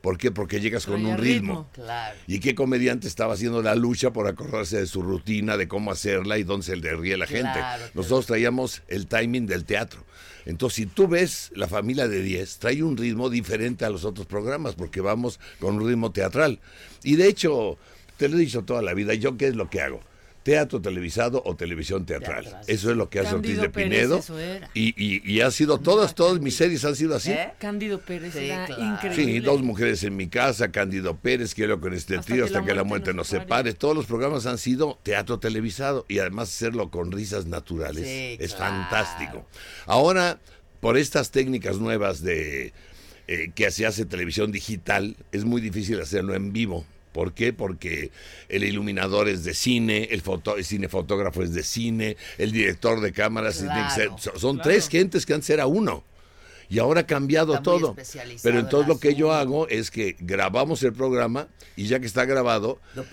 ¿Por 0.00 0.16
qué? 0.16 0.30
Porque 0.30 0.60
llegas 0.60 0.86
con 0.86 1.04
un 1.04 1.18
ritmo. 1.18 1.68
Claro. 1.72 2.18
¿Y 2.26 2.40
qué 2.40 2.54
comediante 2.54 3.06
estaba 3.06 3.34
haciendo 3.34 3.62
la 3.62 3.74
lucha 3.74 4.12
por 4.12 4.26
acordarse 4.26 4.78
de 4.78 4.86
su 4.86 5.02
rutina, 5.02 5.56
de 5.56 5.68
cómo 5.68 5.90
hacerla 5.90 6.38
y 6.38 6.42
dónde 6.42 6.66
se 6.66 6.76
le 6.76 6.94
ríe 6.96 7.16
la 7.16 7.26
gente? 7.26 7.52
Claro, 7.52 7.84
Nosotros 7.94 8.26
traíamos 8.26 8.82
el 8.88 9.06
timing 9.06 9.46
del 9.46 9.64
teatro. 9.64 10.04
Entonces, 10.46 10.76
si 10.76 10.86
tú 10.86 11.06
ves 11.06 11.52
la 11.54 11.68
familia 11.68 12.08
de 12.08 12.22
10, 12.22 12.58
trae 12.58 12.82
un 12.82 12.96
ritmo 12.96 13.28
diferente 13.28 13.84
a 13.84 13.90
los 13.90 14.04
otros 14.04 14.26
programas 14.26 14.74
porque 14.74 15.00
vamos 15.00 15.38
con 15.58 15.76
un 15.76 15.86
ritmo 15.86 16.12
teatral. 16.12 16.60
Y 17.02 17.16
de 17.16 17.28
hecho, 17.28 17.78
te 18.16 18.28
lo 18.28 18.36
he 18.36 18.40
dicho 18.40 18.62
toda 18.62 18.80
la 18.80 18.94
vida, 18.94 19.14
¿yo 19.14 19.36
qué 19.36 19.48
es 19.48 19.56
lo 19.56 19.68
que 19.68 19.82
hago? 19.82 20.00
Teatro 20.42 20.80
televisado 20.80 21.42
o 21.44 21.54
televisión 21.54 22.06
teatral. 22.06 22.60
Eso 22.66 22.90
es 22.90 22.96
lo 22.96 23.10
que 23.10 23.20
hace 23.20 23.34
Ortiz 23.34 23.50
Cándido 23.58 23.62
de 23.62 23.68
Pérez, 23.68 23.90
Pinedo. 23.90 24.18
eso 24.18 24.38
era. 24.38 24.70
Y, 24.72 24.94
y, 24.96 25.20
y 25.30 25.40
ha 25.42 25.50
sido 25.50 25.78
todas, 25.78 26.14
todas 26.14 26.40
mis 26.40 26.56
series 26.56 26.82
han 26.86 26.96
sido 26.96 27.14
así. 27.14 27.30
¿Eh? 27.32 27.50
Cándido 27.58 28.00
Pérez 28.00 28.32
Sí, 28.32 28.46
era 28.46 28.64
claro. 28.64 28.82
increíble. 28.82 29.24
Sí, 29.34 29.40
dos 29.40 29.62
mujeres 29.62 30.02
en 30.02 30.16
mi 30.16 30.28
casa, 30.28 30.70
Cándido 30.72 31.16
Pérez, 31.16 31.54
quiero 31.54 31.78
con 31.80 31.92
este 31.92 32.16
Hasta 32.16 32.32
tío 32.32 32.44
que 32.46 32.54
hasta 32.56 32.64
que 32.64 32.74
la 32.74 32.84
muerte 32.84 33.10
nos 33.10 33.16
nos 33.16 33.26
separe. 33.28 33.44
separe. 33.70 33.72
Todos 33.74 33.94
los 33.94 34.06
programas 34.06 34.46
han 34.46 34.56
sido 34.56 34.98
teatro 35.02 35.38
televisado 35.38 36.06
y 36.08 36.20
además 36.20 36.48
hacerlo 36.48 36.90
con 36.90 37.12
risas 37.12 37.44
naturales 37.46 38.06
Sí, 38.06 38.36
es 38.42 38.54
claro. 38.54 38.74
fantástico. 38.88 39.46
Ahora, 39.84 40.40
por 40.80 40.96
estas 40.96 41.30
técnicas 41.32 41.78
nuevas 41.78 42.22
de 42.22 42.72
eh, 43.28 43.52
que 43.54 43.70
se 43.70 43.84
hace 43.84 44.06
televisión 44.06 44.50
digital, 44.52 45.16
es 45.32 45.44
muy 45.44 45.60
difícil 45.60 46.00
hacerlo 46.00 46.34
en 46.34 46.52
vivo. 46.54 46.86
¿Por 47.12 47.32
qué? 47.32 47.52
Porque 47.52 48.10
el 48.48 48.64
iluminador 48.64 49.28
es 49.28 49.44
de 49.44 49.54
cine, 49.54 50.08
el, 50.10 50.20
foto, 50.20 50.56
el 50.56 50.64
cinefotógrafo 50.64 51.42
es 51.42 51.52
de 51.52 51.62
cine, 51.62 52.16
el 52.38 52.52
director 52.52 53.00
de 53.00 53.12
cámaras 53.12 53.58
tiene 53.58 53.74
que 53.84 53.90
ser- 53.94 54.08
Claro, 54.08 54.38
son- 54.38 54.56
claro. 54.56 54.70
tres 54.70 54.88
gentes 54.88 55.26
que 55.26 55.34
antes 55.34 55.50
era 55.50 55.66
uno. 55.66 56.04
Y 56.72 56.78
ahora 56.78 57.00
ha 57.00 57.06
cambiado 57.06 57.54
Está 57.54 57.64
todo. 57.64 57.96
Pero 58.44 58.60
entonces 58.60 58.86
lo 58.86 59.00
que 59.00 59.16
yo 59.16 59.32
hago 59.32 59.66
es 59.66 59.90
que 59.90 60.14
grabamos 60.20 60.80
el 60.84 60.92
programa 60.92 61.48
y 61.74 61.86
ya 61.88 61.98
que 61.98 62.06
está 62.06 62.24
grabado, 62.26 62.80
Lo 62.94 63.04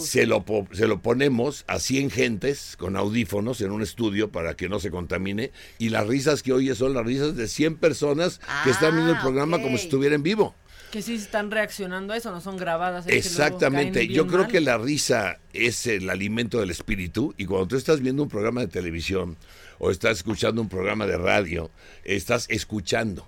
se 0.00 0.26
lo, 0.26 0.44
se 0.72 0.88
lo 0.88 1.00
ponemos 1.00 1.62
a 1.68 1.78
100 1.78 2.10
gentes 2.10 2.74
con 2.76 2.96
audífonos 2.96 3.60
en 3.60 3.70
un 3.70 3.80
estudio 3.82 4.32
para 4.32 4.54
que 4.56 4.68
no 4.68 4.80
se 4.80 4.90
contamine. 4.90 5.52
Y 5.78 5.90
las 5.90 6.04
risas 6.08 6.42
que 6.42 6.52
oyes 6.52 6.78
son 6.78 6.94
las 6.94 7.06
risas 7.06 7.36
de 7.36 7.46
100 7.46 7.76
personas 7.76 8.40
que 8.64 8.70
están 8.70 8.92
viendo 8.96 9.12
el 9.12 9.18
Ah, 9.18 9.22
programa 9.22 9.62
como 9.62 9.78
si 9.78 9.84
estuviera 9.84 10.16
en 10.16 10.24
vivo. 10.24 10.56
Que 10.90 11.02
sí 11.02 11.14
están 11.14 11.50
reaccionando 11.50 12.12
a 12.12 12.16
eso, 12.16 12.30
no 12.30 12.40
son 12.40 12.56
grabadas. 12.56 13.06
Exactamente. 13.08 14.06
Yo 14.08 14.26
creo 14.26 14.42
mal. 14.42 14.50
que 14.50 14.60
la 14.60 14.78
risa 14.78 15.38
es 15.52 15.86
el 15.86 16.08
alimento 16.10 16.60
del 16.60 16.70
espíritu 16.70 17.34
y 17.36 17.46
cuando 17.46 17.68
tú 17.68 17.76
estás 17.76 18.00
viendo 18.00 18.22
un 18.22 18.28
programa 18.28 18.60
de 18.60 18.68
televisión 18.68 19.36
o 19.78 19.90
estás 19.90 20.18
escuchando 20.18 20.62
un 20.62 20.68
programa 20.68 21.06
de 21.06 21.16
radio, 21.18 21.70
estás 22.04 22.46
escuchando. 22.48 23.26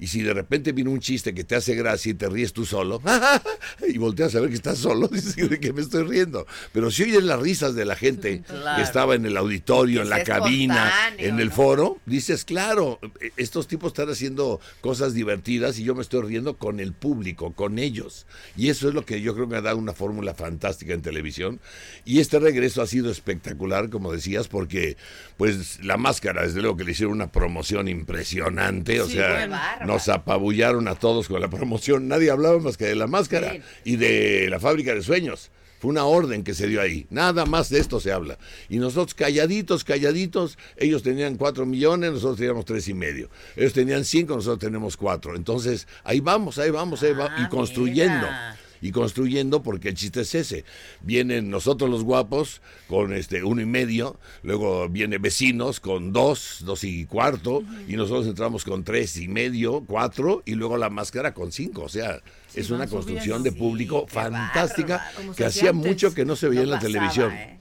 Y 0.00 0.06
si 0.06 0.22
de 0.22 0.32
repente 0.34 0.72
viene 0.72 0.90
un 0.90 0.98
chiste 1.00 1.34
que 1.34 1.44
te 1.44 1.54
hace 1.54 1.74
gracia 1.74 2.10
y 2.10 2.14
te 2.14 2.28
ríes 2.28 2.52
tú 2.52 2.64
solo, 2.64 3.00
y 3.88 3.98
volteas 3.98 4.34
a 4.34 4.40
ver 4.40 4.48
que 4.48 4.56
estás 4.56 4.78
solo, 4.78 5.06
dices 5.12 5.48
de 5.50 5.60
que 5.60 5.72
me 5.72 5.82
estoy 5.82 6.04
riendo. 6.04 6.46
Pero 6.72 6.90
si 6.90 7.02
oyes 7.04 7.22
las 7.22 7.38
risas 7.40 7.74
de 7.74 7.84
la 7.84 7.96
gente 7.96 8.42
Claro. 8.46 8.76
que 8.76 8.82
estaba 8.82 9.14
en 9.14 9.26
el 9.26 9.36
auditorio, 9.36 10.02
en 10.02 10.08
la 10.10 10.24
cabina, 10.24 10.90
en 11.18 11.38
el 11.38 11.48
¿no? 11.48 11.54
foro, 11.54 11.98
dices, 12.06 12.44
claro, 12.44 12.98
eh, 13.20 13.30
estos 13.36 13.68
tipos 13.68 13.88
están 13.92 14.08
haciendo 14.10 14.60
cosas 14.80 15.12
divertidas 15.14 15.78
y 15.78 15.84
yo 15.84 15.94
me 15.94 16.02
estoy 16.02 16.22
riendo 16.22 16.56
con 16.56 16.80
el 16.80 16.92
público, 16.94 17.52
con 17.52 17.78
ellos. 17.78 18.26
Y 18.56 18.70
eso 18.70 18.88
es 18.88 18.94
lo 18.94 19.04
que 19.04 19.20
yo 19.20 19.34
creo 19.34 19.48
que 19.48 19.56
ha 19.56 19.60
dado 19.60 19.76
una 19.76 19.92
fórmula 19.92 20.34
fantástica 20.34 20.94
en 20.94 21.02
televisión. 21.02 21.60
Y 22.06 22.20
este 22.20 22.38
regreso 22.38 22.80
ha 22.82 22.86
sido 22.86 23.10
espectacular, 23.10 23.90
como 23.90 24.12
decías, 24.12 24.48
porque 24.48 24.96
pues 25.36 25.82
la 25.84 25.96
máscara, 25.96 26.42
desde 26.46 26.60
luego 26.62 26.76
que 26.76 26.84
le 26.84 26.92
hicieron 26.92 27.12
una 27.14 27.30
promoción 27.30 27.88
impresionante, 27.88 29.00
o 29.00 29.06
Sí, 29.06 29.14
sea. 29.14 29.46
Nos 29.90 30.08
apabullaron 30.08 30.86
a 30.88 30.94
todos 30.94 31.26
con 31.28 31.40
la 31.40 31.48
promoción, 31.50 32.06
nadie 32.06 32.30
hablaba 32.30 32.58
más 32.60 32.76
que 32.76 32.84
de 32.86 32.94
la 32.94 33.06
máscara 33.08 33.56
y 33.84 33.96
de 33.96 34.46
la 34.48 34.60
fábrica 34.60 34.94
de 34.94 35.02
sueños. 35.02 35.50
Fue 35.80 35.88
una 35.90 36.04
orden 36.04 36.44
que 36.44 36.52
se 36.52 36.66
dio 36.68 36.82
ahí. 36.82 37.06
Nada 37.08 37.46
más 37.46 37.70
de 37.70 37.80
esto 37.80 38.00
se 38.00 38.12
habla. 38.12 38.38
Y 38.68 38.76
nosotros 38.76 39.14
calladitos, 39.14 39.82
calladitos, 39.82 40.58
ellos 40.76 41.02
tenían 41.02 41.36
cuatro 41.36 41.64
millones, 41.64 42.12
nosotros 42.12 42.36
teníamos 42.36 42.66
tres 42.66 42.86
y 42.88 42.92
medio. 42.94 43.30
Ellos 43.56 43.72
tenían 43.72 44.04
cinco, 44.04 44.34
nosotros 44.36 44.58
tenemos 44.58 44.98
cuatro. 44.98 45.34
Entonces, 45.34 45.88
ahí 46.04 46.20
vamos, 46.20 46.58
ahí 46.58 46.70
vamos, 46.70 47.02
ahí 47.02 47.12
vamos, 47.14 47.32
Ah, 47.34 47.44
y 47.46 47.48
construyendo. 47.48 48.26
mira. 48.26 48.58
Y 48.80 48.92
construyendo 48.92 49.62
porque 49.62 49.90
el 49.90 49.94
chiste 49.94 50.22
es 50.22 50.34
ese. 50.34 50.64
Vienen 51.02 51.50
nosotros 51.50 51.90
los 51.90 52.04
guapos 52.04 52.60
con 52.88 53.12
este 53.12 53.44
uno 53.44 53.60
y 53.60 53.66
medio, 53.66 54.18
luego 54.42 54.88
viene 54.88 55.18
vecinos 55.18 55.80
con 55.80 56.12
dos, 56.12 56.58
dos 56.64 56.84
y 56.84 57.04
cuarto, 57.06 57.62
y 57.88 57.96
nosotros 57.96 58.26
entramos 58.26 58.64
con 58.64 58.84
tres 58.84 59.16
y 59.16 59.28
medio, 59.28 59.84
cuatro, 59.86 60.42
y 60.46 60.54
luego 60.54 60.76
la 60.76 60.90
máscara 60.90 61.34
con 61.34 61.52
cinco. 61.52 61.82
O 61.82 61.88
sea, 61.88 62.20
es 62.54 62.70
una 62.70 62.86
construcción 62.86 63.42
de 63.42 63.52
público 63.52 64.06
fantástica 64.08 65.10
que 65.36 65.44
hacía 65.44 65.72
mucho 65.72 66.14
que 66.14 66.24
no 66.24 66.36
se 66.36 66.48
veía 66.48 66.60
No 66.60 66.64
en 66.64 66.70
la 66.70 66.76
pasaba, 66.76 66.92
televisión. 66.92 67.32
¿eh? 67.32 67.56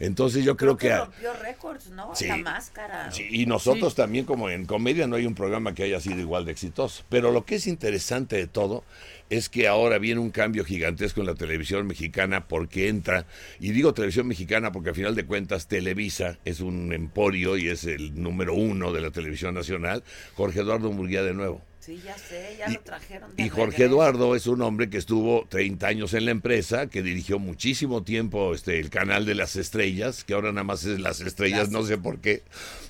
Entonces 0.00 0.44
yo 0.44 0.56
creo, 0.56 0.76
que... 0.76 0.90
a- 0.92 1.04
rompió 1.04 1.32
récords, 1.34 1.90
¿no? 1.90 2.10
Sí. 2.16 2.26
La 2.26 2.36
máscara. 2.38 3.12
Sí, 3.12 3.24
y 3.30 3.46
nosotros 3.46 3.94
también, 3.94 4.24
como 4.24 4.50
en 4.50 4.66
comedia, 4.66 5.06
no 5.06 5.14
hay 5.14 5.26
un 5.26 5.36
programa 5.36 5.74
que 5.74 5.84
haya 5.84 6.00
sido 6.00 6.18
igual 6.18 6.44
de 6.44 6.50
exitoso. 6.50 7.04
Pero 7.08 7.30
lo 7.30 7.44
que 7.44 7.54
es 7.56 7.68
interesante 7.68 8.34
de 8.36 8.48
todo 8.48 8.82
es 9.30 9.48
que 9.48 9.66
ahora 9.68 9.98
viene 9.98 10.20
un 10.20 10.30
cambio 10.30 10.64
gigantesco 10.64 11.20
en 11.20 11.26
la 11.26 11.34
televisión 11.34 11.86
mexicana 11.86 12.46
porque 12.48 12.88
entra, 12.88 13.26
y 13.60 13.70
digo 13.70 13.94
televisión 13.94 14.26
mexicana 14.28 14.72
porque 14.72 14.90
al 14.90 14.94
final 14.94 15.14
de 15.14 15.24
cuentas 15.24 15.68
Televisa 15.68 16.38
es 16.44 16.60
un 16.60 16.92
emporio 16.92 17.56
y 17.56 17.68
es 17.68 17.84
el 17.84 18.20
número 18.20 18.54
uno 18.54 18.92
de 18.92 19.00
la 19.00 19.10
televisión 19.10 19.54
nacional, 19.54 20.02
Jorge 20.34 20.60
Eduardo 20.60 20.92
Murguía 20.92 21.22
de 21.22 21.34
nuevo. 21.34 21.62
Sí, 21.80 22.00
ya 22.04 22.16
sé, 22.16 22.54
ya 22.60 22.70
Y- 22.70 22.74
lo 22.74 22.80
trajeron 22.82 23.34
de 23.34 23.42
Y 23.42 23.48
Jorge 23.48 23.78
regreso. 23.78 23.84
Eduardo 23.94 24.36
es 24.36 24.46
un 24.46 24.62
hombre 24.62 24.88
que 24.88 24.98
estuvo 24.98 25.46
30 25.48 25.88
años 25.88 26.14
en 26.14 26.26
la 26.26 26.30
empresa, 26.30 26.86
que 26.86 27.02
dirigió 27.02 27.40
muchísimo 27.40 28.04
tiempo 28.04 28.54
este 28.54 28.78
el 28.78 28.88
canal 28.88 29.26
de 29.26 29.34
las 29.34 29.56
estrellas, 29.56 30.22
que 30.22 30.34
ahora 30.34 30.52
nada 30.52 30.62
más 30.62 30.84
es 30.84 31.00
las 31.00 31.20
estrellas, 31.20 31.70
no 31.70 31.82
sé 31.84 31.98
por 31.98 32.20
qué, 32.20 32.42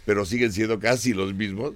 pero 0.04 0.26
siguen 0.26 0.52
siendo 0.52 0.78
casi 0.78 1.14
los 1.14 1.32
mismos. 1.32 1.72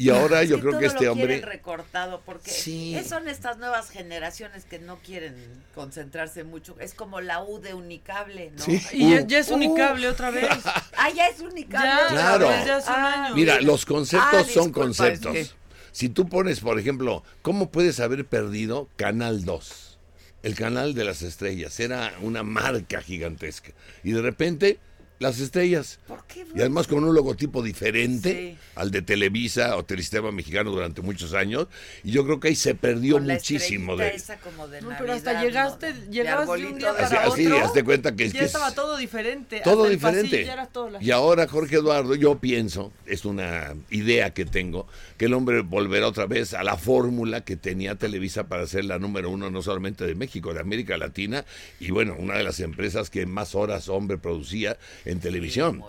Y 0.00 0.10
ahora 0.10 0.42
Es 0.42 0.48
yo 0.48 0.56
que 0.56 0.60
creo 0.62 0.70
todo 0.74 0.80
que 0.80 0.86
este 0.86 1.04
lo 1.06 1.12
hombre... 1.12 1.40
recortado 1.40 2.22
porque 2.24 2.52
Sí. 2.52 2.94
es- 2.94 3.08
son 3.08 3.28
estas 3.28 3.58
nuevas 3.58 3.90
generaciones 3.90 4.64
que 4.64 4.78
no 4.78 4.98
quieren 5.00 5.34
concentrarse 5.74 6.44
mucho. 6.44 6.76
Es 6.78 6.94
como 6.94 7.20
la 7.20 7.42
U 7.42 7.58
de 7.60 7.74
Unicable, 7.74 8.52
¿no? 8.56 8.64
Sí. 8.64 8.80
Y 8.92 9.10
ya, 9.10 9.22
Uh. 9.22 9.26
ya 9.26 9.38
es 9.40 9.48
unicable 9.50 10.08
otra 10.08 10.30
vez. 10.30 10.48
Ah, 10.96 11.10
ya 11.10 11.26
es 11.26 11.40
Unicable. 11.40 11.88
Ya, 11.88 12.08
Claro. 12.08 12.46
un 12.48 12.54
Ah, 12.86 13.24
año. 13.26 13.34
Mira, 13.34 13.60
los 13.60 13.84
conceptos 13.84 14.28
Ah, 14.32 14.44
son 14.44 14.66
disculpa, 14.66 14.80
conceptos. 14.80 15.34
es 15.36 15.48
que- 15.50 15.58
Si 15.90 16.08
tú 16.08 16.28
pones, 16.28 16.60
por 16.60 16.78
ejemplo, 16.78 17.24
¿cómo 17.42 17.70
puedes 17.72 17.98
haber 17.98 18.24
perdido 18.24 18.88
Canal 18.96 19.44
2? 19.44 19.98
El 20.44 20.54
canal 20.54 20.94
de 20.94 21.04
las 21.04 21.22
estrellas 21.22 21.80
era 21.80 22.14
una 22.20 22.44
marca 22.44 23.02
gigantesca. 23.02 23.72
Y 24.04 24.12
de 24.12 24.22
repente, 24.22 24.78
las 25.18 25.40
estrellas. 25.40 25.98
¿Por 26.06 26.24
qué? 26.26 26.46
Y 26.54 26.60
además 26.60 26.86
con 26.86 27.02
un 27.04 27.14
logotipo 27.14 27.62
diferente 27.62 28.56
Sí. 28.56 28.58
al 28.76 28.90
de 28.90 29.02
Televisa 29.02 29.76
o 29.76 29.84
Telesistema 29.84 30.30
Mexicano 30.30 30.70
durante 30.70 31.02
muchos 31.02 31.34
años. 31.34 31.66
Y 32.04 32.12
yo 32.12 32.24
creo 32.24 32.38
que 32.40 32.48
ahí 32.48 32.54
se 32.54 32.74
perdió 32.74 33.14
Con 33.16 33.26
muchísimo 33.26 33.96
de... 33.96 34.14
esa 34.14 34.38
como 34.38 34.68
de 34.68 34.80
No, 34.80 34.90
Navidad, 34.90 34.98
pero 35.00 35.12
hasta 35.14 35.32
¿no? 35.34 35.42
llegaste, 35.42 35.92
De 35.92 36.10
llegabas 36.10 36.46
de 36.46 36.52
un 36.52 36.60
arbolito 36.60 36.78
día 36.78 36.92
de 36.92 37.02
para 37.02 37.06
Así, 37.24 37.32
así, 37.42 37.46
otro. 37.46 37.64
hazte 37.66 37.84
cuenta 37.84 38.14
que 38.16 38.24
es 38.26 38.32
ya 38.32 38.40
que 38.40 38.46
estaba 38.46 38.68
es- 38.68 38.74
todo 38.74 38.96
diferente. 38.96 39.60
todo 39.64 39.82
hasta 39.84 39.90
diferente. 39.90 40.30
pasillo 40.30 40.46
ya 40.46 40.52
era 40.52 40.66
todo 40.66 40.90
la 40.90 41.02
y 41.02 41.10
ahora 41.10 41.48
Jorge 41.48 41.76
Eduardo, 41.76 42.14
yo 42.14 42.38
pienso, 42.38 42.92
es 43.06 43.24
una 43.24 43.74
idea 43.90 44.32
que 44.34 44.44
tengo, 44.44 44.86
que 45.16 45.24
el 45.24 45.34
hombre 45.34 45.62
volverá 45.62 46.06
otra 46.06 46.26
vez 46.26 46.54
a 46.54 46.62
la 46.62 46.76
fórmula 46.76 47.40
que 47.44 47.56
tenía 47.56 47.96
Televisa 47.96 48.46
para 48.48 48.66
ser 48.66 48.84
la 48.84 48.98
número 48.98 49.30
uno 49.30 49.50
no 49.50 49.62
solamente 49.62 50.06
de 50.06 50.14
México, 50.14 50.54
de 50.54 50.60
América 50.60 50.96
Latina, 50.96 51.44
y 51.80 51.90
bueno, 51.90 52.14
una 52.18 52.36
de 52.36 52.44
las 52.44 52.60
empresas 52.60 53.10
que 53.10 53.26
más 53.26 53.54
horas 53.54 53.88
hombre 53.88 54.16
producía 54.18 54.76
en 55.08 55.20
televisión. 55.20 55.82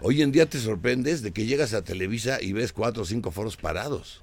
Hoy 0.00 0.22
en 0.22 0.30
día 0.30 0.46
te 0.46 0.58
sorprendes 0.58 1.22
de 1.22 1.32
que 1.32 1.46
llegas 1.46 1.74
a 1.74 1.82
Televisa 1.82 2.38
y 2.40 2.52
ves 2.52 2.72
cuatro 2.72 3.02
o 3.02 3.06
cinco 3.06 3.32
foros 3.32 3.56
parados. 3.56 4.22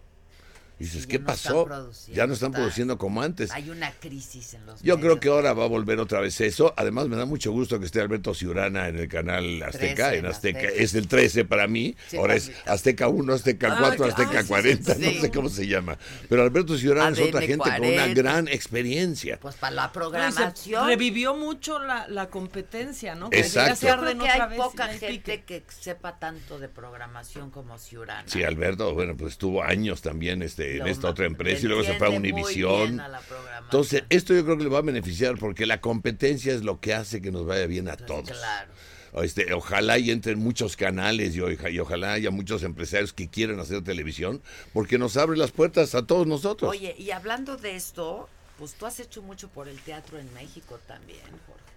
Y 0.78 0.84
dices, 0.84 1.04
ya 1.04 1.08
¿qué 1.08 1.20
no 1.20 1.26
pasó? 1.26 1.50
están 1.62 1.66
produciendo, 1.66 2.18
Ya 2.18 2.28
no 2.28 2.34
están 2.34 2.50
está- 2.50 2.58
produciendo 2.60 2.98
como 2.98 3.22
antes. 3.22 3.52
Hay 3.52 3.70
una 3.70 3.92
crisis 3.94 4.54
en 4.56 4.66
los 4.66 4.82
Yo 4.82 4.96
creo 4.96 5.08
medios. 5.16 5.20
que 5.22 5.30
ahora 5.30 5.54
va 5.54 5.64
a 5.64 5.68
volver 5.68 6.00
otra 6.00 6.20
vez 6.20 6.40
eso. 6.42 6.74
Además, 6.76 7.08
me 7.08 7.16
da 7.16 7.26
mucho 7.26 7.52
gusto 7.52 7.80
que 7.80 7.86
esté 7.86 8.02
Alberto 8.02 8.34
Ciurana 8.34 8.88
en 8.90 8.98
el 9.00 9.08
canal 9.08 9.64
Azteca, 9.64 10.10
13, 10.10 10.18
en 10.18 10.26
Azteca. 10.26 10.60
Azteca. 10.60 10.74
Es 10.84 10.94
el 10.96 11.08
13 11.08 11.46
para 11.46 11.68
mí. 11.68 11.96
Sí, 12.08 12.18
ahora 12.18 12.36
es. 12.36 12.52
Azteca 12.66 13.08
1, 13.08 13.34
Azteca 13.34 13.74
Ah, 13.74 13.78
4, 13.80 14.06
que- 14.06 14.12
Azteca 14.12 14.30
ah, 14.32 14.42
sí, 14.42 14.42
sí, 14.44 14.48
40, 14.50 14.96
sí. 14.96 15.02
no 15.16 15.22
sé 15.22 15.32
cómo 15.32 15.50
se 15.50 15.68
llama. 15.68 15.98
Pero 16.28 16.44
Alberto 16.44 16.78
Ciurana 16.78 17.10
es 17.10 17.20
otra 17.20 17.40
ADN 17.40 17.48
gente 17.48 17.64
con 17.64 17.72
una 17.74 17.78
40. 18.04 18.14
gran 18.22 18.48
experiencia. 18.50 19.40
Pues 19.40 19.56
para 19.56 19.76
la 19.76 19.84
No, 19.84 19.90
y 19.90 19.94
programación. 19.94 20.88
revivió 20.88 21.36
mucho 21.36 21.80
la, 21.80 22.08
la 22.10 22.30
competencia, 22.30 23.16
¿no? 23.16 23.30
Exacto. 23.32 23.88
Yo 23.88 23.98
creo 24.02 24.18
que 24.20 24.30
hay 24.30 24.50
vez 24.50 24.58
poca 24.60 24.88
y 24.88 24.90
hay 24.90 25.00
gente 25.00 25.38
pique. 25.38 25.44
que 25.46 25.64
sepa 25.80 26.20
tanto 26.20 26.60
de 26.60 26.68
programación 26.70 27.50
como 27.50 27.78
Ciurana. 27.78 28.24
Sí, 28.28 28.44
Alberto, 28.44 28.94
bueno, 28.94 29.16
pues 29.16 29.34
estuvo 29.34 29.64
años 29.64 30.02
también 30.02 30.42
este, 30.42 30.65
en 30.78 30.88
esta 30.88 31.10
otra 31.10 31.26
empresa 31.26 31.66
y 31.66 31.68
luego 31.68 31.84
se 31.84 31.96
fue 31.98 32.08
a 32.08 32.10
Univisión. 32.12 33.02
Entonces, 33.64 34.04
esto 34.10 34.34
yo 34.34 34.44
creo 34.46 34.58
que 34.58 34.64
le 34.64 34.70
va 34.70 34.80
a 34.80 34.82
beneficiar 34.84 35.38
porque 35.38 35.66
la 35.66 35.82
competencia 35.82 36.54
es 36.54 36.64
lo 36.64 36.80
que 36.80 36.94
hace 36.94 37.22
que 37.22 37.32
nos 37.32 37.46
vaya 37.46 37.66
bien 37.68 37.88
a 37.90 37.98
todos. 37.98 38.30
Claro. 38.32 38.72
Este, 39.24 39.54
ojalá 39.54 39.98
y 39.98 40.12
entren 40.12 40.40
muchos 40.40 40.76
canales 40.76 41.36
y, 41.36 41.40
oja- 41.40 41.70
y 41.70 41.80
ojalá 41.80 42.12
haya 42.14 42.32
muchos 42.32 42.64
empresarios 42.64 43.14
que 43.14 43.30
quieran 43.30 43.60
hacer 43.62 43.82
televisión 43.82 44.42
porque 44.74 44.98
nos 44.98 45.16
abre 45.16 45.38
las 45.38 45.52
puertas 45.52 45.96
a 45.96 46.06
todos 46.06 46.28
nosotros. 46.28 46.70
Oye, 46.70 46.94
y 46.98 47.12
hablando 47.12 47.56
de 47.56 47.76
esto, 47.78 48.28
pues 48.60 48.74
tú 48.74 48.86
has 48.86 49.00
hecho 49.00 49.22
mucho 49.22 49.48
por 49.48 49.70
el 49.70 49.80
teatro 49.80 50.20
en 50.20 50.34
México 50.34 50.80
también. 50.86 51.20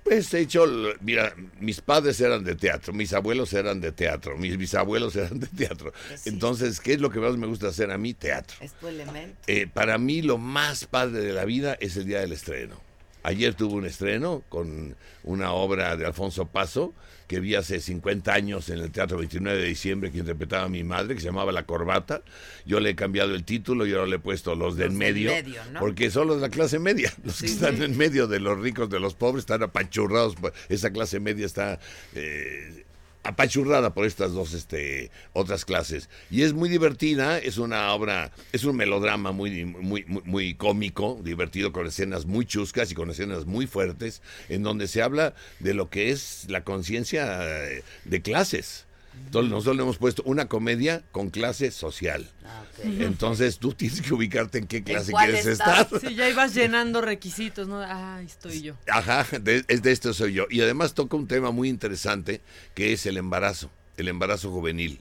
Pues 0.08 0.32
he 0.32 0.40
hecho, 0.40 0.64
mira, 1.02 1.34
mis 1.60 1.82
padres 1.82 2.18
eran 2.22 2.42
de 2.42 2.54
teatro, 2.54 2.94
mis 2.94 3.12
abuelos 3.12 3.52
eran 3.52 3.78
de 3.80 3.92
teatro, 3.92 4.38
mis 4.38 4.56
bisabuelos 4.56 5.14
eran 5.16 5.38
de 5.38 5.46
teatro. 5.48 5.92
Pues 6.08 6.22
sí. 6.22 6.30
Entonces, 6.30 6.80
¿qué 6.80 6.94
es 6.94 7.00
lo 7.00 7.10
que 7.10 7.20
más 7.20 7.36
me 7.36 7.46
gusta 7.46 7.68
hacer 7.68 7.90
a 7.90 7.98
mí? 7.98 8.14
Teatro. 8.14 8.56
Es 8.60 8.72
tu 8.72 8.88
elemento. 8.88 9.36
Eh, 9.46 9.66
para 9.66 9.98
mí 9.98 10.22
lo 10.22 10.38
más 10.38 10.86
padre 10.86 11.20
de 11.20 11.32
la 11.34 11.44
vida 11.44 11.76
es 11.80 11.96
el 11.98 12.06
día 12.06 12.20
del 12.20 12.32
estreno. 12.32 12.80
Ayer 13.22 13.52
tuve 13.52 13.74
un 13.74 13.84
estreno 13.84 14.42
con 14.48 14.96
una 15.24 15.52
obra 15.52 15.94
de 15.96 16.06
Alfonso 16.06 16.46
Paso 16.46 16.94
que 17.28 17.40
vi 17.40 17.54
hace 17.54 17.78
50 17.78 18.32
años 18.32 18.70
en 18.70 18.78
el 18.78 18.90
Teatro 18.90 19.18
29 19.18 19.60
de 19.60 19.68
Diciembre 19.68 20.10
que 20.10 20.18
interpretaba 20.18 20.64
a 20.64 20.68
mi 20.68 20.82
madre, 20.82 21.14
que 21.14 21.20
se 21.20 21.26
llamaba 21.26 21.52
La 21.52 21.64
Corbata. 21.64 22.22
Yo 22.64 22.80
le 22.80 22.90
he 22.90 22.94
cambiado 22.96 23.34
el 23.34 23.44
título 23.44 23.86
y 23.86 23.92
ahora 23.92 24.06
le 24.06 24.16
he 24.16 24.18
puesto 24.18 24.54
Los 24.56 24.76
de 24.76 24.86
Los 24.86 24.92
en 24.94 24.98
medio, 24.98 25.30
medio, 25.30 25.62
¿no? 25.72 25.78
porque 25.80 26.10
son 26.10 26.26
los 26.26 26.36
de 26.36 26.42
la 26.42 26.48
clase 26.48 26.78
media. 26.78 27.12
Los 27.24 27.40
que 27.40 27.46
están 27.46 27.82
en 27.82 27.96
medio 27.96 28.26
de 28.26 28.40
los 28.40 28.58
ricos, 28.58 28.88
de 28.88 28.98
los 28.98 29.14
pobres, 29.14 29.42
están 29.42 29.62
apachurrados. 29.62 30.34
Esa 30.68 30.90
clase 30.90 31.20
media 31.20 31.46
está... 31.46 31.78
eh, 32.14 32.86
apachurrada 33.28 33.92
por 33.92 34.06
estas 34.06 34.32
dos 34.32 34.54
este, 34.54 35.10
otras 35.34 35.66
clases. 35.66 36.08
Y 36.30 36.42
es 36.42 36.54
muy 36.54 36.70
divertida, 36.70 37.38
es 37.38 37.58
una 37.58 37.92
obra, 37.92 38.32
es 38.52 38.64
un 38.64 38.74
melodrama 38.74 39.32
muy, 39.32 39.66
muy, 39.66 40.04
muy, 40.06 40.22
muy 40.24 40.54
cómico, 40.54 41.20
divertido, 41.22 41.70
con 41.70 41.86
escenas 41.86 42.24
muy 42.24 42.46
chuscas 42.46 42.90
y 42.90 42.94
con 42.94 43.10
escenas 43.10 43.44
muy 43.44 43.66
fuertes, 43.66 44.22
en 44.48 44.62
donde 44.62 44.88
se 44.88 45.02
habla 45.02 45.34
de 45.60 45.74
lo 45.74 45.90
que 45.90 46.10
es 46.10 46.46
la 46.48 46.64
conciencia 46.64 47.66
eh, 47.66 47.82
de 48.04 48.22
clases. 48.22 48.87
Entonces 49.26 49.50
nosotros 49.50 49.76
le 49.76 49.82
hemos 49.82 49.98
puesto 49.98 50.22
una 50.24 50.46
comedia 50.46 51.02
con 51.12 51.30
clase 51.30 51.70
social. 51.70 52.30
Ah. 52.44 52.64
Entonces 52.82 53.58
tú 53.58 53.72
tienes 53.72 54.00
que 54.00 54.14
ubicarte 54.14 54.58
en 54.58 54.66
qué 54.66 54.82
clase 54.82 55.12
quieres 55.12 55.46
estás? 55.46 55.80
estar. 55.92 56.00
Sí, 56.00 56.14
ya 56.14 56.28
ibas 56.28 56.54
llenando 56.54 57.00
requisitos, 57.00 57.68
¿no? 57.68 57.80
Ah, 57.80 58.20
estoy 58.24 58.62
yo. 58.62 58.74
Ajá, 58.90 59.26
de, 59.38 59.64
es 59.68 59.82
de 59.82 59.92
esto 59.92 60.14
soy 60.14 60.32
yo. 60.32 60.46
Y 60.50 60.60
además 60.60 60.94
toca 60.94 61.16
un 61.16 61.26
tema 61.26 61.50
muy 61.50 61.68
interesante 61.68 62.40
que 62.74 62.92
es 62.92 63.04
el 63.06 63.16
embarazo, 63.16 63.70
el 63.96 64.08
embarazo 64.08 64.50
juvenil. 64.50 65.00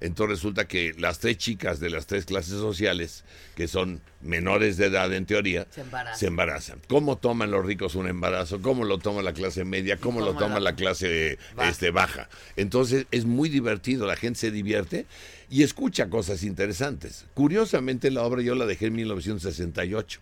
Entonces 0.00 0.38
resulta 0.38 0.66
que 0.66 0.94
las 0.98 1.18
tres 1.18 1.36
chicas 1.36 1.78
de 1.78 1.90
las 1.90 2.06
tres 2.06 2.24
clases 2.24 2.54
sociales, 2.54 3.24
que 3.54 3.68
son 3.68 4.00
menores 4.22 4.76
de 4.78 4.86
edad 4.86 5.12
en 5.12 5.26
teoría, 5.26 5.66
Se 5.70 5.82
embarazan. 5.82 6.18
se 6.18 6.26
embarazan. 6.26 6.80
¿Cómo 6.88 7.18
toman 7.18 7.50
los 7.50 7.64
ricos 7.64 7.94
un 7.94 8.08
embarazo? 8.08 8.62
¿Cómo 8.62 8.84
lo 8.84 8.98
toma 8.98 9.22
la 9.22 9.34
clase 9.34 9.64
media? 9.64 9.98
¿Cómo, 9.98 10.20
lo 10.20 10.34
toma 10.34 10.58
la 10.58 10.74
clase 10.74 11.38
Baja. 11.54 11.68
este, 11.68 11.90
baja? 11.90 12.28
Entonces 12.56 13.06
es 13.10 13.26
muy 13.26 13.50
divertido, 13.50 14.06
la 14.06 14.16
gente 14.16 14.40
se 14.40 14.50
divierte 14.50 15.06
y 15.50 15.62
escucha 15.62 16.08
cosas 16.08 16.44
interesantes. 16.44 17.26
Curiosamente 17.34 18.10
la 18.10 18.22
obra 18.22 18.42
yo 18.42 18.54
la 18.54 18.66
dejé 18.66 18.86
en 18.86 18.94
1968 18.94 20.20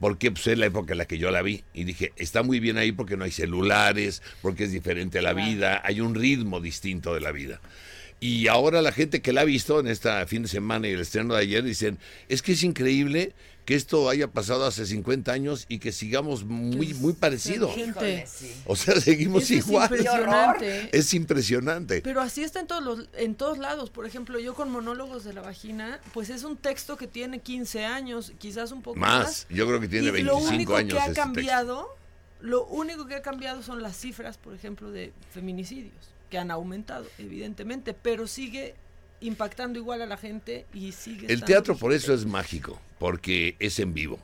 porque 0.00 0.30
pues, 0.30 0.46
es 0.46 0.58
la 0.58 0.66
época 0.66 0.92
en 0.92 0.98
la 0.98 1.06
que 1.06 1.18
yo 1.18 1.30
la 1.30 1.42
vi 1.42 1.64
y 1.72 1.84
dije, 1.84 2.12
está 2.16 2.42
muy 2.42 2.60
bien 2.60 2.78
ahí 2.78 2.92
porque 2.92 3.16
no 3.16 3.24
hay 3.24 3.30
celulares, 3.30 4.22
porque 4.42 4.64
es 4.64 4.72
diferente 4.72 5.18
a 5.18 5.22
la 5.22 5.32
vida, 5.32 5.82
hay 5.84 6.00
un 6.00 6.14
ritmo 6.14 6.60
distinto 6.60 7.14
de 7.14 7.20
la 7.20 7.32
vida. 7.32 7.60
Y 8.20 8.48
ahora 8.48 8.82
la 8.82 8.92
gente 8.92 9.22
que 9.22 9.32
la 9.32 9.42
ha 9.42 9.44
visto 9.44 9.78
en 9.78 9.86
esta 9.86 10.26
fin 10.26 10.42
de 10.42 10.48
semana 10.48 10.88
y 10.88 10.92
el 10.92 11.00
estreno 11.00 11.34
de 11.34 11.42
ayer 11.42 11.62
dicen, 11.62 11.98
es 12.28 12.42
que 12.42 12.52
es 12.52 12.62
increíble 12.64 13.32
que 13.64 13.74
esto 13.74 14.08
haya 14.08 14.28
pasado 14.28 14.64
hace 14.64 14.86
50 14.86 15.30
años 15.30 15.66
y 15.68 15.78
que 15.78 15.92
sigamos 15.92 16.42
muy, 16.44 16.94
muy 16.94 17.12
parecido. 17.12 17.70
Gente. 17.70 18.26
O 18.64 18.74
sea, 18.76 18.98
seguimos 19.00 19.42
Eso 19.44 19.54
es 19.54 19.66
igual. 19.68 19.84
impresionante. 19.90 20.88
Es 20.98 21.12
impresionante. 21.14 22.00
Pero 22.00 22.22
así 22.22 22.42
está 22.42 22.60
en 22.60 22.66
todos 22.66 22.82
los, 22.82 23.08
en 23.18 23.34
todos 23.34 23.58
lados. 23.58 23.90
Por 23.90 24.06
ejemplo, 24.06 24.38
yo 24.40 24.54
con 24.54 24.70
monólogos 24.70 25.22
de 25.22 25.34
la 25.34 25.42
vagina, 25.42 26.00
pues 26.14 26.30
es 26.30 26.44
un 26.44 26.56
texto 26.56 26.96
que 26.96 27.06
tiene 27.06 27.40
15 27.40 27.84
años, 27.84 28.32
quizás 28.38 28.72
un 28.72 28.80
poco 28.82 28.98
más. 28.98 29.24
Más, 29.24 29.46
yo 29.50 29.66
creo 29.66 29.78
que 29.80 29.88
tiene 29.88 30.08
y 30.08 30.10
25 30.12 30.40
lo 30.40 30.54
único 30.54 30.74
años 30.76 30.94
que 30.94 30.98
ha 30.98 31.02
este 31.02 31.12
texto. 31.12 31.22
cambiado, 31.22 31.96
lo 32.40 32.64
único 32.66 33.06
que 33.06 33.16
ha 33.16 33.22
cambiado 33.22 33.62
son 33.62 33.82
las 33.82 33.96
cifras, 33.98 34.38
por 34.38 34.54
ejemplo, 34.54 34.90
de 34.90 35.12
feminicidios, 35.34 35.92
que 36.30 36.38
han 36.38 36.50
aumentado, 36.50 37.06
evidentemente, 37.18 37.94
pero 37.94 38.26
sigue 38.26 38.74
impactando 39.20 39.78
igual 39.78 40.02
a 40.02 40.06
la 40.06 40.16
gente 40.16 40.66
y 40.72 40.92
sigue 40.92 41.32
El 41.32 41.42
teatro 41.44 41.76
por 41.76 41.92
eso 41.92 42.14
es 42.14 42.24
mágico, 42.26 42.80
porque 42.98 43.56
es 43.58 43.78
en 43.78 43.94
vivo. 43.94 44.18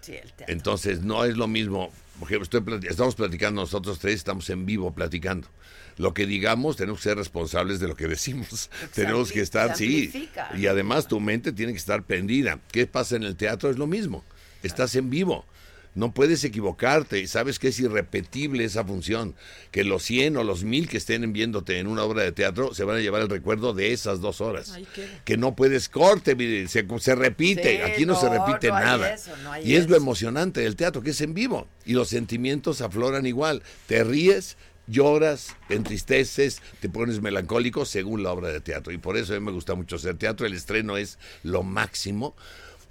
Sí, 0.00 0.14
el 0.14 0.32
teatro. 0.32 0.52
Entonces, 0.52 1.02
no 1.02 1.24
es 1.24 1.36
lo 1.36 1.46
mismo. 1.46 1.90
Por 2.18 2.28
ejemplo, 2.28 2.44
estoy 2.44 2.60
plati- 2.60 2.88
estamos 2.90 3.14
platicando 3.14 3.60
nosotros 3.60 3.98
tres, 3.98 4.14
estamos 4.16 4.48
en 4.50 4.66
vivo 4.66 4.92
platicando. 4.92 5.48
Lo 5.96 6.14
que 6.14 6.26
digamos, 6.26 6.76
tenemos 6.76 7.00
que 7.00 7.04
ser 7.10 7.18
responsables 7.18 7.78
de 7.80 7.88
lo 7.88 7.94
que 7.96 8.06
decimos. 8.08 8.70
tenemos 8.94 9.30
que 9.32 9.40
estar, 9.40 9.76
sí. 9.76 10.28
Y 10.56 10.66
además 10.66 11.06
tu 11.08 11.20
mente 11.20 11.52
tiene 11.52 11.72
que 11.72 11.78
estar 11.78 12.02
prendida. 12.04 12.58
¿Qué 12.70 12.86
pasa 12.86 13.16
en 13.16 13.22
el 13.24 13.36
teatro? 13.36 13.70
Es 13.70 13.78
lo 13.78 13.86
mismo. 13.86 14.24
Estás 14.62 14.94
en 14.96 15.10
vivo. 15.10 15.44
No 15.94 16.14
puedes 16.14 16.42
equivocarte 16.44 17.20
y 17.20 17.26
sabes 17.26 17.58
que 17.58 17.68
es 17.68 17.78
irrepetible 17.78 18.64
esa 18.64 18.84
función. 18.84 19.34
Que 19.70 19.84
los 19.84 20.02
100 20.04 20.38
o 20.38 20.44
los 20.44 20.64
1000 20.64 20.88
que 20.88 20.96
estén 20.96 21.32
viéndote 21.32 21.78
en 21.78 21.86
una 21.86 22.02
obra 22.04 22.22
de 22.22 22.32
teatro 22.32 22.74
se 22.74 22.84
van 22.84 22.96
a 22.96 23.00
llevar 23.00 23.20
el 23.22 23.28
recuerdo 23.28 23.74
de 23.74 23.92
esas 23.92 24.20
dos 24.20 24.40
horas. 24.40 24.78
Que 25.24 25.36
no 25.36 25.54
puedes 25.54 25.88
corte, 25.88 26.34
se, 26.68 26.86
se 26.98 27.14
repite. 27.14 27.76
Sí, 27.76 27.82
Aquí 27.82 28.06
no, 28.06 28.18
se 28.18 28.28
repite 28.30 28.68
no 28.68 28.74
nada. 28.80 29.12
eso, 29.12 29.36
no 29.42 29.52
hay 29.52 29.70
y 29.70 29.74
es 29.76 29.88
lo 29.88 29.96
emocionante 29.96 30.60
del 30.62 30.76
teatro, 30.76 31.02
que 31.02 31.10
es 31.10 31.20
en 31.20 31.34
vivo. 31.34 31.68
Y 31.84 31.92
los 31.92 32.08
sentimientos 32.08 32.80
afloran 32.80 33.26
igual. 33.26 33.62
Te 33.86 34.02
ríes, 34.02 34.56
lloras, 34.86 35.56
te 35.68 35.74
entristeces, 35.74 36.62
te 36.80 36.88
pones 36.88 37.20
melancólico 37.20 37.84
según 37.84 38.22
la 38.22 38.32
obra 38.32 38.48
de 38.48 38.60
teatro. 38.60 38.92
Y 38.92 38.98
por 38.98 39.16
eso 39.16 39.34
a 39.34 39.38
mí 39.40 39.44
me 39.44 39.52
gusta 39.52 39.74
mucho 39.74 39.96
hacer 39.96 40.16
teatro. 40.16 40.46
El 40.46 40.54
estreno 40.54 40.96
es 40.96 41.18
lo 41.42 41.62
máximo, 41.62 42.34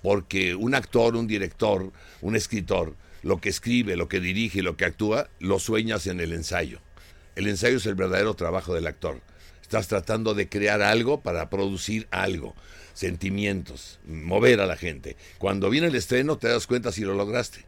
porque 0.01 0.55
un 0.55 0.75
actor, 0.75 1.15
un 1.15 1.27
director, 1.27 1.91
un 2.21 2.35
escritor, 2.35 2.95
lo 3.23 3.39
que 3.39 3.49
escribe, 3.49 3.95
lo 3.95 4.07
que 4.07 4.19
dirige 4.19 4.61
lo 4.63 4.75
que 4.77 4.85
actúa, 4.85 5.29
lo 5.39 5.59
sueñas 5.59 6.07
en 6.07 6.19
el 6.19 6.33
ensayo. 6.33 6.79
El 7.35 7.47
ensayo 7.47 7.77
es 7.77 7.85
el 7.85 7.95
verdadero 7.95 8.33
trabajo 8.33 8.73
del 8.73 8.87
actor. 8.87 9.21
Estás 9.61 9.87
tratando 9.87 10.33
de 10.33 10.49
crear 10.49 10.81
algo 10.81 11.21
para 11.21 11.49
producir 11.49 12.07
algo, 12.11 12.55
sentimientos, 12.93 13.99
mover 14.05 14.59
a 14.59 14.65
la 14.65 14.75
gente. 14.75 15.15
Cuando 15.37 15.69
viene 15.69 15.87
el 15.87 15.95
estreno 15.95 16.37
te 16.37 16.47
das 16.49 16.67
cuenta 16.67 16.91
si 16.91 17.01
lo 17.01 17.13
lograste. 17.13 17.65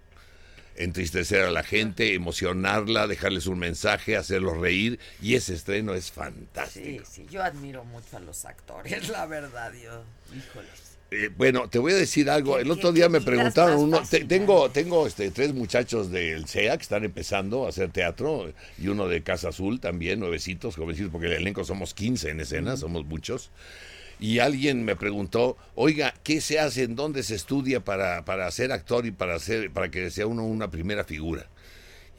Entristecer 0.75 1.43
a 1.43 1.51
la 1.51 1.61
gente, 1.61 2.15
emocionarla, 2.15 3.05
dejarles 3.05 3.45
un 3.45 3.59
mensaje, 3.59 4.17
hacerlos 4.17 4.57
reír 4.57 4.99
y 5.21 5.35
ese 5.35 5.53
estreno 5.53 5.93
es 5.93 6.05
Sí, 6.05 6.11
fantástico. 6.15 7.05
sí, 7.07 7.27
yo 7.29 7.43
admiro 7.43 7.83
mucho 7.85 8.17
a 8.17 8.19
los 8.19 8.43
actores, 8.45 9.07
la 9.09 9.27
verdad, 9.27 9.71
yo, 9.73 10.03
híjoles. 10.35 10.92
Eh, 11.15 11.29
bueno, 11.37 11.69
te 11.69 11.77
voy 11.79 11.93
a 11.93 11.95
decir 11.95 12.29
algo. 12.29 12.55
¿Qué- 12.55 12.63
El 12.63 12.71
otro 12.71 12.91
día 12.91 13.07
me 13.09 13.21
preguntaron, 13.21 13.79
uno, 13.79 14.01
te- 14.09 14.25
tengo, 14.25 14.69
tengo 14.71 15.05
este, 15.05 15.29
tres 15.31 15.53
muchachos 15.53 16.09
del 16.11 16.47
CEA 16.47 16.75
que 16.77 16.81
están 16.83 17.03
empezando 17.03 17.65
a 17.65 17.69
hacer 17.69 17.91
teatro 17.91 18.51
y 18.79 18.87
uno 18.87 19.07
de 19.07 19.21
Casa 19.21 19.49
Azul 19.49 19.79
también, 19.79 20.19
nuevecitos, 20.19 20.75
jovencitos, 20.75 21.11
porque 21.11 21.27
el 21.27 21.33
elenco 21.33 21.63
somos 21.63 21.93
15 21.93 22.29
en 22.31 22.39
escena, 22.39 22.77
somos 22.77 23.05
muchos. 23.05 23.51
Y 24.19 24.39
alguien 24.39 24.85
me 24.85 24.95
preguntó, 24.95 25.57
oiga, 25.75 26.13
¿qué 26.23 26.39
se 26.39 26.59
hace, 26.59 26.83
en 26.83 26.95
dónde 26.95 27.23
se 27.23 27.35
estudia 27.35 27.81
para, 27.83 28.23
para 28.25 28.49
ser 28.51 28.71
actor 28.71 29.05
y 29.05 29.11
para, 29.11 29.35
hacer, 29.35 29.71
para 29.71 29.89
que 29.91 30.09
sea 30.11 30.27
uno 30.27 30.45
una 30.45 30.71
primera 30.71 31.03
figura? 31.03 31.45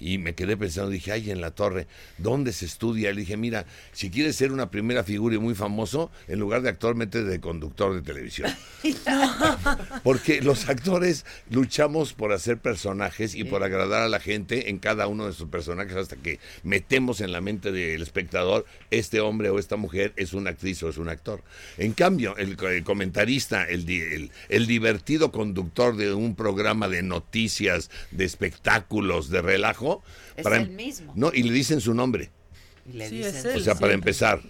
Y 0.00 0.18
me 0.18 0.34
quedé 0.34 0.56
pensando, 0.56 0.90
dije, 0.90 1.12
ay, 1.12 1.30
en 1.30 1.40
la 1.40 1.52
torre, 1.52 1.86
¿dónde 2.18 2.52
se 2.52 2.66
estudia? 2.66 3.12
Le 3.12 3.20
dije, 3.20 3.36
mira, 3.36 3.64
si 3.92 4.10
quieres 4.10 4.36
ser 4.36 4.52
una 4.52 4.70
primera 4.70 5.04
figura 5.04 5.36
y 5.36 5.38
muy 5.38 5.54
famoso, 5.54 6.10
en 6.28 6.38
lugar 6.40 6.62
de 6.62 6.68
actor, 6.70 6.94
métete 6.94 7.24
de 7.24 7.40
conductor 7.40 7.94
de 7.94 8.02
televisión. 8.02 8.50
Porque 10.02 10.40
los 10.42 10.68
actores 10.68 11.24
luchamos 11.50 12.12
por 12.12 12.32
hacer 12.32 12.58
personajes 12.58 13.34
y 13.34 13.44
por 13.44 13.62
agradar 13.62 14.02
a 14.02 14.08
la 14.08 14.20
gente 14.20 14.68
en 14.70 14.78
cada 14.78 15.06
uno 15.06 15.26
de 15.26 15.32
sus 15.32 15.48
personajes 15.48 15.96
hasta 15.96 16.16
que 16.16 16.38
metemos 16.62 17.20
en 17.20 17.32
la 17.32 17.40
mente 17.40 17.72
del 17.72 18.02
espectador, 18.02 18.66
este 18.90 19.20
hombre 19.20 19.50
o 19.50 19.58
esta 19.58 19.76
mujer 19.76 20.12
es 20.16 20.32
una 20.32 20.50
actriz 20.50 20.82
o 20.82 20.88
es 20.88 20.98
un 20.98 21.08
actor. 21.08 21.42
En 21.78 21.92
cambio, 21.92 22.36
el, 22.36 22.56
co- 22.56 22.68
el 22.68 22.84
comentarista, 22.84 23.64
el- 23.64 24.30
el 24.48 24.66
divertido 24.66 25.30
conductor 25.32 25.96
de 25.96 26.12
un 26.14 26.34
programa 26.34 26.88
de 26.88 27.02
noticias, 27.02 27.90
de 28.10 28.24
espectáculos, 28.24 29.30
de 29.30 29.42
relajo, 29.42 29.83
Es 30.36 30.42
para 30.44 30.56
el 30.56 30.62
em- 30.68 30.76
mismo. 30.76 31.12
No, 31.16 31.30
y 31.32 31.42
le 31.42 31.52
dicen 31.52 31.80
su 31.80 31.94
nombre. 31.94 32.30
Y 32.86 32.96
le 32.96 33.08
Sí, 33.08 33.16
dicen, 33.18 33.46
es 33.50 33.56
O 33.56 33.60
sea, 33.60 33.74
para 33.74 33.92
empezar. 33.94 34.40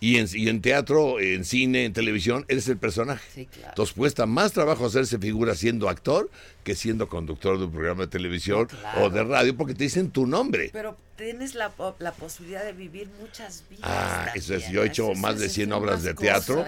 Y 0.00 0.18
en, 0.18 0.28
y 0.32 0.48
en 0.48 0.60
teatro, 0.62 1.18
en 1.18 1.44
cine, 1.44 1.84
en 1.84 1.92
televisión, 1.92 2.44
eres 2.48 2.68
el 2.68 2.76
personaje. 2.78 3.24
Sí, 3.34 3.46
claro. 3.46 3.70
Entonces 3.70 3.94
cuesta 3.96 4.26
más 4.26 4.52
trabajo 4.52 4.86
hacerse 4.86 5.18
figura 5.18 5.54
siendo 5.56 5.88
actor 5.88 6.30
que 6.62 6.76
siendo 6.76 7.08
conductor 7.08 7.58
de 7.58 7.64
un 7.64 7.72
programa 7.72 8.02
de 8.02 8.08
televisión 8.08 8.66
Claro. 8.66 9.04
o 9.04 9.10
de 9.10 9.24
radio, 9.24 9.56
porque 9.56 9.74
te 9.74 9.84
dicen 9.84 10.10
tu 10.10 10.26
nombre. 10.26 10.70
Pero 10.72 10.96
tienes 11.16 11.56
la, 11.56 11.70
po- 11.70 11.96
la 11.98 12.12
posibilidad 12.12 12.62
de 12.62 12.72
vivir 12.74 13.08
muchas 13.20 13.64
vidas. 13.68 13.82
Ah, 13.84 14.30
eso 14.36 14.54
es. 14.54 14.68
Yo 14.70 14.84
he 14.84 14.86
hecho 14.86 15.04
Eso 15.04 15.12
es- 15.14 15.18
más 15.18 15.38
de 15.40 15.46
eso 15.46 15.54
100 15.56 15.68
es 15.70 15.74
obras 15.74 16.02
de 16.04 16.14
teatro, 16.14 16.64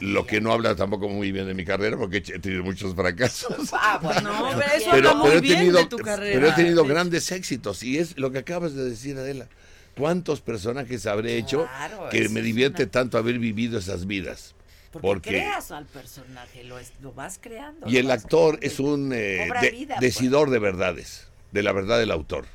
lo 0.00 0.26
que 0.26 0.42
no 0.42 0.52
habla 0.52 0.74
tampoco 0.74 1.08
muy 1.08 1.32
bien 1.32 1.46
de 1.46 1.54
mi 1.54 1.64
carrera, 1.64 1.96
porque 1.96 2.16
he 2.16 2.18
hecho- 2.18 2.38
tenido 2.40 2.64
muchos 2.64 2.94
fracasos. 2.94 3.54
Ah, 3.72 3.98
bueno, 4.02 4.30
No, 4.32 4.48
pero 4.48 4.58
pero 4.60 4.72
eso 4.76 4.92
bien. 4.92 5.06
habla 5.06 5.14
muy 5.14 5.30
he 5.30 5.40
bien 5.40 5.58
tenido, 5.58 5.78
de 5.78 5.86
tu 5.86 5.96
carrera. 5.98 6.34
pero 6.34 6.48
he 6.48 6.52
tenido 6.52 6.76
de 6.82 6.82
hecho. 6.82 6.92
grandes 6.94 7.32
éxitos 7.32 7.82
y 7.82 7.96
es 7.98 8.18
lo 8.18 8.30
que 8.30 8.38
acabas 8.38 8.74
de 8.74 8.84
decir, 8.90 9.16
Adela. 9.16 9.46
¿Cuántos 9.96 10.40
personajes 10.40 11.06
habré 11.06 11.36
hecho 11.38 11.68
que 12.10 12.28
me 12.28 12.42
divierte 12.42 12.82
una- 12.84 12.90
tanto 12.92 13.18
haber 13.18 13.38
vivido 13.38 13.78
esas 13.78 14.06
vidas? 14.06 14.54
Porque, 15.00 15.30
creas 15.30 15.70
al 15.72 15.86
personaje, 15.86 16.62
lo, 16.64 16.78
es- 16.78 16.92
lo 17.02 17.12
vas 17.12 17.38
creando. 17.40 17.88
Y 17.88 17.96
el 17.96 18.10
actor 18.10 18.58
creando 18.58 18.66
es 18.74 18.80
un 18.80 19.12
eh, 19.12 19.48
de- 19.60 19.70
vida, 19.70 19.96
pues. 19.96 20.00
decidor 20.14 20.50
de 20.50 20.58
verdades, 20.60 21.28
de 21.52 21.62
la 21.62 21.72
verdad 21.72 21.98
del 21.98 22.10
autor. 22.12 22.46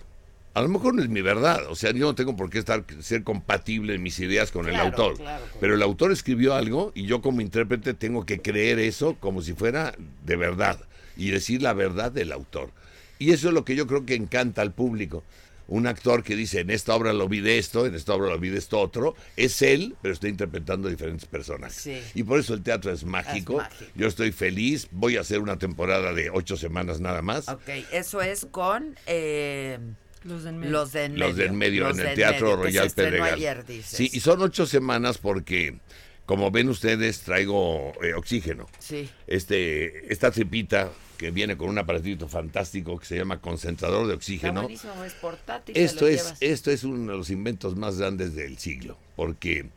A 0.53 0.61
lo 0.61 0.67
mejor 0.69 0.95
no 0.95 1.03
es 1.03 1.09
mi 1.09 1.21
verdad, 1.21 1.67
o 1.69 1.75
sea, 1.75 1.91
yo 1.91 2.05
no 2.05 2.15
tengo 2.15 2.35
por 2.35 2.49
qué 2.49 2.59
estar 2.59 2.83
ser 3.01 3.23
compatible 3.23 3.93
en 3.93 4.01
mis 4.03 4.19
ideas 4.19 4.51
con 4.51 4.67
el 4.67 4.75
autor. 4.75 5.15
claro, 5.17 5.43
claro. 5.45 5.57
Pero 5.59 5.75
el 5.75 5.81
autor 5.83 6.11
escribió 6.11 6.55
algo 6.55 6.91
y 6.95 7.05
yo 7.05 7.21
como 7.21 7.39
intérprete 7.41 7.93
tengo 7.93 8.25
que 8.25 8.41
creer 8.41 8.79
eso 8.79 9.15
como 9.19 9.41
si 9.41 9.53
fuera 9.53 9.93
de 10.25 10.35
verdad 10.35 10.79
y 11.15 11.29
decir 11.31 11.61
la 11.61 11.73
verdad 11.73 12.11
del 12.11 12.31
autor. 12.31 12.71
Y 13.19 13.31
eso 13.31 13.49
es 13.49 13.53
lo 13.53 13.63
que 13.65 13.75
yo 13.75 13.85
creo 13.85 14.05
que 14.05 14.15
encanta 14.15 14.61
al 14.61 14.71
público. 14.73 15.23
Un 15.71 15.85
actor 15.87 16.23
que 16.23 16.35
dice, 16.35 16.61
en 16.61 16.71
esta 16.71 16.95
obra 16.95 17.13
lo 17.13 17.29
vi 17.29 17.41
de 17.41 17.59
esto, 17.59 17.85
en 17.85 17.93
esta 17.95 18.13
obra 18.15 18.29
lo 18.29 18.39
vi 18.39 18.49
de 18.49 18.57
esto 18.57 18.79
otro, 18.79 19.15
es 19.37 19.61
él, 19.61 19.95
pero 20.01 20.13
está 20.13 20.27
interpretando 20.27 20.89
diferentes 20.89 21.27
personajes. 21.27 21.75
Sí. 21.77 22.01
Y 22.15 22.23
por 22.23 22.39
eso 22.39 22.55
el 22.55 22.63
teatro 22.63 22.91
es 22.91 23.03
mágico. 23.05 23.57
mágico. 23.57 23.91
Yo 23.95 24.07
estoy 24.07 24.31
feliz, 24.31 24.87
voy 24.91 25.17
a 25.17 25.21
hacer 25.21 25.39
una 25.39 25.57
temporada 25.59 26.11
de 26.13 26.31
ocho 26.31 26.57
semanas 26.57 26.99
nada 26.99 27.21
más. 27.21 27.47
Ok, 27.49 27.69
eso 27.91 28.21
es 28.21 28.47
con 28.49 28.97
eh, 29.05 29.77
Los 30.23 30.43
de 30.43 30.49
en 30.49 30.57
medio. 30.59 30.71
los 30.71 30.91
de 30.91 31.05
en 31.05 31.11
medio. 31.13 31.27
Los 31.27 31.35
del 31.37 31.53
medio 31.53 31.87
Los 31.87 31.99
en 31.99 32.07
el 32.07 32.15
Teatro 32.15 32.47
medio, 32.47 32.63
Royal 32.63 32.87
estrenó 32.87 33.09
Pedregal. 33.11 33.33
ayer, 33.35 33.65
dices. 33.65 33.97
Sí, 33.97 34.09
y 34.11 34.19
son 34.21 34.41
ocho 34.41 34.65
semanas 34.65 35.19
porque, 35.19 35.79
como 36.25 36.49
ven 36.49 36.67
ustedes, 36.69 37.21
traigo 37.21 37.93
eh, 38.03 38.13
oxígeno. 38.15 38.67
Sí. 38.79 39.07
Este, 39.27 40.11
esta 40.11 40.31
tripita 40.31 40.91
que 41.19 41.31
viene 41.31 41.57
con 41.57 41.67
un 41.67 41.77
aparatito 41.77 42.29
fantástico 42.29 42.97
que 42.97 43.05
se 43.05 43.17
llama 43.17 43.41
concentrador 43.41 44.07
de 44.07 44.13
oxígeno. 44.13 44.69
es 44.69 45.13
portátil. 45.15 45.75
Esto 45.75 46.07
es, 46.07 46.23
llevas. 46.23 46.37
esto 46.39 46.71
es 46.71 46.85
uno 46.85 47.11
de 47.11 47.17
los 47.17 47.29
inventos 47.29 47.75
más 47.75 47.97
grandes 47.97 48.35
del 48.35 48.57
siglo, 48.57 48.97
porque 49.17 49.69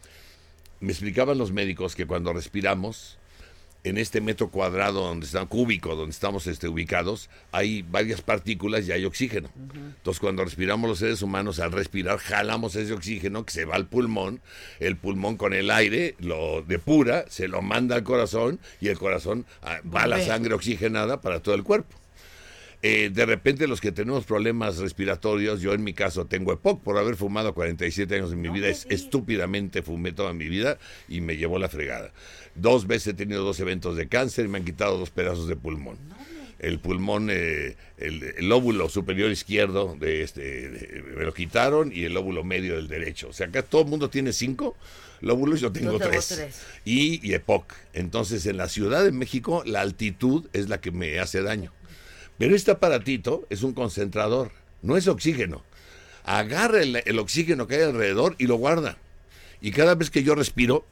me 0.79 0.93
explicaban 0.93 1.39
los 1.39 1.51
médicos 1.51 1.97
que 1.97 2.07
cuando 2.07 2.33
respiramos, 2.33 3.19
en 3.85 3.99
este 3.99 4.21
metro 4.21 4.49
cuadrado 4.51 5.03
donde 5.03 5.27
está 5.27 5.45
cúbico, 5.47 5.97
donde 5.97 6.13
estamos 6.13 6.47
este, 6.47 6.69
ubicados, 6.69 7.29
hay 7.51 7.83
varias 7.83 8.21
partículas 8.21 8.87
y 8.87 8.93
hay 8.93 9.05
oxígeno. 9.05 9.49
Entonces, 9.57 10.21
cuando 10.21 10.45
respiramos 10.45 10.89
los 10.89 10.99
seres 10.99 11.23
humanos, 11.23 11.59
al 11.59 11.73
respirar, 11.73 12.19
jalamos 12.19 12.77
ese 12.77 12.93
oxígeno 12.93 13.45
que 13.45 13.53
se 13.53 13.65
va 13.65 13.75
al 13.75 13.87
pulmón, 13.87 14.41
el 14.79 14.97
pulmón 14.97 15.37
con 15.37 15.53
el 15.53 15.71
aire 15.71 16.15
lo 16.21 16.63
depura, 16.63 17.25
se 17.29 17.49
lo 17.49 17.63
manda 17.63 17.97
al 17.97 18.05
corazón 18.05 18.61
y 18.81 18.89
el 18.89 18.99
corazón 18.99 19.47
ah, 19.63 19.81
va 19.85 20.07
la 20.07 20.17
Bombea. 20.17 20.27
sangre 20.27 20.55
oxigenada 20.55 21.21
para 21.21 21.41
todo 21.41 21.55
el 21.55 21.65
cuerpo. 21.65 22.02
Eh, 22.85 23.11
de 23.15 23.27
repente 23.27 23.69
los 23.69 23.81
que 23.81 23.93
tenemos 23.93 24.25
problemas 24.25 24.79
respiratorios, 24.79 25.61
yo 25.61 25.73
en 25.73 25.85
mi 25.85 25.93
caso 25.93 26.27
tengo 26.27 26.53
EPOC 26.53 26.83
por 26.83 26.99
haber 26.99 27.15
fumado 27.15 27.55
47 27.55 28.17
años 28.17 28.31
de 28.31 28.37
mi 28.37 28.49
No 28.49 28.55
vida, 28.55 28.69
es, 28.69 28.87
estúpidamente 28.91 29.83
fumé 29.83 30.11
toda 30.13 30.33
mi 30.33 30.49
vida 30.49 30.79
y 31.09 31.21
me 31.21 31.37
llevó 31.37 31.61
la 31.61 31.69
fregada. 31.69 32.13
Dos 32.57 32.89
veces 32.89 33.09
he 33.09 33.15
tenido 33.15 33.45
dos 33.45 33.61
eventos 33.61 33.97
de 33.97 34.09
cáncer 34.09 34.47
y 34.47 34.49
me 34.49 34.59
han 34.59 34.65
quitado 34.65 34.99
dos 34.99 35.11
pedazos 35.11 35.47
de 35.47 35.55
pulmón. 35.55 35.97
El 36.59 36.81
pulmón, 36.81 37.29
eh, 37.31 37.77
el, 37.99 38.23
el 38.37 38.49
lóbulo 38.49 38.89
superior 38.89 39.31
izquierdo 39.31 39.97
de 39.99 40.23
este, 40.23 40.41
de- 40.71 41.03
me 41.17 41.25
lo 41.25 41.33
quitaron 41.35 41.93
y 41.95 42.03
el 42.05 42.15
lóbulo 42.15 42.43
medio 42.45 42.75
del 42.77 42.89
derecho. 42.89 43.29
O 43.29 43.33
sea, 43.33 43.47
acá 43.47 43.63
todo 43.63 43.83
el 43.83 43.89
mundo 43.89 44.11
tiene 44.11 44.33
cinco 44.33 44.77
lóbulos, 45.21 45.61
yo 45.61 45.71
tengo, 45.73 45.93
Yo 45.93 45.99
tengo 45.99 46.11
tres. 46.11 46.29
tres. 46.29 46.63
Y, 46.85 47.25
y 47.29 47.35
EPOC. 47.35 47.73
Entonces, 47.95 48.45
en 48.47 48.57
la 48.57 48.69
Ciudad 48.69 49.05
de 49.05 49.13
México, 49.13 49.63
la 49.67 49.81
altitud 49.83 50.49
es 50.53 50.69
la 50.69 50.81
que 50.81 50.91
me 50.91 51.19
hace 51.21 51.43
daño. 51.43 51.73
Pero 52.39 52.55
este 52.55 52.71
aparatito 52.71 53.47
es 53.51 53.63
un 53.63 53.73
concentrador, 53.73 54.53
no 54.83 54.97
es 54.97 55.09
oxígeno. 55.09 55.63
Agarra 56.25 56.83
el, 56.83 57.03
el 57.05 57.19
oxígeno 57.19 57.67
que 57.67 57.77
hay 57.77 57.83
alrededor 57.83 58.37
y 58.39 58.47
lo 58.47 58.57
guarda. 58.57 58.97
Y 59.61 59.71
cada 59.71 59.95
vez 59.95 60.11
que 60.11 60.23
yo 60.23 60.35
respiro, 60.35 60.87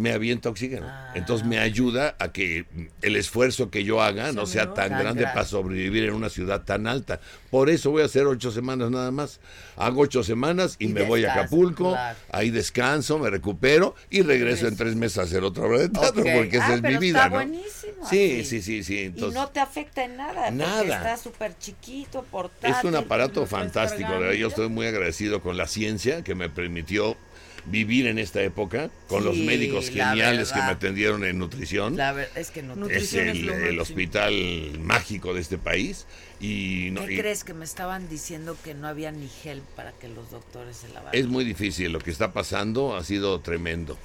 me 0.00 0.12
avienta 0.12 0.48
oxígeno. 0.48 0.90
Entonces 1.14 1.46
me 1.46 1.58
ayuda 1.58 2.16
a 2.18 2.32
que 2.32 2.64
el 3.02 3.16
esfuerzo 3.16 3.70
que 3.70 3.84
yo 3.84 4.02
haga 4.02 4.32
no 4.32 4.46
sea 4.46 4.66
tan 4.74 4.74
Tan 4.74 4.88
grande 5.00 5.22
grande. 5.22 5.24
para 5.26 5.44
sobrevivir 5.44 6.04
en 6.04 6.14
una 6.14 6.28
ciudad 6.30 6.62
tan 6.62 6.86
alta. 6.86 7.20
Por 7.50 7.68
eso 7.70 7.90
voy 7.90 8.02
a 8.02 8.06
hacer 8.06 8.26
ocho 8.26 8.50
semanas 8.50 8.90
nada 8.90 9.10
más. 9.10 9.40
Hago 9.76 10.02
ocho 10.02 10.22
semanas 10.24 10.76
y, 10.78 10.86
Y 10.86 10.88
me 10.88 11.02
voy 11.02 11.24
a 11.24 11.32
Acapulco, 11.34 11.90
claro. 11.90 12.18
ahí 12.32 12.50
descanso, 12.50 13.18
me 13.18 13.28
recupero 13.30 13.94
y 14.10 14.22
regreso 14.22 14.66
en 14.68 14.76
tres 14.76 14.96
meses 14.96 15.18
a 15.18 15.22
hacer 15.22 15.42
otra 15.44 15.64
obra 15.64 15.78
de 15.78 15.88
teatro, 15.90 16.22
Ok. 16.22 16.28
porque 16.34 16.56
esa 16.56 16.66
Ah, 16.68 16.74
es 16.74 16.82
mi 16.82 16.96
vida, 16.96 17.18
está 17.18 17.28
¿no? 17.28 17.34
buenísimo. 17.36 18.08
Sí, 18.08 18.40
así. 18.40 18.44
sí, 18.44 18.62
sí, 18.62 18.84
sí. 18.84 18.94
y 18.94 19.04
Entonces, 19.04 19.34
no 19.34 19.48
te 19.48 19.60
afecta 19.60 20.04
en 20.04 20.16
nada. 20.16 20.34
Porque 20.44 20.52
Nada. 20.56 20.82
está 20.96 21.16
súper 21.16 21.56
chiquito, 21.58 22.22
portátil. 22.30 22.74
es 22.78 22.84
un 22.84 22.96
aparato 22.96 23.44
fantástico. 23.46 24.08
y 24.32 24.38
Yo 24.38 24.48
estoy 24.48 24.68
muy 24.68 24.86
agradecido 24.86 25.40
con 25.42 25.56
la 25.56 25.66
ciencia 25.66 26.22
que 26.24 26.34
me 26.34 26.48
permitió 26.48 27.16
vivir 27.66 28.06
en 28.06 28.18
esta 28.18 28.42
época, 28.42 28.90
con 29.08 29.24
los 29.24 29.36
médicos 29.36 29.90
geniales 29.90 30.52
que 30.52 30.58
me 30.58 30.66
atendieron 30.70 31.24
en 31.24 31.38
nutrición. 31.38 31.96
La 31.96 32.12
verdad 32.12 32.38
es 32.38 32.50
que 32.50 32.62
Nutrición 32.62 33.28
es 33.28 33.36
el, 33.36 33.80
hospital 33.80 34.78
mágico 34.80 35.34
de 35.34 35.40
este 35.40 35.58
país. 35.58 36.06
Y, 36.40 36.88
no- 36.92 37.04
¿Qué 37.06 37.14
y 37.14 37.18
crees 37.18 37.44
que 37.44 37.54
me 37.54 37.64
estaban 37.64 38.08
diciendo 38.08 38.56
que 38.64 38.74
no 38.74 38.88
había 38.88 39.12
ni 39.12 39.28
gel 39.28 39.62
para 39.76 39.92
que 39.92 40.08
los 40.08 40.30
doctores 40.30 40.76
se 40.76 40.88
lavaran? 40.88 41.14
es 41.14 41.26
muy 41.26 41.44
difícil. 41.44 41.92
Lo 41.92 41.98
que 41.98 42.10
está 42.10 42.32
pasando 42.32 42.96
ha 42.96 43.04
sido 43.04 43.40
tremendo. 43.40 43.98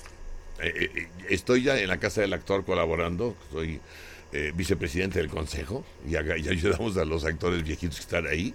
Eh, 0.62 0.74
eh, 0.76 0.92
eh, 0.96 1.08
estoy 1.30 1.64
ya 1.64 1.78
en 1.80 1.88
la 1.88 1.98
casa 1.98 2.22
del 2.22 2.34
actor 2.34 2.66
colaborando. 2.66 3.36
Soy 3.52 3.80
eh, 4.38 4.52
vicepresidente 4.54 5.20
del 5.20 5.30
consejo 5.30 5.86
y 6.06 6.16
ayudamos 6.18 6.98
a 6.98 7.06
los 7.06 7.24
actores 7.24 7.64
viejitos 7.64 7.96
que 7.98 8.02
están 8.02 8.28
ahí. 8.28 8.54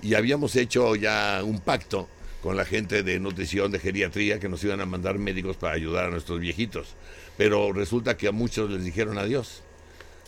Y 0.00 0.14
habíamos 0.14 0.56
hecho 0.56 0.94
ya 0.96 1.42
un 1.44 1.60
pacto 1.60 2.08
con 2.42 2.56
la 2.56 2.64
gente 2.64 3.02
de 3.02 3.18
nutrición, 3.18 3.72
de 3.72 3.78
geriatría, 3.78 4.38
que 4.38 4.48
nos 4.48 4.62
iban 4.64 4.80
a 4.80 4.86
mandar 4.86 5.18
médicos 5.18 5.56
para 5.56 5.74
ayudar 5.74 6.06
a 6.06 6.10
nuestros 6.10 6.40
viejitos. 6.40 6.94
Pero 7.36 7.72
resulta 7.72 8.16
que 8.16 8.28
a 8.28 8.32
muchos 8.32 8.70
les 8.70 8.84
dijeron 8.84 9.18
adiós. 9.18 9.62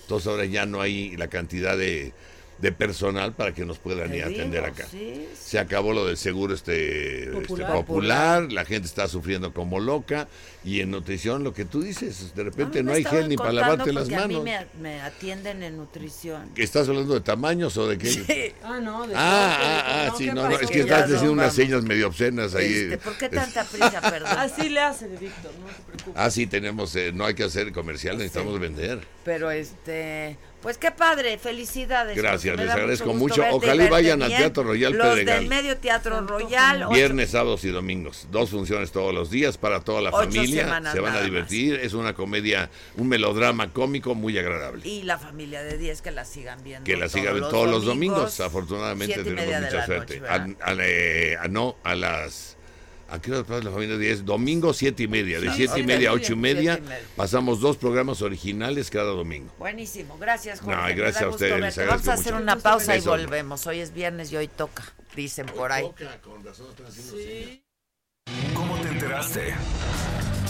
Entonces 0.02 0.26
ahora 0.26 0.44
ya 0.44 0.66
no 0.66 0.80
hay 0.80 1.16
la 1.16 1.28
cantidad 1.28 1.76
de, 1.76 2.12
de 2.60 2.72
personal 2.72 3.32
para 3.32 3.52
que 3.52 3.64
nos 3.64 3.78
puedan 3.78 4.14
ir 4.14 4.24
a 4.24 4.26
atender 4.26 4.64
acá. 4.64 4.86
sí, 4.90 5.28
Se 5.34 5.58
acabó 5.58 5.92
lo 5.92 6.06
del 6.06 6.16
seguro 6.16 6.54
este 6.54 7.24
este, 7.24 7.64
popular, 7.64 8.50
la 8.52 8.64
gente 8.64 8.86
está 8.86 9.08
sufriendo 9.08 9.52
como 9.52 9.80
loca 9.80 10.28
y 10.62 10.80
en 10.80 10.90
nutrición 10.90 11.42
lo 11.42 11.54
que 11.54 11.64
tú 11.64 11.80
dices, 11.82 12.34
de 12.34 12.44
repente 12.44 12.82
no 12.82 12.92
hay 12.92 13.02
gel 13.04 13.28
ni 13.28 13.36
para 13.36 13.52
lavarte 13.52 13.92
las 13.92 14.04
porque 14.04 14.16
A 14.16 14.20
manos. 14.20 14.44
mí 14.44 14.50
me, 14.50 14.66
me 14.80 15.00
atienden 15.00 15.62
en 15.62 15.76
nutrición. 15.78 16.50
¿Estás 16.56 16.88
hablando 16.88 17.14
de 17.14 17.20
tamaños 17.20 17.76
o 17.78 17.88
de 17.88 17.96
qué? 17.96 18.54
Ah, 18.62 18.78
no, 18.80 19.06
de 19.06 19.14
Ah, 19.16 19.56
ah, 19.58 19.82
ah, 19.86 20.06
no, 20.10 20.18
sí, 20.18 20.24
¿qué 20.26 20.32
no, 20.34 20.48
no, 20.48 20.58
es 20.58 20.70
que 20.70 20.80
estás 20.80 21.00
no, 21.02 21.06
diciendo 21.06 21.32
unas 21.32 21.44
vamos. 21.46 21.54
señas 21.54 21.82
medio 21.82 22.08
obscenas 22.08 22.54
ahí. 22.54 22.72
Este, 22.72 22.98
¿Por 22.98 23.16
qué 23.16 23.28
tanta 23.30 23.64
prisa, 23.64 24.00
perdón? 24.10 24.30
Así 24.36 24.68
le 24.68 24.80
hace, 24.80 25.08
Víctor, 25.08 25.52
no 25.60 25.68
se 25.68 25.82
preocupe. 25.82 26.12
Ah, 26.20 26.30
sí, 26.30 26.46
tenemos, 26.46 26.94
eh, 26.96 27.10
no 27.14 27.24
hay 27.24 27.34
que 27.34 27.44
hacer 27.44 27.72
comercial, 27.72 28.18
necesitamos 28.18 28.58
vender. 28.60 29.00
Pero 29.24 29.50
este, 29.50 30.36
pues 30.62 30.78
qué 30.78 30.90
padre, 30.90 31.38
felicidades. 31.38 32.16
Gracias, 32.16 32.56
les 32.56 32.68
agradezco 32.70 33.12
mucho. 33.14 33.42
y 33.42 33.46
Ojalá 33.50 33.84
y 33.84 33.88
vayan 33.88 34.22
al. 34.22 34.30
Teatro 34.30 34.62
Royal 34.62 34.92
Los 34.92 35.06
Pedregal. 35.08 35.40
del 35.40 35.48
medio 35.48 35.76
Teatro 35.76 36.20
Royal. 36.26 36.86
Viernes, 36.92 37.30
sábados 37.30 37.64
y 37.64 37.68
domingos. 37.68 38.26
Dos 38.30 38.50
funciones 38.50 38.90
todos 38.92 39.14
los 39.14 39.30
días 39.30 39.58
para 39.58 39.80
toda 39.80 40.00
la 40.00 40.10
Ocho 40.10 40.26
familia. 40.50 40.64
semanas 40.64 40.92
Se 40.92 41.00
van 41.00 41.16
a 41.16 41.20
divertir. 41.22 41.74
Es 41.76 41.92
una 41.94 42.14
comedia, 42.14 42.70
un 42.96 43.08
melodrama 43.08 43.72
cómico 43.72 44.14
muy 44.14 44.36
agradable. 44.38 44.86
Y 44.88 45.02
la 45.02 45.18
familia 45.18 45.62
de 45.62 45.78
10 45.78 46.02
que 46.02 46.10
la 46.10 46.24
sigan 46.24 46.62
viendo. 46.62 46.84
que 46.84 46.96
la 46.96 47.08
sigan 47.08 47.38
todos 47.38 47.50
todos 47.50 47.70
los 47.70 47.84
domingos. 47.84 48.38
Afortunadamente 48.40 49.22
tenemos 49.22 49.62
mucha 49.62 49.86
suerte. 49.86 50.20
noche, 50.20 50.56
a, 50.62 50.74
eh, 50.80 51.36
a- 51.40 51.48
no, 51.48 51.76
a 51.84 51.94
las... 51.94 52.56
¿A 53.12 53.20
qué 53.20 53.32
hora 53.32 53.42
pasa 53.42 53.64
la 53.64 53.72
familia 53.72 53.98
10? 53.98 54.24
Domingo, 54.24 54.72
siete 54.72 55.02
y 55.02 55.08
media. 55.08 55.40
De 55.40 55.48
Sí, 55.50 55.56
siete 55.56 55.80
y 55.80 55.82
ok. 55.82 55.88
media 55.88 56.10
a 56.10 56.12
ocho 56.12 56.34
y 56.34 56.36
media. 56.36 56.74
Siete 56.74 56.86
y 56.86 56.88
media. 56.90 57.04
Pasamos 57.16 57.60
dos 57.60 57.76
programas 57.76 58.22
originales 58.22 58.88
cada 58.88 59.06
domingo. 59.10 59.52
Buenísimo, 59.58 60.16
gracias 60.16 60.60
Jorge. 60.60 60.80
No, 60.80 60.96
gracias 60.96 61.24
a 61.24 61.28
ustedes, 61.28 61.76
Vamos 61.76 62.06
a 62.06 62.12
hacer 62.12 62.34
mucho. 62.34 62.42
una 62.44 62.54
pausa 62.56 62.96
y 62.96 63.00
volvemos. 63.00 63.66
Hoy 63.66 63.80
es 63.80 63.92
viernes 63.92 64.30
y 64.30 64.36
hoy 64.36 64.46
toca, 64.46 64.84
dicen 65.16 65.46
por 65.46 65.72
ahí. 65.72 65.90
¿Cómo 68.54 68.78
te 68.80 68.88
enteraste? 68.90 69.54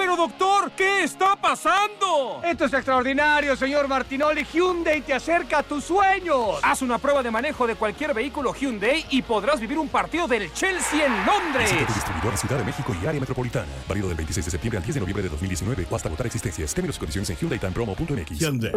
Pero 0.00 0.16
doctor, 0.16 0.72
¿qué 0.72 1.04
está 1.04 1.36
pasando? 1.36 2.40
Esto 2.42 2.64
es 2.64 2.72
extraordinario, 2.72 3.54
señor 3.54 3.86
Martinoli. 3.86 4.46
Hyundai 4.50 5.02
te 5.02 5.12
acerca 5.12 5.58
a 5.58 5.62
tus 5.62 5.84
sueños. 5.84 6.58
Haz 6.62 6.80
una 6.80 6.96
prueba 6.96 7.22
de 7.22 7.30
manejo 7.30 7.66
de 7.66 7.74
cualquier 7.74 8.14
vehículo 8.14 8.54
Hyundai 8.54 9.04
y 9.10 9.20
podrás 9.20 9.60
vivir 9.60 9.78
un 9.78 9.90
partido 9.90 10.26
del 10.26 10.50
Chelsea 10.54 11.04
en 11.04 11.26
Londres. 11.26 11.70
Visita 11.70 11.86
tu 11.86 11.92
distribuidor 11.92 12.32
en 12.32 12.38
Ciudad 12.38 12.56
de 12.56 12.64
México 12.64 12.96
y 12.98 13.06
área 13.06 13.20
metropolitana. 13.20 13.68
Válido 13.86 14.08
del 14.08 14.16
26 14.16 14.46
de 14.46 14.50
septiembre 14.50 14.78
al 14.78 14.84
10 14.84 14.94
de 14.94 15.00
noviembre 15.00 15.22
de 15.22 15.28
2019 15.28 15.86
o 15.90 15.94
hasta 15.94 16.08
agotar 16.08 16.26
existencias. 16.26 16.72
Términos 16.72 16.96
y 16.96 16.98
condiciones 16.98 17.28
en 17.28 17.36
HyundaiTimePromo.mx. 17.36 18.38
Hyundai. 18.38 18.72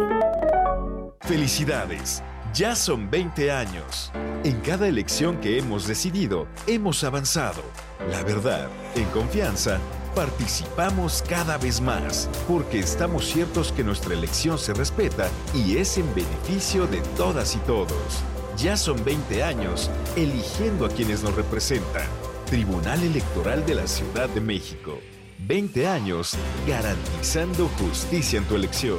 Felicidades. 1.22 2.22
Ya 2.52 2.76
son 2.76 3.10
20 3.10 3.50
años. 3.50 4.12
En 4.44 4.60
cada 4.60 4.86
elección 4.86 5.40
que 5.40 5.58
hemos 5.58 5.86
decidido, 5.86 6.46
hemos 6.66 7.02
avanzado. 7.02 7.62
La 8.10 8.22
verdad, 8.22 8.68
en 8.94 9.06
confianza, 9.06 9.80
participamos 10.14 11.22
cada 11.28 11.58
vez 11.58 11.80
más, 11.80 12.28
porque 12.46 12.78
estamos 12.78 13.26
ciertos 13.26 13.72
que 13.72 13.84
nuestra 13.84 14.14
elección 14.14 14.58
se 14.58 14.72
respeta 14.72 15.28
y 15.54 15.76
es 15.76 15.98
en 15.98 16.06
beneficio 16.14 16.86
de 16.86 17.00
todas 17.16 17.56
y 17.56 17.58
todos. 17.60 18.22
Ya 18.56 18.76
son 18.76 19.04
20 19.04 19.42
años 19.42 19.90
eligiendo 20.16 20.86
a 20.86 20.88
quienes 20.88 21.22
nos 21.22 21.34
representan. 21.34 22.06
Tribunal 22.46 23.02
Electoral 23.02 23.66
de 23.66 23.74
la 23.74 23.86
Ciudad 23.86 24.28
de 24.28 24.40
México. 24.40 24.98
20 25.40 25.86
años 25.88 26.36
garantizando 26.66 27.68
justicia 27.80 28.38
en 28.38 28.44
tu 28.44 28.54
elección. 28.54 28.98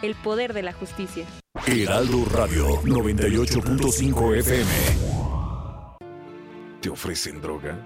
El 0.00 0.14
poder 0.14 0.52
de 0.52 0.62
la 0.62 0.72
justicia. 0.72 1.26
Heraldo 1.66 2.24
Radio 2.26 2.80
98.5 2.82 4.36
FM. 4.36 4.70
¿Te 6.80 6.88
ofrecen 6.88 7.40
droga? 7.40 7.84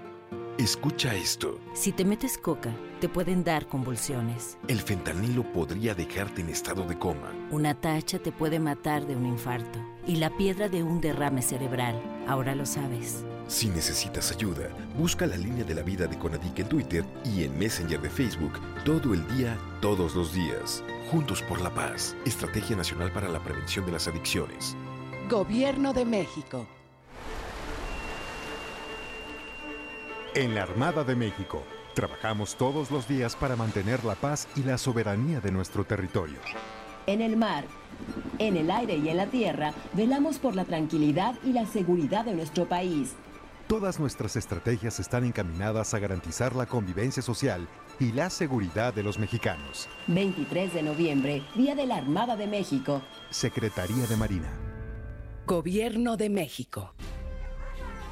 Escucha 0.59 1.15
esto. 1.15 1.59
Si 1.73 1.91
te 1.91 2.05
metes 2.05 2.37
coca, 2.37 2.69
te 3.01 3.09
pueden 3.09 3.43
dar 3.43 3.65
convulsiones. 3.65 4.59
El 4.67 4.79
fentanilo 4.79 5.41
podría 5.51 5.95
dejarte 5.95 6.41
en 6.41 6.49
estado 6.49 6.85
de 6.85 6.99
coma. 6.99 7.31
Una 7.49 7.73
tacha 7.73 8.19
te 8.19 8.31
puede 8.31 8.59
matar 8.59 9.07
de 9.07 9.15
un 9.15 9.25
infarto. 9.25 9.79
Y 10.05 10.17
la 10.17 10.29
piedra 10.37 10.69
de 10.69 10.83
un 10.83 11.01
derrame 11.01 11.41
cerebral. 11.41 11.99
Ahora 12.27 12.53
lo 12.53 12.67
sabes. 12.67 13.25
Si 13.47 13.69
necesitas 13.69 14.31
ayuda, 14.31 14.69
busca 14.95 15.25
la 15.25 15.35
línea 15.35 15.63
de 15.63 15.73
la 15.73 15.81
vida 15.81 16.05
de 16.05 16.19
Conadic 16.19 16.59
en 16.59 16.69
Twitter 16.69 17.03
y 17.25 17.43
en 17.43 17.57
Messenger 17.57 17.99
de 17.99 18.09
Facebook 18.11 18.53
todo 18.85 19.15
el 19.15 19.27
día, 19.35 19.57
todos 19.81 20.13
los 20.13 20.31
días. 20.31 20.83
Juntos 21.13 21.43
por 21.43 21.61
la 21.61 21.69
paz. 21.69 22.15
Estrategia 22.25 22.75
Nacional 22.75 23.11
para 23.11 23.29
la 23.29 23.39
Prevención 23.39 23.85
de 23.85 23.91
las 23.91 24.07
Adicciones. 24.07 24.75
Gobierno 25.29 25.93
de 25.93 26.05
México. 26.05 26.65
En 30.33 30.55
la 30.55 30.63
Armada 30.63 31.03
de 31.03 31.15
México, 31.15 31.61
trabajamos 31.93 32.55
todos 32.55 32.89
los 32.89 33.07
días 33.07 33.35
para 33.35 33.55
mantener 33.55 34.03
la 34.03 34.15
paz 34.15 34.47
y 34.55 34.63
la 34.63 34.79
soberanía 34.79 35.39
de 35.39 35.51
nuestro 35.51 35.83
territorio. 35.83 36.39
En 37.05 37.21
el 37.21 37.37
mar, 37.37 37.65
en 38.39 38.57
el 38.57 38.71
aire 38.71 38.95
y 38.95 39.07
en 39.09 39.17
la 39.17 39.27
tierra, 39.27 39.71
velamos 39.93 40.39
por 40.39 40.55
la 40.55 40.65
tranquilidad 40.65 41.35
y 41.43 41.53
la 41.53 41.67
seguridad 41.67 42.25
de 42.25 42.33
nuestro 42.33 42.67
país. 42.67 43.13
Todas 43.67 43.99
nuestras 43.99 44.35
estrategias 44.35 44.99
están 44.99 45.25
encaminadas 45.25 45.93
a 45.93 45.99
garantizar 45.99 46.55
la 46.55 46.65
convivencia 46.65 47.21
social 47.21 47.67
y 47.99 48.11
la 48.11 48.29
seguridad 48.29 48.93
de 48.93 49.03
los 49.03 49.19
mexicanos. 49.19 49.87
23 50.07 50.73
de 50.73 50.83
noviembre, 50.83 51.43
Día 51.55 51.75
de 51.75 51.85
la 51.85 51.97
Armada 51.97 52.35
de 52.35 52.47
México. 52.47 53.01
Secretaría 53.29 54.05
de 54.07 54.17
Marina. 54.17 54.51
Gobierno 55.45 56.17
de 56.17 56.29
México. 56.29 56.93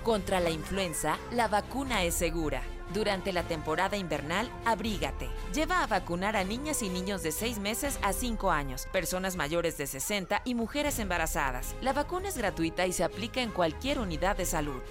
Contra 0.03 0.39
la 0.39 0.49
influenza, 0.49 1.18
la 1.32 1.47
vacuna 1.47 2.03
es 2.03 2.16
segura. 2.16 2.62
Durante 2.93 3.32
la 3.32 3.43
temporada 3.43 3.95
invernal, 3.95 4.49
abrígate. 4.66 5.30
Lleva 5.53 5.84
a 5.84 5.88
vacunar 5.88 6.36
a 6.36 6.43
niñas 6.43 6.82
y 6.82 6.89
niños 6.89 7.24
de 7.24 7.32
6 7.32 7.60
meses 7.60 7.99
a 8.01 8.12
5 8.12 8.51
años, 8.51 8.88
personas 8.91 9.36
mayores 9.36 9.78
de 9.78 9.88
60 9.88 10.41
y 10.43 10.56
mujeres 10.56 10.99
embarazadas. 10.99 11.76
La 11.82 11.93
vacuna 11.93 12.30
es 12.30 12.38
gratuita 12.38 12.86
y 12.88 12.93
se 12.93 13.03
aplica 13.03 13.41
en 13.41 13.51
cualquier 13.51 13.99
unidad 13.99 14.36
de 14.36 14.45
salud. 14.45 14.82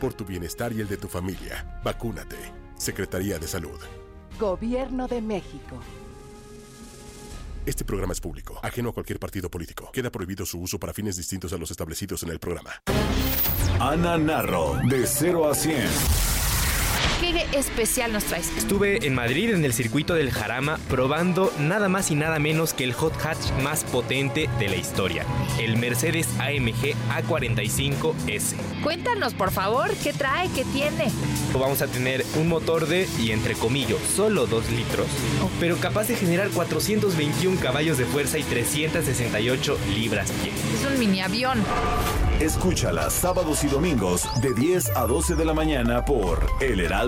Por 0.00 0.14
tu 0.14 0.24
bienestar 0.24 0.72
y 0.72 0.80
el 0.80 0.88
de 0.88 0.96
tu 0.96 1.08
familia, 1.08 1.80
vacúnate. 1.84 2.36
Secretaría 2.76 3.38
de 3.38 3.48
Salud. 3.48 3.80
Gobierno 4.38 5.08
de 5.08 5.20
México. 5.20 5.78
Este 7.66 7.84
programa 7.84 8.12
es 8.12 8.20
público, 8.20 8.58
ajeno 8.62 8.90
a 8.90 8.92
cualquier 8.92 9.18
partido 9.18 9.50
político. 9.50 9.90
Queda 9.92 10.10
prohibido 10.10 10.46
su 10.46 10.60
uso 10.60 10.78
para 10.78 10.94
fines 10.94 11.16
distintos 11.16 11.52
a 11.52 11.58
los 11.58 11.70
establecidos 11.70 12.22
en 12.22 12.30
el 12.30 12.38
programa. 12.38 12.70
Ana 13.80 14.16
Narro, 14.16 14.76
de 14.88 15.06
0 15.06 15.50
a 15.50 15.54
100. 15.54 16.37
¿Qué 17.20 17.44
especial 17.52 18.12
nos 18.12 18.24
traes? 18.24 18.56
Estuve 18.56 19.04
en 19.04 19.12
Madrid 19.12 19.50
en 19.50 19.64
el 19.64 19.72
circuito 19.72 20.14
del 20.14 20.30
Jarama 20.30 20.78
probando 20.88 21.52
nada 21.58 21.88
más 21.88 22.12
y 22.12 22.14
nada 22.14 22.38
menos 22.38 22.74
que 22.74 22.84
el 22.84 22.92
hot 22.92 23.12
hatch 23.24 23.50
más 23.60 23.82
potente 23.82 24.48
de 24.60 24.68
la 24.68 24.76
historia, 24.76 25.26
el 25.58 25.78
Mercedes 25.78 26.28
AMG 26.38 26.94
A45S. 27.10 28.54
Cuéntanos, 28.84 29.34
por 29.34 29.50
favor, 29.50 29.90
¿qué 30.04 30.12
trae? 30.12 30.48
¿Qué 30.54 30.64
tiene? 30.66 31.10
Vamos 31.52 31.82
a 31.82 31.88
tener 31.88 32.24
un 32.36 32.48
motor 32.48 32.86
de, 32.86 33.08
y 33.18 33.32
entre 33.32 33.54
comillas, 33.54 33.98
solo 34.14 34.46
2 34.46 34.70
litros, 34.70 35.06
pero 35.58 35.76
capaz 35.78 36.06
de 36.06 36.14
generar 36.14 36.50
421 36.50 37.58
caballos 37.60 37.98
de 37.98 38.04
fuerza 38.04 38.38
y 38.38 38.44
368 38.44 39.76
libras-pie. 39.92 40.52
Es 40.72 40.86
un 40.86 40.98
mini 41.00 41.20
avión. 41.20 41.58
Escúchala 42.38 43.10
sábados 43.10 43.64
y 43.64 43.66
domingos 43.66 44.28
de 44.40 44.54
10 44.54 44.90
a 44.90 45.06
12 45.06 45.34
de 45.34 45.44
la 45.44 45.54
mañana 45.54 46.04
por 46.04 46.46
El 46.60 46.78
Heraldo 46.78 47.07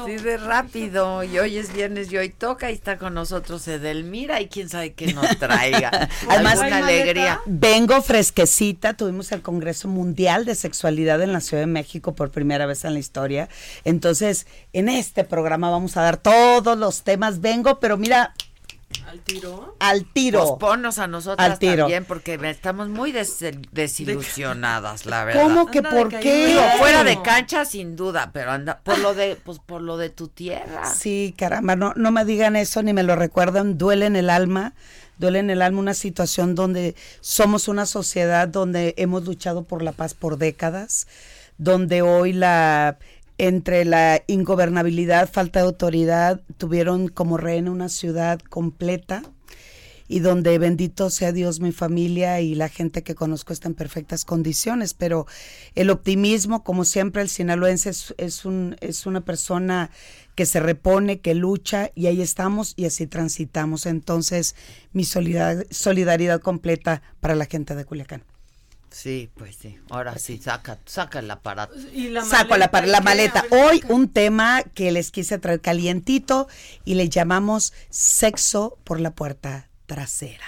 Así 0.00 0.16
de 0.16 0.36
rápido. 0.36 1.22
Y 1.24 1.38
hoy 1.38 1.56
es 1.56 1.72
viernes 1.72 2.12
y 2.12 2.18
hoy 2.18 2.30
toca 2.30 2.70
y 2.70 2.74
está 2.74 2.98
con 2.98 3.14
nosotros 3.14 3.66
Edelmira 3.68 4.40
y 4.40 4.48
quién 4.48 4.68
sabe 4.68 4.92
qué 4.92 5.12
nos 5.12 5.38
traiga. 5.38 5.90
Además, 6.28 6.58
una 6.58 6.78
alegría. 6.78 7.40
Vengo 7.46 8.00
fresquecita. 8.02 8.94
Tuvimos 8.94 9.32
el 9.32 9.42
Congreso 9.42 9.88
Mundial 9.88 10.44
de 10.44 10.54
Sexualidad 10.54 11.20
en 11.22 11.32
la 11.32 11.40
Ciudad 11.40 11.62
de 11.62 11.66
México 11.66 12.14
por 12.14 12.30
primera 12.30 12.66
vez 12.66 12.84
en 12.84 12.94
la 12.94 12.98
historia. 12.98 13.48
Entonces, 13.84 14.46
en 14.72 14.88
este 14.88 15.24
programa 15.24 15.70
vamos 15.70 15.96
a 15.96 16.02
dar 16.02 16.16
todos 16.16 16.78
los 16.78 17.02
temas. 17.02 17.40
Vengo, 17.40 17.80
pero 17.80 17.96
mira, 17.96 18.34
¿Al 19.08 19.20
tiro? 19.20 19.76
al 19.78 20.04
tiro. 20.12 20.40
Pues 20.40 20.52
ponnos 20.60 20.98
a 20.98 21.06
nosotras 21.06 21.50
Al 21.52 21.58
tiro. 21.58 21.84
también 21.84 22.04
porque 22.04 22.38
estamos 22.44 22.88
muy 22.88 23.12
des- 23.12 23.44
desilusionadas, 23.72 25.06
la 25.06 25.24
verdad. 25.24 25.42
¿Cómo 25.42 25.70
que 25.70 25.82
por 25.82 26.08
qué? 26.08 26.46
Digo, 26.48 26.62
fuera 26.78 27.04
de 27.04 27.20
cancha 27.22 27.64
sin 27.64 27.96
duda, 27.96 28.30
pero 28.32 28.50
anda 28.52 28.80
por 28.82 28.98
lo 28.98 29.14
de 29.14 29.36
pues 29.36 29.58
por 29.58 29.80
lo 29.82 29.96
de 29.96 30.10
tu 30.10 30.28
tierra. 30.28 30.86
Sí, 30.94 31.34
caramba, 31.36 31.76
no, 31.76 31.92
no 31.96 32.10
me 32.12 32.24
digan 32.24 32.56
eso 32.56 32.82
ni 32.82 32.92
me 32.92 33.02
lo 33.02 33.16
recuerdan. 33.16 33.78
Duele 33.78 34.06
en 34.06 34.16
el 34.16 34.30
alma, 34.30 34.74
duele 35.18 35.38
en 35.40 35.50
el 35.50 35.62
alma 35.62 35.80
una 35.80 35.94
situación 35.94 36.54
donde 36.54 36.94
somos 37.20 37.68
una 37.68 37.86
sociedad 37.86 38.48
donde 38.48 38.94
hemos 38.96 39.24
luchado 39.24 39.64
por 39.64 39.82
la 39.82 39.92
paz 39.92 40.14
por 40.14 40.38
décadas, 40.38 41.06
donde 41.58 42.02
hoy 42.02 42.32
la 42.32 42.98
entre 43.38 43.84
la 43.84 44.22
ingobernabilidad, 44.26 45.30
falta 45.30 45.60
de 45.60 45.66
autoridad, 45.66 46.40
tuvieron 46.58 47.08
como 47.08 47.36
rehén 47.36 47.68
una 47.68 47.88
ciudad 47.88 48.38
completa 48.40 49.22
y 50.08 50.20
donde 50.20 50.58
bendito 50.58 51.08
sea 51.08 51.32
Dios, 51.32 51.60
mi 51.60 51.72
familia 51.72 52.40
y 52.40 52.54
la 52.54 52.68
gente 52.68 53.02
que 53.02 53.14
conozco 53.14 53.52
está 53.52 53.68
en 53.68 53.74
perfectas 53.74 54.26
condiciones, 54.26 54.92
pero 54.92 55.26
el 55.74 55.88
optimismo, 55.88 56.62
como 56.64 56.84
siempre, 56.84 57.22
el 57.22 57.30
sinaloense 57.30 57.90
es, 57.90 58.14
es, 58.18 58.44
un, 58.44 58.76
es 58.80 59.06
una 59.06 59.22
persona 59.22 59.90
que 60.34 60.44
se 60.44 60.60
repone, 60.60 61.20
que 61.20 61.34
lucha 61.34 61.90
y 61.94 62.06
ahí 62.06 62.20
estamos 62.20 62.74
y 62.76 62.84
así 62.84 63.06
transitamos. 63.06 63.86
Entonces, 63.86 64.54
mi 64.92 65.04
solidar- 65.04 65.66
solidaridad 65.70 66.40
completa 66.40 67.00
para 67.20 67.34
la 67.34 67.46
gente 67.46 67.74
de 67.74 67.84
Culiacán. 67.86 68.22
Sí, 68.92 69.30
pues 69.36 69.56
sí. 69.60 69.78
Ahora 69.90 70.18
sí, 70.18 70.38
saca, 70.42 70.78
saca 70.86 71.18
el 71.20 71.30
aparato. 71.30 71.74
Y 71.92 72.08
la 72.10 72.24
Saco 72.24 72.56
la, 72.56 72.70
pa- 72.70 72.84
la 72.86 73.00
maleta. 73.00 73.42
Ver, 73.50 73.60
Hoy 73.64 73.82
un 73.88 74.08
tema 74.08 74.62
que 74.74 74.92
les 74.92 75.10
quise 75.10 75.38
traer 75.38 75.60
calientito 75.60 76.46
y 76.84 76.94
le 76.94 77.08
llamamos 77.08 77.72
sexo 77.90 78.78
por 78.84 79.00
la 79.00 79.10
puerta 79.10 79.68
trasera. 79.86 80.44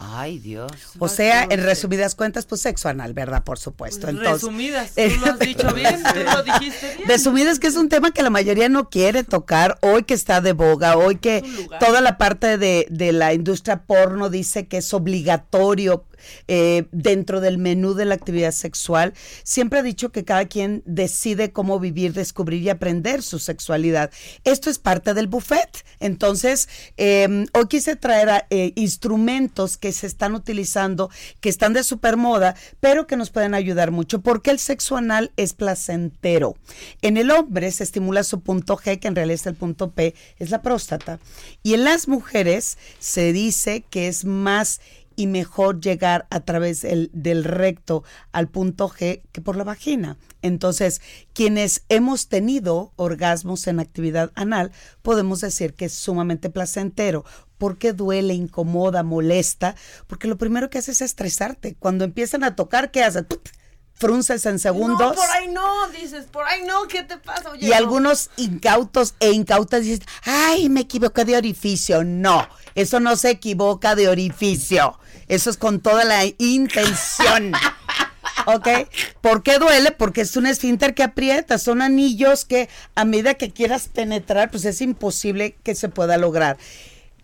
Ay, 0.00 0.38
Dios. 0.38 0.70
O 1.00 1.08
sea, 1.08 1.44
en 1.50 1.60
resumidas 1.64 2.14
cuentas, 2.14 2.46
pues 2.46 2.60
sexo 2.60 2.88
anal, 2.88 3.14
¿verdad? 3.14 3.42
Por 3.42 3.58
supuesto. 3.58 4.06
Entonces, 4.08 4.42
Resumidas, 4.42 4.92
tú 4.94 5.02
lo 5.26 5.32
has 5.32 5.38
dicho 5.40 5.74
bien, 5.74 6.00
tú 6.00 6.20
lo 6.20 6.42
dijiste 6.44 6.94
bien. 6.98 7.08
Resumidas 7.08 7.58
que 7.58 7.66
es 7.66 7.74
un 7.74 7.88
tema 7.88 8.12
que 8.12 8.22
la 8.22 8.30
mayoría 8.30 8.68
no 8.68 8.90
quiere 8.90 9.24
tocar, 9.24 9.76
hoy 9.82 10.04
que 10.04 10.14
está 10.14 10.40
de 10.40 10.52
boga, 10.52 10.96
hoy 10.96 11.16
que 11.16 11.42
toda 11.80 12.00
la 12.00 12.16
parte 12.16 12.58
de, 12.58 12.86
de 12.90 13.10
la 13.10 13.34
industria 13.34 13.82
porno 13.82 14.30
dice 14.30 14.68
que 14.68 14.76
es 14.76 14.94
obligatorio 14.94 16.04
eh, 16.46 16.86
dentro 16.92 17.40
del 17.40 17.58
menú 17.58 17.94
de 17.94 18.04
la 18.04 18.14
actividad 18.14 18.52
sexual. 18.52 19.14
Siempre 19.42 19.78
ha 19.78 19.82
dicho 19.82 20.10
que 20.10 20.24
cada 20.24 20.46
quien 20.46 20.82
decide 20.86 21.52
cómo 21.52 21.78
vivir, 21.80 22.12
descubrir 22.12 22.62
y 22.62 22.70
aprender 22.70 23.22
su 23.22 23.38
sexualidad. 23.38 24.10
Esto 24.44 24.70
es 24.70 24.78
parte 24.78 25.14
del 25.14 25.26
buffet. 25.26 25.84
Entonces, 26.00 26.68
eh, 26.96 27.46
hoy 27.52 27.66
quise 27.68 27.96
traer 27.96 28.46
eh, 28.50 28.72
instrumentos 28.76 29.76
que 29.76 29.92
se 29.92 30.06
están 30.06 30.34
utilizando, 30.34 31.10
que 31.40 31.48
están 31.48 31.72
de 31.72 31.82
supermoda, 31.82 32.54
pero 32.80 33.06
que 33.06 33.16
nos 33.16 33.30
pueden 33.30 33.54
ayudar 33.54 33.90
mucho, 33.90 34.20
porque 34.20 34.50
el 34.50 34.58
sexo 34.58 34.96
anal 34.96 35.32
es 35.36 35.54
placentero. 35.54 36.56
En 37.02 37.16
el 37.16 37.30
hombre 37.30 37.70
se 37.70 37.84
estimula 37.84 38.24
su 38.24 38.40
punto 38.40 38.76
G, 38.76 38.98
que 38.98 39.08
en 39.08 39.16
realidad 39.16 39.34
es 39.34 39.46
el 39.46 39.54
punto 39.54 39.90
P, 39.90 40.14
es 40.38 40.50
la 40.50 40.62
próstata. 40.62 41.18
Y 41.62 41.74
en 41.74 41.84
las 41.84 42.08
mujeres 42.08 42.78
se 42.98 43.32
dice 43.32 43.84
que 43.88 44.08
es 44.08 44.24
más 44.24 44.80
y 45.18 45.26
mejor 45.26 45.80
llegar 45.80 46.28
a 46.30 46.38
través 46.38 46.82
del, 46.82 47.42
recto 47.42 48.04
al 48.30 48.46
punto 48.46 48.88
G 48.88 49.22
que 49.32 49.40
por 49.40 49.56
la 49.56 49.64
vagina. 49.64 50.16
Entonces, 50.42 51.02
quienes 51.32 51.82
hemos 51.88 52.28
tenido 52.28 52.92
orgasmos 52.94 53.66
en 53.66 53.80
actividad 53.80 54.30
anal, 54.36 54.70
podemos 55.02 55.40
decir 55.40 55.74
que 55.74 55.86
es 55.86 55.92
sumamente 55.92 56.50
placentero. 56.50 57.24
porque 57.58 57.92
duele, 57.92 58.34
incomoda, 58.34 59.02
molesta? 59.02 59.74
Porque 60.06 60.28
lo 60.28 60.38
primero 60.38 60.70
que 60.70 60.78
hace 60.78 60.92
es 60.92 61.02
estresarte. 61.02 61.74
Cuando 61.74 62.04
empiezan 62.04 62.44
a 62.44 62.54
tocar, 62.54 62.92
¿qué 62.92 63.02
hacen? 63.02 63.26
Frunces 63.98 64.46
en 64.46 64.58
segundos. 64.58 65.00
No, 65.00 65.14
por 65.14 65.30
ahí 65.30 65.48
no, 65.48 65.88
dices, 65.88 66.26
por 66.26 66.46
ahí 66.46 66.62
no, 66.64 66.86
¿qué 66.86 67.02
te 67.02 67.16
pasa? 67.18 67.50
Oye, 67.50 67.66
Y 67.66 67.70
no. 67.70 67.76
algunos 67.76 68.30
incautos 68.36 69.14
e 69.18 69.32
incautas 69.32 69.82
dicen, 69.82 70.06
ay, 70.24 70.68
me 70.68 70.80
equivoqué 70.80 71.24
de 71.24 71.36
orificio. 71.36 72.04
No, 72.04 72.48
eso 72.74 73.00
no 73.00 73.16
se 73.16 73.30
equivoca 73.30 73.96
de 73.96 74.08
orificio. 74.08 74.98
Eso 75.26 75.50
es 75.50 75.56
con 75.56 75.80
toda 75.80 76.04
la 76.04 76.24
intención. 76.38 77.52
¿Ok? 78.46 78.68
¿Por 79.20 79.42
qué 79.42 79.58
duele? 79.58 79.90
Porque 79.90 80.22
es 80.22 80.36
un 80.36 80.46
esfínter 80.46 80.94
que 80.94 81.02
aprieta, 81.02 81.58
son 81.58 81.82
anillos 81.82 82.44
que 82.44 82.68
a 82.94 83.04
medida 83.04 83.34
que 83.34 83.50
quieras 83.50 83.88
penetrar, 83.88 84.50
pues 84.50 84.64
es 84.64 84.80
imposible 84.80 85.56
que 85.62 85.74
se 85.74 85.88
pueda 85.88 86.16
lograr. 86.16 86.56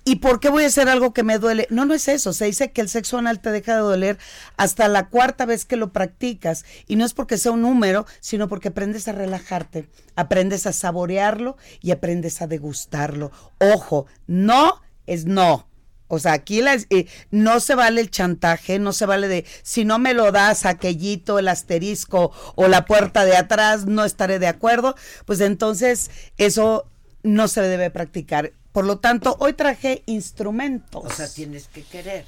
¿Y 0.06 0.16
por 0.16 0.38
qué 0.38 0.50
voy 0.50 0.64
a 0.64 0.66
hacer 0.66 0.90
algo 0.90 1.14
que 1.14 1.22
me 1.22 1.38
duele? 1.38 1.66
No, 1.70 1.86
no 1.86 1.94
es 1.94 2.08
eso. 2.08 2.34
Se 2.34 2.44
dice 2.44 2.72
que 2.72 2.82
el 2.82 2.90
sexo 2.90 3.16
anal 3.16 3.40
te 3.40 3.50
deja 3.50 3.74
de 3.74 3.80
doler 3.80 4.18
hasta 4.58 4.86
la 4.88 5.08
cuarta 5.08 5.46
vez 5.46 5.64
que 5.64 5.76
lo 5.76 5.92
practicas. 5.92 6.66
Y 6.86 6.96
no 6.96 7.06
es 7.06 7.14
porque 7.14 7.38
sea 7.38 7.52
un 7.52 7.62
número, 7.62 8.06
sino 8.20 8.46
porque 8.48 8.68
aprendes 8.68 9.08
a 9.08 9.12
relajarte, 9.12 9.88
aprendes 10.14 10.66
a 10.66 10.74
saborearlo 10.74 11.56
y 11.80 11.90
aprendes 11.90 12.42
a 12.42 12.46
degustarlo. 12.46 13.32
Ojo, 13.58 14.06
no 14.26 14.82
es 15.06 15.24
no. 15.24 15.68
O 16.08 16.18
sea, 16.18 16.34
aquí 16.34 16.60
eh, 16.60 17.06
no 17.30 17.60
se 17.60 17.74
vale 17.74 18.02
el 18.02 18.10
chantaje, 18.10 18.78
no 18.78 18.92
se 18.92 19.06
vale 19.06 19.26
de 19.26 19.46
si 19.62 19.86
no 19.86 19.98
me 19.98 20.12
lo 20.12 20.32
das 20.32 20.66
aquellito, 20.66 21.38
el 21.38 21.48
asterisco 21.48 22.30
o 22.56 22.68
la 22.68 22.84
puerta 22.84 23.24
de 23.24 23.36
atrás, 23.36 23.86
no 23.86 24.04
estaré 24.04 24.38
de 24.38 24.48
acuerdo. 24.48 24.96
Pues 25.24 25.40
entonces 25.40 26.10
eso 26.36 26.90
no 27.22 27.48
se 27.48 27.62
debe 27.62 27.90
practicar. 27.90 28.52
Por 28.74 28.84
lo 28.86 28.98
tanto, 28.98 29.36
hoy 29.38 29.52
traje 29.52 30.02
instrumentos. 30.06 31.04
O 31.04 31.08
sea, 31.08 31.28
tienes 31.32 31.68
que 31.68 31.82
querer. 31.84 32.24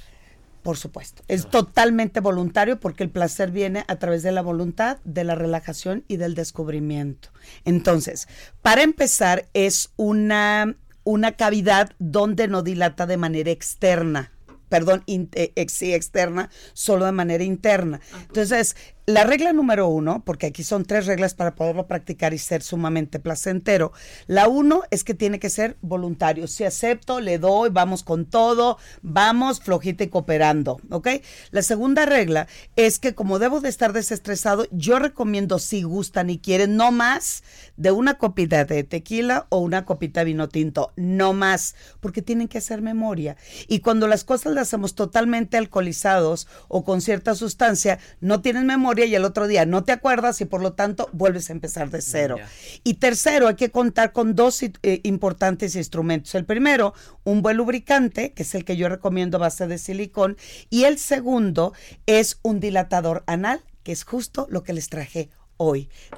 Por 0.63 0.77
supuesto. 0.77 1.25
Es 1.27 1.51
totalmente 1.51 2.21
voluntario 2.21 2.79
porque 2.79 3.03
el 3.03 3.11
placer 3.11 3.51
viene 3.51 3.85
a 3.89 3.97
través 3.97 4.23
de 4.23 4.31
la 4.31 4.43
voluntad, 4.43 4.99
de 5.03 5.25
la 5.25 5.35
relajación 5.35 6.05
y 6.07 6.19
del 6.19 6.37
descubrimiento. 6.37 7.31
Entonces, 7.65 8.29
para 8.63 8.83
empezar, 8.83 9.47
es 9.55 9.91
una 9.97 10.77
una 11.03 11.33
cavidad 11.33 11.91
donde 11.99 12.47
no 12.47 12.63
dilata 12.63 13.07
de 13.07 13.17
manera 13.17 13.51
externa. 13.51 14.31
Perdón, 14.69 15.03
in- 15.07 15.31
eh, 15.35 15.53
ex- 15.57 15.73
sí, 15.73 15.95
externa, 15.95 16.49
solo 16.75 17.07
de 17.07 17.13
manera 17.13 17.43
interna. 17.45 18.01
Entonces, 18.23 18.77
la 19.09 19.23
regla 19.23 19.53
número 19.53 19.87
uno, 19.87 20.25
porque 20.25 20.47
aquí 20.47 20.65
son 20.65 20.85
tres 20.85 21.07
reglas 21.07 21.35
para 21.35 21.55
poderlo 21.55 21.87
practicar 21.87 22.35
y 22.35 22.39
ser 22.39 22.65
sumamente 22.65 23.21
placentero. 23.21 23.93
La 24.27 24.49
uno 24.49 24.83
es 24.91 25.05
que 25.05 25.15
tiene 25.15 25.39
que 25.39 25.49
ser 25.49 25.77
voluntario. 25.81 26.49
Si 26.49 26.65
acepto, 26.65 27.21
le 27.21 27.39
doy, 27.39 27.71
vamos 27.71 28.03
con 28.03 28.27
todo, 28.27 28.79
vamos 29.03 29.61
flojita 29.61 30.03
y 30.03 30.09
cooperando, 30.09 30.81
¿ok? 30.91 31.09
La 31.53 31.63
segunda 31.63 32.05
regla 32.05 32.49
es 32.75 32.99
que 32.99 33.15
como 33.15 33.39
debo 33.39 33.61
de 33.61 33.69
estar 33.69 33.93
desestresado, 33.93 34.67
yo 34.73 34.99
recomiendo 34.99 35.61
si 35.61 35.85
gustan 35.85 36.29
y 36.29 36.39
quieren, 36.39 36.75
no 36.75 36.91
más 36.91 37.45
de 37.77 37.93
una 37.93 38.15
copita 38.15 38.65
de 38.65 38.83
tequila 38.83 39.47
o 39.51 39.59
una 39.59 39.85
copita 39.85 40.21
de 40.21 40.27
vino 40.27 40.49
tinto, 40.49 40.93
no 40.97 41.33
más, 41.33 41.77
porque 42.01 42.23
tienen 42.23 42.49
que 42.49 42.59
hacer 42.59 42.83
memoria. 42.83 43.37
Y 43.69 43.81
cuando 43.81 44.09
las 44.09 44.25
cosas 44.25 44.53
las 44.53 44.67
hacemos 44.67 44.97
totalmente 44.97 45.57
alcoholizados 45.57 46.49
o 46.67 46.83
con 46.83 47.01
cierta 47.01 47.37
sustancia, 47.37 48.01
no 48.21 48.41
tienen 48.41 48.67
memoria 48.67 48.96
y 49.05 49.15
el 49.15 49.25
otro 49.25 49.47
día 49.47 49.67
no 49.67 49.85
te 49.85 49.93
acuerdas 49.93 50.41
y 50.41 50.47
por 50.47 50.63
lo 50.63 50.73
tanto 50.73 51.11
vuelves 51.13 51.51
a 51.51 51.53
empezar 51.53 51.91
de 51.91 52.01
cero. 52.01 52.37
Y 52.85 52.95
tercero, 52.95 53.49
hay 53.49 53.57
que 53.57 53.71
contar 53.71 54.13
con 54.13 54.35
dos 54.35 54.63
eh, 54.63 54.71
importantes 55.03 55.77
instrumentos. 55.77 56.35
El 56.35 56.47
primero, 56.47 56.95
un 57.25 57.43
buen 57.43 57.59
lubricante, 57.59 58.33
que 58.33 58.43
es 58.45 58.55
el 58.55 58.65
que 58.65 58.77
yo 58.77 58.89
recomiendo 58.89 59.37
a 59.37 59.41
base 59.41 59.67
de 59.67 59.77
silicón, 59.77 60.39
y 60.71 60.85
el 60.85 60.99
segundo 60.99 61.75
es 62.07 62.39
un 62.43 62.61
dilatador 62.61 63.25
anal, 63.27 63.61
que 63.83 63.93
es 63.93 64.05
justo 64.05 64.47
lo 64.51 64.63
que 64.63 64.73
les 64.73 64.89
traje 64.89 65.29
hoy. 65.29 65.46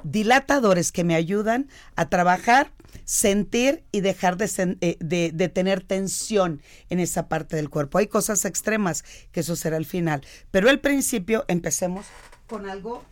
Dilatadores 0.03 0.91
que 0.91 1.03
me 1.03 1.15
ayudan 1.15 1.69
a 1.95 2.09
trabajar, 2.09 2.71
sentir 3.05 3.83
y 3.91 4.01
dejar 4.01 4.37
de, 4.37 4.45
sen- 4.45 4.77
eh, 4.81 4.97
de- 4.99 5.31
de 5.33 5.49
tener 5.49 5.81
tensión 5.83 6.61
en 6.89 6.99
esa 6.99 7.27
parte 7.27 7.55
del 7.55 7.69
cuerpo. 7.69 7.97
Hay 7.97 8.07
cosas 8.07 8.45
extremas, 8.45 9.03
que 9.31 9.39
eso 9.41 9.55
será 9.55 9.77
el 9.77 9.85
final. 9.85 10.21
Pero 10.51 10.69
al 10.69 10.79
principio 10.79 11.45
empecemos 11.47 12.05
con 12.47 12.69
algo 12.69 13.03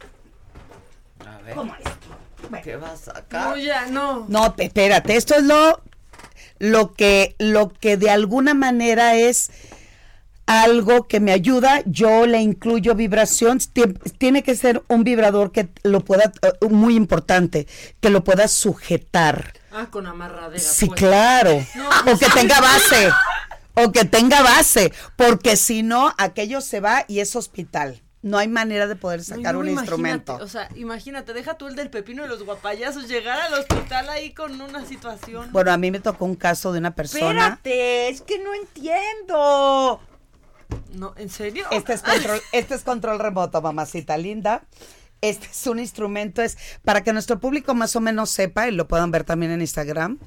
A 1.25 1.37
ver. 1.41 1.55
como 1.55 1.75
esto. 1.75 1.91
¿Qué 2.63 2.75
vas 2.75 3.07
a 3.07 3.13
sacar? 3.15 3.49
No, 3.49 3.57
ya, 3.57 3.87
no. 3.87 4.25
No, 4.29 4.53
espérate, 4.57 5.15
esto 5.15 5.35
es 5.35 5.43
lo, 5.43 5.81
lo 6.59 6.93
que, 6.93 7.35
lo 7.39 7.69
que 7.69 7.97
de 7.97 8.09
alguna 8.09 8.53
manera 8.53 9.15
es 9.15 9.49
algo 10.47 11.07
que 11.07 11.19
me 11.19 11.33
ayuda, 11.33 11.83
yo 11.85 12.25
le 12.25 12.39
incluyo 12.39 12.95
vibración, 12.95 13.59
tiene 14.17 14.41
que 14.41 14.55
ser 14.55 14.81
un 14.87 15.03
vibrador 15.03 15.51
que 15.51 15.69
lo 15.83 15.99
pueda, 15.99 16.31
eh, 16.41 16.65
muy 16.69 16.95
importante, 16.95 17.67
que 17.99 18.09
lo 18.09 18.23
pueda 18.23 18.47
sujetar. 18.47 19.53
Ah, 19.71 19.87
con 19.91 20.07
amarradera. 20.07 20.63
Sí, 20.63 20.87
pues. 20.87 20.99
claro. 20.99 21.63
No, 21.75 21.89
o 22.11 22.17
que 22.17 22.27
tenga 22.29 22.59
base. 22.61 23.11
O 23.75 23.91
que 23.91 24.05
tenga 24.05 24.41
base. 24.41 24.91
Porque 25.17 25.55
si 25.57 25.83
no, 25.83 26.15
aquello 26.17 26.61
se 26.61 26.79
va 26.79 27.03
y 27.07 27.19
es 27.19 27.35
hospital. 27.35 28.01
No 28.23 28.37
hay 28.37 28.47
manera 28.47 28.87
de 28.87 28.95
poder 28.95 29.23
sacar 29.23 29.53
no, 29.53 29.59
un 29.59 29.69
instrumento. 29.69 30.35
O 30.41 30.47
sea, 30.47 30.69
imagínate, 30.75 31.33
deja 31.33 31.57
tú 31.57 31.67
el 31.67 31.75
del 31.75 31.89
pepino 31.89 32.25
y 32.25 32.27
los 32.27 32.43
guapayazos, 32.43 33.07
llegar 33.07 33.39
al 33.39 33.53
hospital 33.53 34.09
ahí 34.09 34.33
con 34.33 34.59
una 34.59 34.85
situación. 34.85 35.51
Bueno, 35.51 35.71
a 35.71 35.77
mí 35.77 35.91
me 35.91 35.99
tocó 35.99 36.25
un 36.25 36.35
caso 36.35 36.71
de 36.71 36.79
una 36.79 36.95
persona. 36.95 37.29
Espérate, 37.29 38.09
es 38.09 38.21
que 38.21 38.39
no 38.39 38.53
entiendo. 38.55 40.01
No, 40.93 41.13
¿en 41.17 41.29
serio? 41.29 41.65
Este 41.71 41.93
es 41.93 42.01
control, 42.01 42.41
este 42.51 42.75
es 42.75 42.83
control 42.83 43.19
remoto, 43.19 43.61
mamacita 43.61 44.17
linda. 44.17 44.63
Este 45.21 45.47
es 45.47 45.65
un 45.65 45.79
instrumento, 45.79 46.43
es 46.43 46.57
para 46.83 47.03
que 47.03 47.11
nuestro 47.11 47.39
público 47.39 47.73
más 47.73 47.95
o 47.95 48.01
menos 48.01 48.29
sepa, 48.29 48.67
y 48.67 48.71
lo 48.71 48.87
puedan 48.87 49.09
ver 49.09 49.23
también 49.23 49.51
en 49.51 49.61
Instagram, 49.61 50.19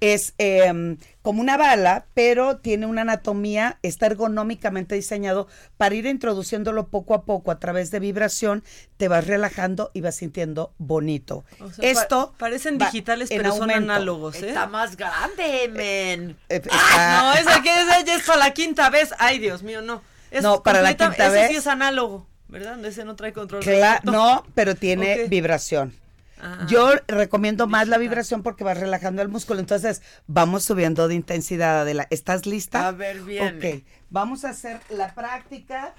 es 0.00 0.34
em, 0.36 0.98
como 1.26 1.40
una 1.40 1.56
bala, 1.56 2.06
pero 2.14 2.58
tiene 2.58 2.86
una 2.86 3.00
anatomía, 3.02 3.80
está 3.82 4.06
ergonómicamente 4.06 4.94
diseñado 4.94 5.48
para 5.76 5.96
ir 5.96 6.06
introduciéndolo 6.06 6.86
poco 6.86 7.14
a 7.14 7.24
poco 7.24 7.50
a 7.50 7.58
través 7.58 7.90
de 7.90 7.98
vibración, 7.98 8.62
te 8.96 9.08
vas 9.08 9.26
relajando 9.26 9.90
y 9.92 10.02
vas 10.02 10.14
sintiendo 10.14 10.72
bonito. 10.78 11.44
O 11.58 11.68
sea, 11.72 11.82
pa- 11.82 12.00
Esto 12.02 12.32
parecen 12.38 12.78
digitales, 12.78 13.28
pero 13.28 13.50
son 13.50 13.62
aumento. 13.62 13.92
análogos, 13.92 14.40
¿eh? 14.40 14.50
Está 14.50 14.68
más 14.68 14.96
grande, 14.96 15.68
men. 15.72 16.36
Eh, 16.48 16.62
Ah, 16.70 17.32
está- 17.34 17.42
no, 17.44 17.50
esa 17.50 17.60
que 17.62 17.80
esa 17.82 18.00
ya 18.02 18.14
es 18.14 18.22
para 18.22 18.38
la 18.38 18.54
quinta 18.54 18.88
vez. 18.88 19.12
Ay, 19.18 19.40
Dios 19.40 19.64
mío, 19.64 19.82
no. 19.82 20.02
Es 20.30 20.44
No, 20.44 20.62
para 20.62 20.80
la 20.80 20.94
quinta 20.96 21.26
ese 21.26 21.34
vez. 21.34 21.48
sí 21.50 21.56
es 21.56 21.66
análogo, 21.66 22.28
¿verdad? 22.46 22.84
Ese 22.84 23.04
no 23.04 23.16
trae 23.16 23.32
control. 23.32 23.64
No, 24.04 24.44
pero 24.54 24.76
tiene 24.76 25.26
vibración. 25.26 25.92
Ah. 26.40 26.66
Yo 26.68 26.90
recomiendo 27.08 27.66
más 27.66 27.88
la 27.88 27.98
vibración 27.98 28.42
porque 28.42 28.64
va 28.64 28.74
relajando 28.74 29.22
el 29.22 29.28
músculo. 29.28 29.60
Entonces, 29.60 30.02
vamos 30.26 30.64
subiendo 30.64 31.08
de 31.08 31.14
intensidad. 31.14 31.80
Adela. 31.80 32.06
¿Estás 32.10 32.46
lista? 32.46 32.88
A 32.88 32.92
ver, 32.92 33.22
viene. 33.22 33.56
Ok, 33.78 33.84
vamos 34.10 34.44
a 34.44 34.50
hacer 34.50 34.80
la 34.90 35.14
práctica. 35.14 35.94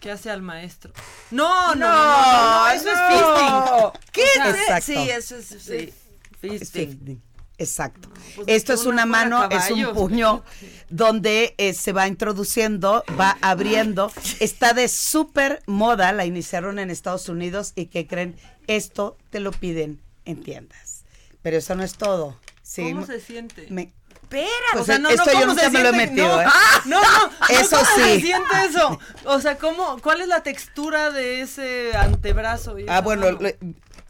¿Qué 0.00 0.10
hace 0.10 0.30
al 0.30 0.42
maestro? 0.42 0.92
No, 1.30 1.74
no, 1.74 1.86
No, 1.86 1.86
no, 1.86 2.32
no, 2.32 2.64
no, 2.64 2.68
eso 2.68 2.88
es 2.90 2.98
fisting. 3.08 4.00
¿Qué 4.12 4.22
O 4.22 4.34
sea, 4.34 4.50
es? 4.50 4.60
Exacto. 4.60 4.86
Sí, 4.86 5.10
eso 5.10 5.36
es 5.36 5.46
sí. 5.46 5.94
Fisting. 6.40 6.88
Fisting. 6.90 7.22
Exacto. 7.58 8.08
pues 8.34 8.48
Esto 8.48 8.72
es 8.72 8.84
una 8.84 9.06
mano, 9.06 9.48
es 9.48 9.70
un 9.70 9.84
puño 9.94 10.42
donde 10.88 11.54
eh, 11.58 11.72
se 11.72 11.92
va 11.92 12.08
introduciendo, 12.08 13.04
va 13.18 13.36
abriendo. 13.40 14.10
Está 14.40 14.72
de 14.74 14.88
súper 14.88 15.62
moda, 15.66 16.12
la 16.12 16.24
iniciaron 16.26 16.78
en 16.78 16.90
Estados 16.90 17.28
Unidos 17.28 17.72
y 17.76 17.86
que 17.86 18.06
creen, 18.06 18.36
esto 18.66 19.16
te 19.30 19.40
lo 19.40 19.52
piden 19.52 20.00
en 20.24 20.42
tiendas. 20.42 21.04
Pero 21.42 21.58
eso 21.58 21.74
no 21.74 21.84
es 21.84 21.94
todo. 21.94 22.38
Sí, 22.62 22.82
¿Cómo 22.92 23.06
se 23.06 23.20
siente? 23.20 23.66
me- 23.70 23.92
Espera, 24.24 24.48
Pues 24.72 24.82
o 24.82 24.86
sea, 24.86 24.98
no, 24.98 25.10
esto 25.10 25.24
no, 25.26 25.32
yo 25.32 25.38
¿cómo 25.40 25.46
nunca 25.52 25.64
se 25.64 25.70
me 25.70 25.82
lo 25.82 25.88
he 25.90 25.92
metido, 25.92 26.26
no, 26.28 26.40
¿eh? 26.42 26.46
no, 26.86 27.00
no, 27.02 27.30
Eso 27.50 27.76
¿cómo 27.76 27.90
se 27.94 28.14
sí. 28.16 28.20
siente 28.22 28.48
eso? 28.68 28.98
O 29.26 29.38
sea, 29.40 29.58
¿cómo, 29.58 29.98
¿cuál 30.00 30.22
es 30.22 30.28
la 30.28 30.42
textura 30.42 31.10
de 31.10 31.42
ese 31.42 31.94
antebrazo? 31.94 32.78
y 32.78 32.86
Ah, 32.88 33.02
bueno, 33.02 33.26
mano? 33.30 33.38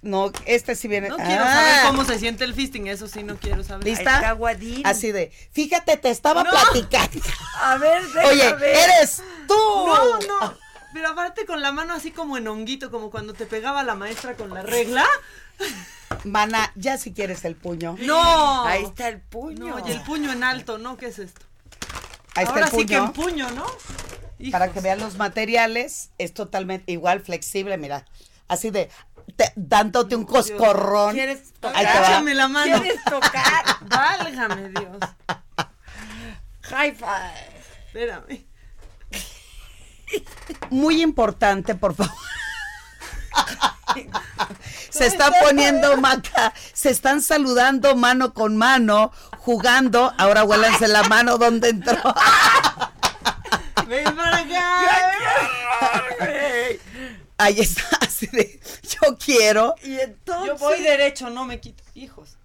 No, 0.04 0.30
este 0.46 0.74
sí 0.76 0.86
viene. 0.86 1.08
No 1.08 1.16
quiero 1.16 1.42
Ah. 1.44 1.52
saber 1.54 1.86
cómo 1.86 2.04
se 2.04 2.18
siente 2.18 2.44
el 2.44 2.54
fisting, 2.54 2.86
eso 2.86 3.08
sí 3.08 3.22
no 3.22 3.36
quiero 3.36 3.64
saber. 3.64 3.84
¿Lista? 3.84 4.16
Está. 4.34 4.88
Así 4.88 5.10
de, 5.12 5.32
fíjate, 5.52 5.96
te 5.96 6.10
estaba 6.10 6.44
No. 6.44 6.50
platicando. 6.50 7.20
A 7.60 7.76
ver, 7.78 8.02
déjame 8.04 8.26
Oye, 8.28 8.52
ver. 8.54 8.76
eres 8.76 9.22
tú. 9.48 9.54
No, 9.54 10.18
no. 10.20 10.58
Pero 10.92 11.08
aparte 11.08 11.44
con 11.44 11.60
la 11.60 11.72
mano 11.72 11.92
así 11.94 12.12
como 12.12 12.36
en 12.36 12.46
honguito, 12.46 12.90
como 12.90 13.10
cuando 13.10 13.34
te 13.34 13.46
pegaba 13.46 13.82
la 13.82 13.96
maestra 13.96 14.34
con 14.36 14.54
la 14.54 14.62
regla. 14.62 15.04
Mana, 16.24 16.70
ya 16.76 16.98
si 16.98 17.12
quieres 17.12 17.44
el 17.44 17.56
puño. 17.56 17.96
No. 18.00 18.64
Ahí 18.64 18.84
está 18.84 19.08
el 19.08 19.20
puño. 19.20 19.76
No, 19.78 19.88
y 19.88 19.90
el 19.90 20.00
puño 20.02 20.30
en 20.32 20.44
alto, 20.44 20.78
¿no? 20.78 20.96
¿Qué 20.96 21.06
es 21.06 21.18
esto? 21.18 21.40
Ahí 22.36 22.44
está 22.44 22.54
Ahora 22.54 22.66
el 22.66 22.70
sí 22.72 22.86
que 22.86 22.96
puño. 22.98 23.04
en 23.06 23.12
puño, 23.12 23.50
¿no? 23.50 23.66
Para 24.50 24.72
que 24.72 24.80
vean 24.80 24.98
los 25.00 25.16
materiales, 25.16 26.10
es 26.18 26.34
totalmente 26.34 26.92
igual, 26.92 27.20
flexible, 27.20 27.76
mira. 27.78 28.04
Así 28.46 28.70
de, 28.70 28.90
te- 29.36 29.52
dándote 29.56 30.16
un 30.16 30.24
coscorrón. 30.24 31.14
¿Quieres 31.14 31.52
tocar? 31.54 31.76
Ahí 31.76 31.86
te 31.86 31.92
va. 31.92 31.98
Agáchame 32.06 32.34
la 32.34 32.48
mano. 32.48 32.80
¿Quieres 32.80 33.04
tocar? 33.04 33.64
Válgame 33.82 34.68
Dios. 34.70 34.98
High 36.62 36.94
five. 36.94 37.64
Espérame. 37.86 38.46
Muy 40.70 41.02
importante, 41.02 41.74
por 41.74 41.94
favor. 41.94 42.14
Se 44.90 45.06
está 45.06 45.30
poniendo 45.42 45.96
maca, 45.96 46.52
se 46.72 46.90
están 46.90 47.20
saludando 47.20 47.96
mano 47.96 48.32
con 48.32 48.56
mano, 48.56 49.10
jugando. 49.38 50.12
Ahora 50.18 50.44
huélanse 50.44 50.86
la 50.88 51.02
mano 51.04 51.36
donde 51.38 51.70
entró. 51.70 51.96
Ven 53.88 54.14
para 54.16 54.36
acá. 54.38 54.80
Ahí 57.38 57.60
está, 57.60 57.82
así 58.00 58.26
de, 58.28 58.60
yo 58.82 59.16
quiero. 59.18 59.74
Y 59.82 59.98
entonces. 59.98 60.46
Yo 60.46 60.56
voy 60.58 60.80
derecho, 60.82 61.30
no 61.30 61.44
me 61.44 61.60
quito. 61.60 61.82
Hijos. 61.94 62.36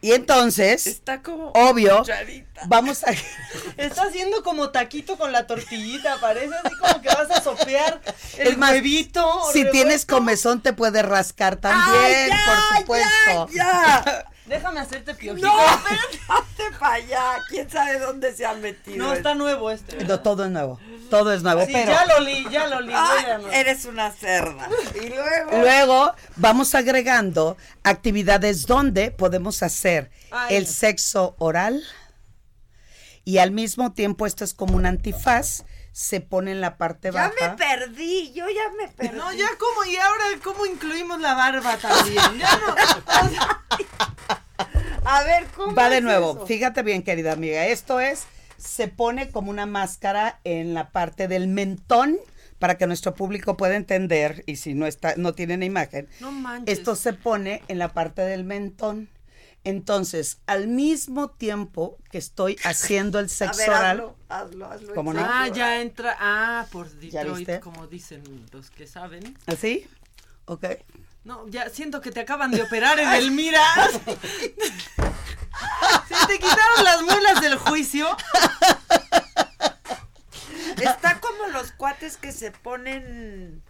Y 0.00 0.12
entonces, 0.12 0.86
Está 0.86 1.22
como. 1.22 1.50
obvio, 1.56 1.98
cucharita. 1.98 2.60
vamos 2.66 3.02
a... 3.02 3.10
Está 3.76 4.04
haciendo 4.04 4.44
como 4.44 4.70
taquito 4.70 5.18
con 5.18 5.32
la 5.32 5.48
tortillita, 5.48 6.20
parece 6.20 6.54
así 6.54 6.76
como 6.76 7.02
que 7.02 7.08
vas 7.08 7.28
a 7.32 7.42
sopear 7.42 8.00
el 8.38 8.56
más, 8.58 8.72
huevito. 8.72 9.22
Si 9.52 9.64
revuelto. 9.64 9.72
tienes 9.72 10.06
comezón 10.06 10.62
te 10.62 10.72
puede 10.72 11.02
rascar 11.02 11.56
también, 11.56 12.00
Ay, 12.00 12.28
ya, 12.30 12.44
por 12.46 12.78
supuesto. 12.78 13.48
Ya, 13.52 14.02
ya. 14.04 14.30
Déjame 14.48 14.80
hacerte 14.80 15.14
piojito. 15.14 15.46
No, 15.46 15.54
espérate 15.74 16.78
para 16.78 16.94
allá. 16.94 17.22
¿Quién 17.48 17.70
sabe 17.70 17.98
dónde 17.98 18.34
se 18.34 18.46
han 18.46 18.60
metido? 18.60 18.96
No, 19.06 19.12
está 19.12 19.34
nuevo 19.34 19.70
este. 19.70 19.96
¿verdad? 19.96 20.08
No, 20.08 20.20
todo 20.20 20.44
es 20.44 20.50
nuevo, 20.50 20.80
todo 21.10 21.32
es 21.32 21.42
nuevo, 21.42 21.64
Sí, 21.66 21.72
pero 21.72 21.92
ya 21.92 22.06
lo 22.06 22.20
li, 22.20 22.48
ya 22.50 22.66
lo 22.66 22.80
li. 22.80 22.92
Eres 23.52 23.84
una 23.84 24.10
cerda. 24.10 24.68
Y 24.94 25.08
luego. 25.08 25.50
luego 25.52 26.14
vamos 26.36 26.74
agregando 26.74 27.56
actividades 27.82 28.66
donde 28.66 29.10
podemos 29.10 29.62
hacer 29.62 30.10
Ay, 30.30 30.56
el 30.56 30.66
sexo 30.66 31.34
oral 31.38 31.82
y 33.24 33.38
al 33.38 33.50
mismo 33.50 33.92
tiempo 33.92 34.24
esto 34.24 34.42
es 34.42 34.54
como 34.54 34.74
un 34.76 34.86
antifaz, 34.86 35.64
se 35.92 36.22
pone 36.22 36.52
en 36.52 36.62
la 36.62 36.78
parte 36.78 37.10
Ya 37.12 37.28
me 37.38 37.46
baja. 37.46 37.56
perdí, 37.56 38.32
yo 38.32 38.46
ya 38.48 38.70
me 38.78 38.88
perdí. 38.88 39.16
No, 39.18 39.30
ya 39.34 39.48
como, 39.58 39.84
y 39.84 39.96
ahora 39.96 40.24
cómo 40.42 40.64
incluimos 40.64 41.20
la 41.20 41.34
barba 41.34 41.76
también. 41.76 42.38
Ya 42.38 42.58
no. 42.66 42.72
o 42.72 43.28
sea, 43.28 43.64
A 45.10 45.22
ver, 45.24 45.46
¿cómo 45.56 45.74
Va 45.74 45.88
de 45.88 46.02
nuevo. 46.02 46.32
eso? 46.32 46.46
Fíjate 46.46 46.82
bien, 46.82 47.02
querida 47.02 47.32
amiga. 47.32 47.66
Esto 47.66 47.98
es, 47.98 48.26
se 48.58 48.88
pone 48.88 49.30
como 49.30 49.50
una 49.50 49.64
máscara 49.64 50.38
en 50.44 50.74
la 50.74 50.90
parte 50.90 51.28
del 51.28 51.48
mentón 51.48 52.18
para 52.58 52.76
que 52.76 52.86
nuestro 52.86 53.14
público 53.14 53.56
pueda 53.56 53.76
entender 53.76 54.44
y 54.46 54.56
si 54.56 54.74
no 54.74 54.86
está 54.86 55.14
no 55.16 55.32
tienen 55.32 55.62
imagen. 55.62 56.08
No 56.20 56.30
manches. 56.30 56.78
Esto 56.78 56.94
se 56.94 57.14
pone 57.14 57.62
en 57.68 57.78
la 57.78 57.94
parte 57.94 58.20
del 58.20 58.44
mentón. 58.44 59.08
Entonces, 59.64 60.40
al 60.46 60.68
mismo 60.68 61.30
tiempo 61.30 61.96
que 62.10 62.18
estoy 62.18 62.58
haciendo 62.62 63.18
el 63.18 63.30
sexo 63.30 63.58
ver, 63.60 63.70
oral, 63.70 63.90
hazlo, 63.90 64.16
hazlo, 64.28 64.66
hazlo. 64.66 64.94
¿Cómo 64.94 65.14
no? 65.14 65.20
Ah, 65.24 65.48
ya 65.48 65.80
entra. 65.80 66.16
Ah, 66.20 66.66
por 66.70 66.86
¿Ya 67.00 67.24
Detroit, 67.24 67.60
como 67.60 67.86
dicen 67.86 68.22
los 68.52 68.70
que 68.70 68.86
saben. 68.86 69.38
¿así? 69.46 69.86
Ok. 70.44 70.66
No, 71.28 71.46
ya 71.48 71.68
siento 71.68 72.00
que 72.00 72.10
te 72.10 72.20
acaban 72.20 72.50
de 72.50 72.62
operar 72.62 72.98
en 72.98 73.06
el 73.12 73.30
mira. 73.32 73.60
Se 76.08 76.26
te 76.26 76.38
quitaron 76.38 76.84
las 76.84 77.02
muelas 77.02 77.42
del 77.42 77.58
juicio. 77.58 78.16
Está 80.80 81.20
como 81.20 81.48
los 81.52 81.72
cuates 81.72 82.16
que 82.16 82.32
se 82.32 82.50
ponen. 82.50 83.62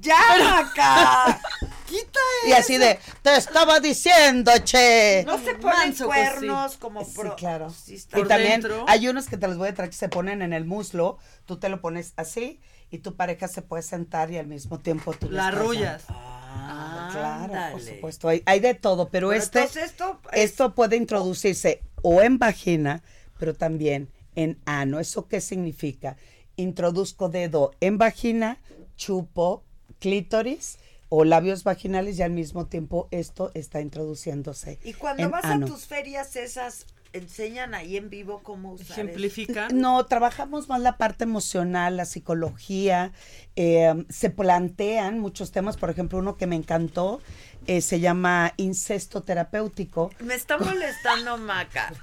¡Ya, 0.00 0.16
Maca! 0.38 1.38
¡Quita 1.86 2.20
Y 2.46 2.52
así 2.52 2.78
de, 2.78 2.98
te 3.20 3.36
estaba 3.36 3.78
diciendo, 3.80 4.50
che. 4.64 5.24
No 5.26 5.36
se 5.44 5.56
ponen 5.56 5.94
sí. 5.94 6.04
cuernos 6.04 6.78
como 6.78 7.04
Sí, 7.04 7.12
pro- 7.16 7.36
claro. 7.36 7.68
Sí 7.68 7.96
está- 7.96 8.18
Y 8.18 8.24
también 8.26 8.62
dentro. 8.62 8.86
hay 8.88 9.08
unos 9.08 9.26
que 9.26 9.36
te 9.36 9.46
los 9.46 9.58
voy 9.58 9.68
a 9.68 9.74
traer 9.74 9.90
que 9.90 9.96
se 9.96 10.08
ponen 10.08 10.40
en 10.40 10.54
el 10.54 10.64
muslo, 10.64 11.18
tú 11.44 11.58
te 11.58 11.68
lo 11.68 11.82
pones 11.82 12.14
así 12.16 12.60
y 12.90 12.98
tu 12.98 13.14
pareja 13.16 13.48
se 13.48 13.62
puede 13.62 13.82
sentar 13.82 14.30
y 14.30 14.38
al 14.38 14.46
mismo 14.46 14.80
tiempo 14.80 15.12
tú 15.12 15.30
La 15.30 15.48
arrullas. 15.48 16.04
Ah, 16.08 17.08
claro, 17.12 17.72
por 17.72 17.80
supuesto. 17.82 18.28
Hay, 18.28 18.42
hay 18.46 18.60
de 18.60 18.74
todo, 18.74 19.08
pero, 19.08 19.28
Pero 19.28 19.40
este, 19.40 19.62
esto 19.62 20.20
es- 20.32 20.50
esto 20.50 20.74
puede 20.74 20.96
introducirse 20.96 21.82
o 22.02 22.20
en 22.22 22.38
vagina, 22.38 23.02
pero 23.38 23.54
también 23.54 24.08
en 24.34 24.58
ano. 24.64 24.98
¿Eso 25.00 25.28
qué 25.28 25.40
significa? 25.40 26.16
Introduzco 26.56 27.28
dedo 27.28 27.72
en 27.80 27.98
vagina, 27.98 28.58
chupo 28.96 29.62
clítoris 29.98 30.78
o 31.08 31.24
labios 31.24 31.64
vaginales 31.64 32.18
y 32.18 32.22
al 32.22 32.30
mismo 32.32 32.66
tiempo 32.66 33.08
esto 33.10 33.50
está 33.54 33.80
introduciéndose. 33.80 34.78
Y 34.84 34.94
cuando 34.94 35.24
en 35.24 35.30
vas 35.30 35.44
ano. 35.44 35.66
a 35.66 35.68
tus 35.68 35.86
ferias 35.86 36.36
esas, 36.36 36.86
enseñan 37.12 37.74
ahí 37.74 37.96
en 37.96 38.08
vivo 38.10 38.40
cómo 38.42 38.72
usar 38.72 38.84
eso? 38.86 38.92
Ejemplifican. 38.94 39.80
No, 39.80 40.04
trabajamos 40.06 40.68
más 40.68 40.80
la 40.80 40.96
parte 40.96 41.24
emocional, 41.24 41.96
la 41.96 42.04
psicología. 42.04 43.12
eh, 43.56 44.06
se 44.08 44.30
plantean 44.30 45.18
muchos 45.18 45.50
temas, 45.52 45.76
por 45.76 45.90
ejemplo, 45.90 46.18
uno 46.18 46.36
que 46.36 46.46
me 46.46 46.56
encantó 46.56 47.20
eh, 47.66 47.80
se 47.82 48.00
llama 48.00 48.54
incesto 48.56 49.22
terapéutico. 49.22 50.10
Me 50.20 50.34
está 50.34 50.56
molestando 50.58 51.36
Maca. 51.36 51.92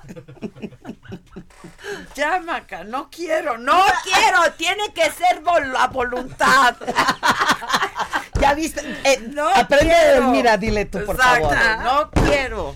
Ya, 2.16 2.40
Maca, 2.40 2.84
no 2.84 3.10
quiero, 3.10 3.58
no 3.58 3.82
quiero, 4.04 4.40
tiene 4.58 4.92
que 4.94 5.04
ser 5.12 5.42
vol- 5.44 5.72
la 5.72 5.88
voluntad. 5.88 6.76
Ya 8.40 8.54
viste, 8.54 8.82
Eh, 9.04 9.30
No 9.34 9.48
aprende 9.50 9.96
quiero. 9.96 10.30
mira, 10.30 10.58
dile 10.58 10.86
tú, 10.86 11.04
por 11.06 11.16
Exacto, 11.16 11.50
favor. 11.50 11.84
no 11.84 12.12
quiero. 12.28 12.76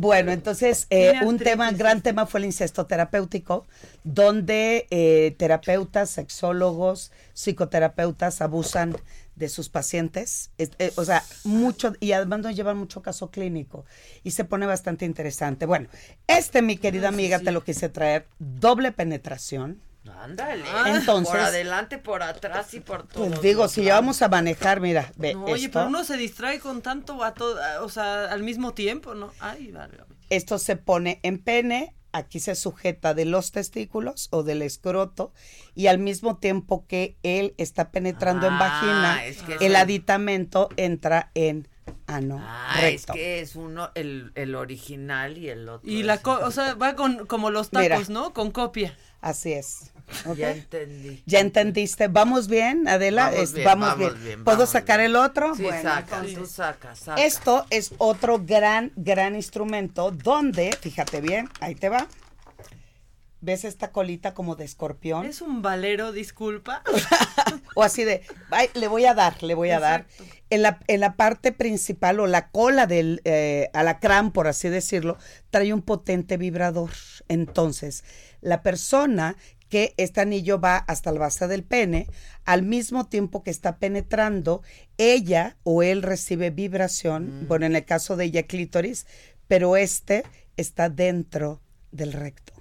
Bueno, 0.00 0.30
entonces 0.30 0.86
eh, 0.90 1.12
un 1.24 1.38
tema, 1.38 1.72
gran 1.72 2.02
tema 2.02 2.24
fue 2.26 2.38
el 2.38 2.46
incesto 2.46 2.86
terapéutico, 2.86 3.66
donde 4.04 4.86
eh, 4.90 5.34
terapeutas, 5.38 6.08
sexólogos, 6.08 7.10
psicoterapeutas 7.34 8.40
abusan 8.40 8.96
de 9.34 9.48
sus 9.48 9.68
pacientes, 9.68 10.50
Es- 10.56 10.70
eh, 10.78 10.92
o 10.94 11.04
sea, 11.04 11.24
mucho, 11.42 11.94
y 11.98 12.12
además 12.12 12.38
nos 12.40 12.54
llevan 12.54 12.76
mucho 12.76 13.02
caso 13.02 13.32
clínico, 13.32 13.84
y 14.22 14.30
se 14.30 14.44
pone 14.44 14.66
bastante 14.66 15.04
interesante. 15.04 15.66
Bueno, 15.66 15.88
este, 16.28 16.62
mi 16.62 16.76
querida 16.76 17.08
amiga, 17.08 17.40
te 17.40 17.50
lo 17.50 17.64
quise 17.64 17.88
traer, 17.88 18.26
doble 18.38 18.92
penetración. 18.92 19.80
Ándale. 20.20 20.64
Entonces- 20.86 21.28
Por 21.30 21.40
adelante, 21.40 21.98
por 21.98 22.22
atrás 22.22 22.72
y 22.74 22.80
por 22.80 23.06
todo. 23.06 23.26
Pues 23.28 23.40
digo, 23.42 23.68
si 23.68 23.84
ya 23.84 23.94
vamos 23.94 24.22
a 24.22 24.28
manejar, 24.28 24.80
mira, 24.80 25.12
ve 25.16 25.34
No, 25.34 25.44
oye, 25.44 25.66
esto. 25.66 25.70
pero 25.78 25.86
uno 25.88 26.04
se 26.04 26.16
distrae 26.16 26.60
con 26.60 26.82
tanto 26.82 27.22
a 27.24 27.34
todo, 27.34 27.58
o 27.84 27.88
sea, 27.88 28.26
al 28.26 28.42
mismo 28.42 28.74
tiempo, 28.74 29.14
¿no? 29.14 29.32
Ay, 29.40 29.70
vale. 29.72 29.98
Esto 30.30 30.58
se 30.58 30.76
pone 30.76 31.20
en 31.22 31.38
pene, 31.38 31.94
aquí 32.12 32.40
se 32.40 32.54
sujeta 32.54 33.14
de 33.14 33.24
los 33.24 33.52
testículos 33.52 34.28
o 34.30 34.42
del 34.42 34.62
escroto 34.62 35.32
y 35.74 35.86
al 35.86 35.98
mismo 35.98 36.36
tiempo 36.38 36.86
que 36.86 37.16
él 37.22 37.54
está 37.58 37.90
penetrando 37.90 38.46
en 38.46 38.54
Ah, 38.54 38.58
vagina, 38.58 39.24
es 39.26 39.42
que 39.42 39.64
el 39.64 39.76
aditamento 39.76 40.68
entra 40.76 41.30
en 41.34 41.68
ano 42.06 42.38
Ah, 42.40 42.76
recto. 42.80 43.12
es 43.12 43.18
que 43.18 43.40
es 43.40 43.56
uno, 43.56 43.90
el, 43.94 44.32
el 44.34 44.54
original 44.54 45.36
y 45.38 45.48
el 45.48 45.68
otro. 45.68 45.88
Y 45.90 46.02
la, 46.02 46.18
co- 46.18 46.40
o 46.42 46.50
sea, 46.50 46.74
va 46.74 46.94
con 46.96 47.26
como 47.26 47.50
los 47.50 47.70
tacos, 47.70 47.82
Mira. 47.82 48.00
¿no? 48.08 48.32
Con 48.32 48.50
copia. 48.50 48.96
Así 49.20 49.52
es. 49.52 49.92
Ya 50.36 50.52
entendí. 50.52 51.22
¿Ya 51.26 51.40
entendiste? 51.40 52.08
¿Vamos 52.08 52.48
bien, 52.48 52.88
Adela? 52.88 53.26
Vamos 53.26 53.40
Es- 53.42 53.52
bien, 53.52 53.64
vamos 53.66 53.88
vamos 53.90 54.12
bien. 54.12 54.24
bien, 54.24 54.44
¿Puedo 54.44 54.58
vamos 54.58 54.70
sacar 54.70 55.00
bien. 55.00 55.10
el 55.10 55.16
otro? 55.16 55.54
Sí, 55.54 55.64
Bueno, 55.64 55.82
saca, 55.82 56.00
entonces- 56.16 56.34
tú 56.38 56.46
saca, 56.46 56.94
saca. 56.94 57.22
Esto 57.22 57.66
es 57.70 57.92
otro 57.98 58.38
gran, 58.42 58.92
gran 58.96 59.34
instrumento 59.34 60.10
donde, 60.10 60.70
fíjate 60.80 61.20
bien, 61.20 61.50
ahí 61.60 61.74
te 61.74 61.88
va. 61.90 62.06
¿Ves 63.40 63.64
esta 63.64 63.92
colita 63.92 64.34
como 64.34 64.56
de 64.56 64.64
escorpión? 64.64 65.24
Es 65.26 65.42
un 65.42 65.62
valero, 65.62 66.12
disculpa. 66.12 66.82
O 67.74 67.84
así 67.84 68.02
de, 68.02 68.22
"Ay, 68.50 68.68
le 68.74 68.88
voy 68.88 69.04
a 69.04 69.14
dar, 69.14 69.40
le 69.44 69.54
voy 69.54 69.70
a 69.70 69.78
dar. 69.78 70.06
En 70.50 70.62
la, 70.62 70.80
en 70.86 71.00
la 71.00 71.16
parte 71.16 71.52
principal 71.52 72.20
o 72.20 72.26
la 72.26 72.50
cola 72.50 72.86
del 72.86 73.20
eh, 73.24 73.68
alacrán, 73.74 74.32
por 74.32 74.46
así 74.46 74.68
decirlo, 74.68 75.18
trae 75.50 75.74
un 75.74 75.82
potente 75.82 76.36
vibrador. 76.36 76.90
Entonces, 77.28 78.02
la 78.40 78.62
persona 78.62 79.36
que 79.68 79.94
este 79.96 80.20
anillo 80.20 80.60
va 80.60 80.76
hasta 80.76 81.12
la 81.12 81.20
base 81.20 81.46
del 81.46 81.62
pene, 81.62 82.06
al 82.44 82.62
mismo 82.62 83.06
tiempo 83.06 83.42
que 83.42 83.50
está 83.50 83.78
penetrando, 83.78 84.62
ella 84.96 85.56
o 85.62 85.82
él 85.82 86.02
recibe 86.02 86.50
vibración, 86.50 87.46
bueno, 87.48 87.66
en 87.66 87.76
el 87.76 87.84
caso 87.84 88.16
de 88.16 88.26
ella 88.26 88.44
clítoris, 88.44 89.06
pero 89.46 89.76
este 89.76 90.24
está 90.56 90.88
dentro 90.88 91.60
del 91.92 92.12
recto. 92.12 92.57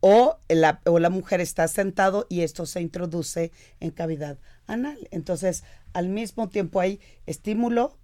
O 0.00 0.38
la, 0.48 0.80
o 0.86 0.98
la 0.98 1.10
mujer 1.10 1.40
está 1.40 1.66
sentado 1.68 2.26
y 2.28 2.42
esto 2.42 2.66
se 2.66 2.80
introduce 2.80 3.50
en 3.80 3.90
cavidad 3.90 4.38
anal. 4.66 5.08
Entonces, 5.10 5.64
al 5.92 6.08
mismo 6.08 6.48
tiempo 6.48 6.80
hay 6.80 7.00
estímulo 7.26 7.96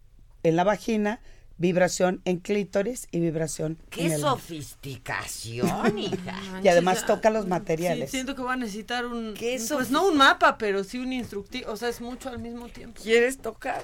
en 0.43 0.57
la 0.57 0.65
vagina, 0.65 1.21
vibración 1.57 2.21
en 2.25 2.39
clítoris 2.41 3.07
y 3.13 3.21
vibración 3.21 3.79
en 3.83 3.89
Qué 3.91 4.07
el 4.07 4.13
ano. 4.15 4.31
sofisticación, 4.31 5.99
hija. 5.99 6.37
Y 6.63 6.69
además 6.69 7.07
toca 7.07 7.31
los 7.31 7.45
Sí, 7.45 7.51
materiales. 7.51 8.11
siento 8.11 8.35
que 8.35 8.43
va 8.43 8.55
a 8.55 8.57
necesitar 8.57 9.07
un, 9.07 9.35
¿Qué 9.35 9.51
un- 9.55 9.63
eso? 9.63 9.77
pues 9.77 9.91
no 9.91 10.07
un 10.09 10.17
mapa, 10.17 10.59
pero 10.59 10.83
sí 10.85 10.99
un 10.99 11.13
instructivo, 11.13 11.71
o 11.71 11.77
sea, 11.77 11.89
es 11.89 12.01
mucho 12.01 12.29
al 12.29 12.39
mismo 12.39 12.69
tiempo. 12.69 13.01
¿Quieres 13.03 13.39
tocar? 13.39 13.83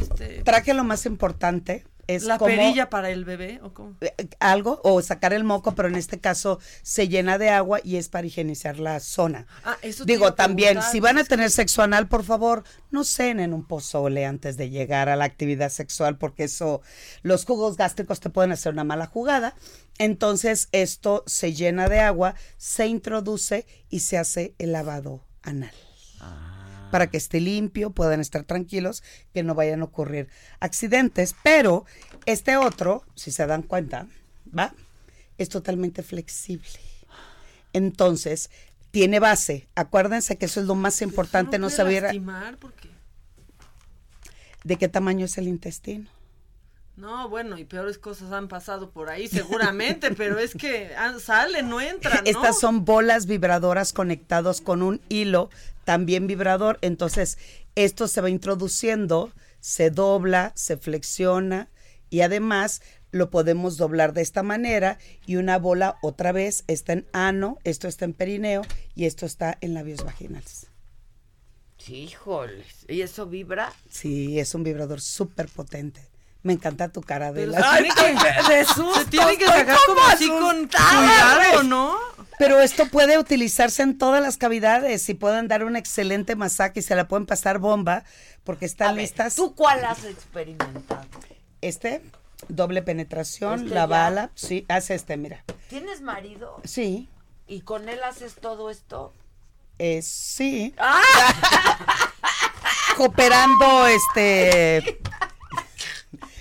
Este, 0.00 0.42
Traje 0.44 0.74
lo 0.74 0.84
más 0.84 1.06
importante, 1.06 1.84
es 2.08 2.24
la 2.24 2.38
como 2.38 2.56
perilla 2.56 2.90
para 2.90 3.10
el 3.10 3.24
bebé 3.24 3.60
o 3.62 3.72
cómo? 3.72 3.96
eh, 4.00 4.12
algo 4.40 4.80
o 4.82 5.00
sacar 5.02 5.32
el 5.32 5.44
moco, 5.44 5.74
pero 5.74 5.88
en 5.88 5.94
este 5.94 6.18
caso 6.18 6.58
se 6.82 7.08
llena 7.08 7.38
de 7.38 7.50
agua 7.50 7.80
y 7.84 7.96
es 7.96 8.08
para 8.08 8.26
higienizar 8.26 8.78
la 8.78 8.98
zona. 8.98 9.46
Ah, 9.64 9.76
eso 9.82 10.04
Digo, 10.04 10.34
también, 10.34 10.80
si 10.82 11.00
van 11.00 11.18
a 11.18 11.24
tener 11.24 11.50
sexo 11.50 11.82
anal, 11.82 12.08
por 12.08 12.24
favor, 12.24 12.64
no 12.90 13.04
cenen 13.04 13.52
un 13.52 13.64
pozole 13.64 14.24
antes 14.24 14.56
de 14.56 14.70
llegar 14.70 15.08
a 15.08 15.16
la 15.16 15.24
actividad 15.26 15.70
sexual, 15.70 16.16
porque 16.16 16.44
eso, 16.44 16.80
los 17.22 17.44
jugos 17.44 17.76
gástricos 17.76 18.20
te 18.20 18.30
pueden 18.30 18.52
hacer 18.52 18.72
una 18.72 18.84
mala 18.84 19.06
jugada. 19.06 19.54
Entonces, 19.98 20.68
esto 20.72 21.24
se 21.26 21.52
llena 21.52 21.88
de 21.88 22.00
agua, 22.00 22.34
se 22.56 22.86
introduce 22.86 23.66
y 23.90 24.00
se 24.00 24.16
hace 24.16 24.54
el 24.58 24.72
lavado 24.72 25.26
anal. 25.42 25.74
Para 26.90 27.08
que 27.08 27.16
esté 27.16 27.40
limpio, 27.40 27.90
puedan 27.90 28.20
estar 28.20 28.44
tranquilos, 28.44 29.02
que 29.32 29.42
no 29.42 29.54
vayan 29.54 29.82
a 29.82 29.84
ocurrir 29.84 30.28
accidentes. 30.60 31.34
Pero 31.42 31.84
este 32.26 32.56
otro, 32.56 33.04
si 33.14 33.30
se 33.30 33.46
dan 33.46 33.62
cuenta, 33.62 34.06
¿va? 34.56 34.74
Es 35.36 35.48
totalmente 35.48 36.02
flexible. 36.02 36.68
Entonces, 37.72 38.50
tiene 38.90 39.20
base. 39.20 39.68
Acuérdense 39.74 40.38
que 40.38 40.46
eso 40.46 40.60
es 40.60 40.66
lo 40.66 40.74
más 40.74 41.02
importante, 41.02 41.58
no, 41.58 41.66
puede 41.66 41.76
saber 41.76 42.02
lastimar 42.04 42.56
porque 42.56 42.88
de 44.64 44.76
qué 44.76 44.88
tamaño 44.88 45.24
es 45.24 45.38
el 45.38 45.48
intestino. 45.48 46.10
no, 46.96 47.28
bueno, 47.28 47.58
y 47.58 47.64
peores 47.64 47.96
cosas 47.98 48.32
han 48.32 48.48
pasado 48.48 48.90
por 48.90 49.08
ahí 49.08 49.28
seguramente, 49.28 50.10
pero 50.16 50.38
es 50.38 50.54
que 50.54 50.94
ah, 50.96 51.14
salen, 51.20 51.68
no 51.68 51.80
entran, 51.80 52.24
¿no? 52.24 52.30
Estas 52.30 52.58
son 52.58 52.84
bolas 52.84 53.26
vibradoras 53.26 53.92
conectados 53.92 54.60
con 54.60 54.82
un 54.82 55.00
hilo 55.08 55.48
también 55.88 56.26
vibrador. 56.26 56.78
Entonces, 56.82 57.38
esto 57.74 58.08
se 58.08 58.20
va 58.20 58.28
introduciendo, 58.28 59.32
se 59.58 59.88
dobla, 59.88 60.52
se 60.54 60.76
flexiona 60.76 61.70
y 62.10 62.20
además 62.20 62.82
lo 63.10 63.30
podemos 63.30 63.78
doblar 63.78 64.12
de 64.12 64.20
esta 64.20 64.42
manera 64.42 64.98
y 65.24 65.36
una 65.36 65.56
bola 65.56 65.96
otra 66.02 66.30
vez 66.30 66.64
está 66.66 66.92
en 66.92 67.06
ano, 67.14 67.56
esto 67.64 67.88
está 67.88 68.04
en 68.04 68.12
perineo 68.12 68.66
y 68.94 69.06
esto 69.06 69.24
está 69.24 69.56
en 69.62 69.72
labios 69.72 70.04
vaginales. 70.04 70.66
Sí, 71.78 72.02
híjoles. 72.02 72.84
¿Y 72.86 73.00
eso 73.00 73.24
vibra? 73.24 73.72
Sí, 73.88 74.38
es 74.38 74.54
un 74.54 74.64
vibrador 74.64 75.00
súper 75.00 75.48
potente. 75.48 76.02
Me 76.48 76.54
encanta 76.54 76.88
tu 76.88 77.02
cara 77.02 77.30
de 77.30 77.46
la... 77.46 77.76
tiene 77.76 77.90
que, 77.94 78.52
de 78.54 78.64
susto, 78.64 78.94
se 78.94 79.04
tiene 79.04 79.36
que 79.36 79.44
sacar 79.44 79.76
como 79.84 79.98
como 80.00 80.08
así 80.08 80.28
con 80.30 80.66
cuidado. 80.66 81.62
¿no? 81.62 81.98
Pero 82.38 82.58
esto 82.60 82.86
puede 82.88 83.18
utilizarse 83.18 83.82
en 83.82 83.98
todas 83.98 84.22
las 84.22 84.38
cavidades 84.38 85.06
y 85.10 85.12
pueden 85.14 85.46
dar 85.46 85.62
un 85.62 85.76
excelente 85.76 86.36
masaje 86.36 86.80
y 86.80 86.82
se 86.82 86.94
la 86.94 87.06
pueden 87.06 87.26
pasar 87.26 87.58
bomba 87.58 88.04
porque 88.44 88.64
están 88.64 88.88
A 88.88 88.92
ver, 88.92 89.02
listas. 89.02 89.34
¿Tú 89.34 89.54
cuál 89.54 89.84
has 89.84 90.02
experimentado? 90.04 91.04
Este, 91.60 92.00
doble 92.48 92.80
penetración, 92.80 93.64
Este 93.64 93.74
la 93.74 93.82
ya. 93.82 93.86
bala, 93.86 94.30
sí, 94.34 94.64
hace 94.70 94.94
este, 94.94 95.18
mira. 95.18 95.44
¿Tienes 95.68 96.00
marido? 96.00 96.62
Sí, 96.64 97.10
¿Y 97.46 97.60
con 97.60 97.90
él 97.90 98.02
haces 98.04 98.36
todo 98.36 98.70
esto? 98.70 99.12
es 99.78 100.06
sí. 100.06 100.74
¡Ah! 100.78 101.02
Cooperando, 102.96 103.86
este. 103.86 104.98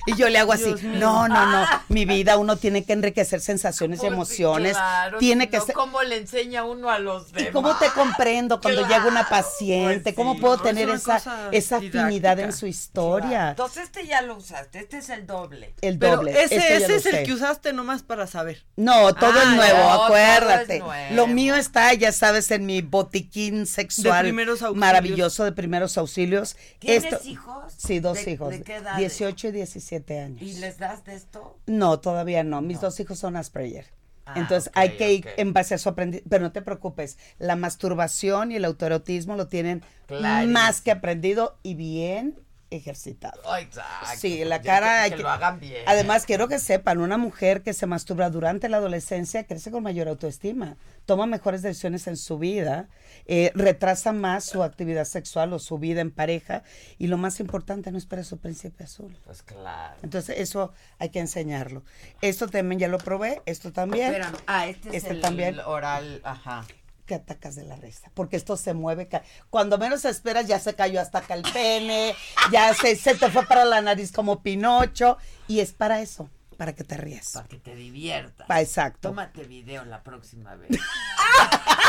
Y 0.08 0.16
yo 0.16 0.30
le 0.30 0.40
hago 0.40 0.54
así, 0.54 0.64
Dios 0.66 0.82
mío. 0.84 1.00
no, 1.00 1.28
no, 1.28 1.46
no, 1.46 1.66
mi 1.90 2.06
vida, 2.06 2.38
uno 2.38 2.56
tiene 2.58 2.84
que 2.86 2.94
enriquecer 2.94 3.42
sensaciones 3.42 4.02
y 4.02 4.08
emociones, 4.08 4.74
claro, 4.74 5.18
tiene 5.20 5.50
que 5.50 5.58
no, 5.58 5.66
ser, 5.66 5.76
¿Cómo 5.76 6.02
le 6.02 6.18
enseña 6.18 6.64
uno 6.64 6.90
a 6.90 6.98
los 7.00 7.32
demás? 7.32 7.50
¿Y 7.50 7.52
cómo 7.52 7.76
te 7.78 7.88
comprendo 7.90 8.60
cuando 8.62 8.86
Claro, 8.86 8.96
llega 9.04 9.10
una 9.10 9.28
paciente? 9.30 10.04
pues 10.04 10.16
¿Cómo 10.16 10.40
puedo 10.40 10.58
no, 10.58 10.64
tener 10.64 10.90
es 10.90 11.02
esa, 11.02 11.50
esa 11.52 11.78
afinidad 11.78 12.40
en 12.40 12.54
su 12.54 12.66
historia? 12.68 13.50
Entonces 13.50 13.84
este 13.84 14.08
ya 14.08 14.22
lo 14.22 14.38
usaste, 14.38 14.80
este 14.80 14.98
es 15.00 15.10
el 15.10 15.28
doble. 15.28 15.74
El 15.82 16.00
Pero 16.00 16.18
doble. 16.18 16.32
ese, 16.32 16.56
este 16.56 16.76
ese 16.78 16.96
es 16.96 17.06
el 17.06 17.26
que 17.26 17.34
usaste 17.34 17.74
nomás 17.74 18.02
para 18.04 18.28
saber. 18.28 18.64
No, 18.78 19.14
todo 19.14 19.32
Ah, 19.36 19.44
es 19.44 19.50
nuevo, 19.56 19.78
no, 19.78 19.90
todo 19.96 20.04
acuérdate. 20.06 20.78
es 20.78 20.84
nuevo. 20.84 21.16
Lo 21.16 21.28
mío 21.28 21.56
está, 21.56 21.94
ya 21.94 22.12
sabes, 22.14 22.50
en 22.52 22.66
mi 22.66 22.82
botiquín 22.82 23.66
sexual 23.66 24.24
primeros 24.24 24.62
auxilios. 24.62 24.78
maravilloso 24.80 25.44
de 25.44 25.52
primeros 25.52 25.98
auxilios. 25.98 26.56
¿Tienes 26.80 27.26
hijos? 27.26 27.74
Sí, 27.76 28.00
dos 28.00 28.24
¿De- 28.24 28.32
hijos. 28.32 28.50
de 28.52 28.64
qué 28.64 28.76
edades? 28.78 28.98
18 29.00 29.48
y 29.50 29.52
17 29.52 29.97
años. 30.20 30.42
¿Y 30.42 30.54
les 30.60 30.78
das 30.78 31.04
de 31.06 31.16
esto? 31.16 31.58
No, 31.66 32.00
todavía 32.00 32.44
no. 32.44 32.62
Mis 32.62 32.82
dos 32.82 33.00
hijos 33.00 33.20
son 33.20 33.36
Asperger. 33.36 33.86
Ah, 34.26 34.34
Entonces 34.36 34.70
hay 34.76 34.98
que 34.98 35.14
ir 35.14 35.28
en 35.38 35.54
base 35.54 35.74
a 35.74 35.78
su 35.78 35.88
aprendizaje. 35.90 36.28
Pero 36.30 36.44
no 36.44 36.52
te 36.52 36.62
preocupes, 36.62 37.18
la 37.40 37.56
masturbación 37.56 38.52
y 38.52 38.58
el 38.58 38.66
autoerotismo 38.66 39.36
lo 39.38 39.48
tienen 39.48 39.84
Clarísimo. 40.06 40.54
más 40.54 40.82
que 40.82 40.92
aprendido 40.92 41.58
y 41.64 41.76
bien 41.76 42.38
ejercitado. 42.70 43.42
Exacto. 43.58 44.08
Sí, 44.18 44.44
la 44.44 44.58
Ya 44.58 44.64
cara 44.64 44.88
que- 44.88 44.94
hay 44.94 45.10
que 45.12 45.16
que- 45.18 45.24
lo 45.24 45.30
hagan 45.30 45.60
bien. 45.60 45.84
Además, 45.86 46.26
quiero 46.26 46.48
que 46.48 46.60
sepan, 46.60 47.00
una 47.00 47.18
mujer 47.18 47.62
que 47.64 47.74
se 47.74 47.86
masturba 47.86 48.30
durante 48.30 48.70
la 48.70 48.78
adolescencia 48.78 49.46
crece 49.46 49.72
con 49.72 49.84
mayor 49.84 50.08
autoestima, 50.08 50.78
toma 51.06 51.26
mejores 51.26 51.62
decisiones 51.62 52.08
en 52.08 52.18
su 52.18 52.38
vida, 52.38 52.90
eh, 53.26 53.52
retrasa 53.56 54.12
más 54.14 54.44
su 54.46 54.64
actividad 54.64 55.06
sexual 55.06 55.54
o 55.54 55.60
su 55.60 55.78
vida 55.78 56.02
en 56.02 56.12
pareja 56.12 56.64
y 56.98 57.08
lo 57.08 57.18
más 57.18 57.40
importante, 57.40 57.92
no 57.92 57.98
espera 57.98 58.24
su 58.24 58.38
príncipe 58.38 58.84
azul. 58.84 59.18
Pues 59.26 59.44
claro. 59.44 59.96
Entonces, 60.04 60.38
eso 60.40 60.74
hay 61.00 61.10
que 61.10 61.20
enseñarlo. 61.20 61.84
Esto 62.22 62.48
también 62.48 62.80
ya 62.80 62.88
lo 62.88 62.98
probé, 62.98 63.42
esto 63.46 63.72
también. 63.72 64.08
Espérame. 64.14 64.38
Ah, 64.48 64.68
este 64.68 64.90
es 64.90 64.96
Este 64.96 65.12
el, 65.12 65.22
también. 65.22 65.60
oral, 65.60 66.22
ajá. 66.24 66.66
Que 67.08 67.16
atacas 67.16 67.56
de 67.56 67.64
la 67.64 67.76
risa, 67.76 68.12
porque 68.14 68.36
esto 68.36 68.56
se 68.58 68.76
mueve. 68.76 69.10
Cuando 69.50 69.80
menos 69.80 70.06
esperas, 70.06 70.46
ya 70.46 70.60
se 70.60 70.76
cayó 70.76 71.02
hasta 71.02 71.20
acá 71.20 71.34
el 71.34 71.42
pene, 71.42 72.14
ya 72.52 72.76
se, 72.76 72.96
se 72.96 73.16
te 73.16 73.32
fue 73.32 73.48
para 73.48 73.66
la 73.66 73.82
nariz 73.82 74.12
como 74.12 74.44
Pinocho, 74.44 75.18
y 75.48 75.62
es 75.62 75.72
para 75.72 76.02
eso, 76.02 76.30
para 76.58 76.74
que 76.74 76.84
te 76.84 76.98
rías. 76.98 77.32
Para 77.34 77.48
que 77.48 77.58
te 77.58 77.76
diviertas. 77.76 78.48
Pa- 78.48 78.62
exacto. 78.62 79.10
Tómate 79.10 79.44
video 79.46 79.86
la 79.86 80.02
próxima 80.04 80.56
vez. 80.56 80.70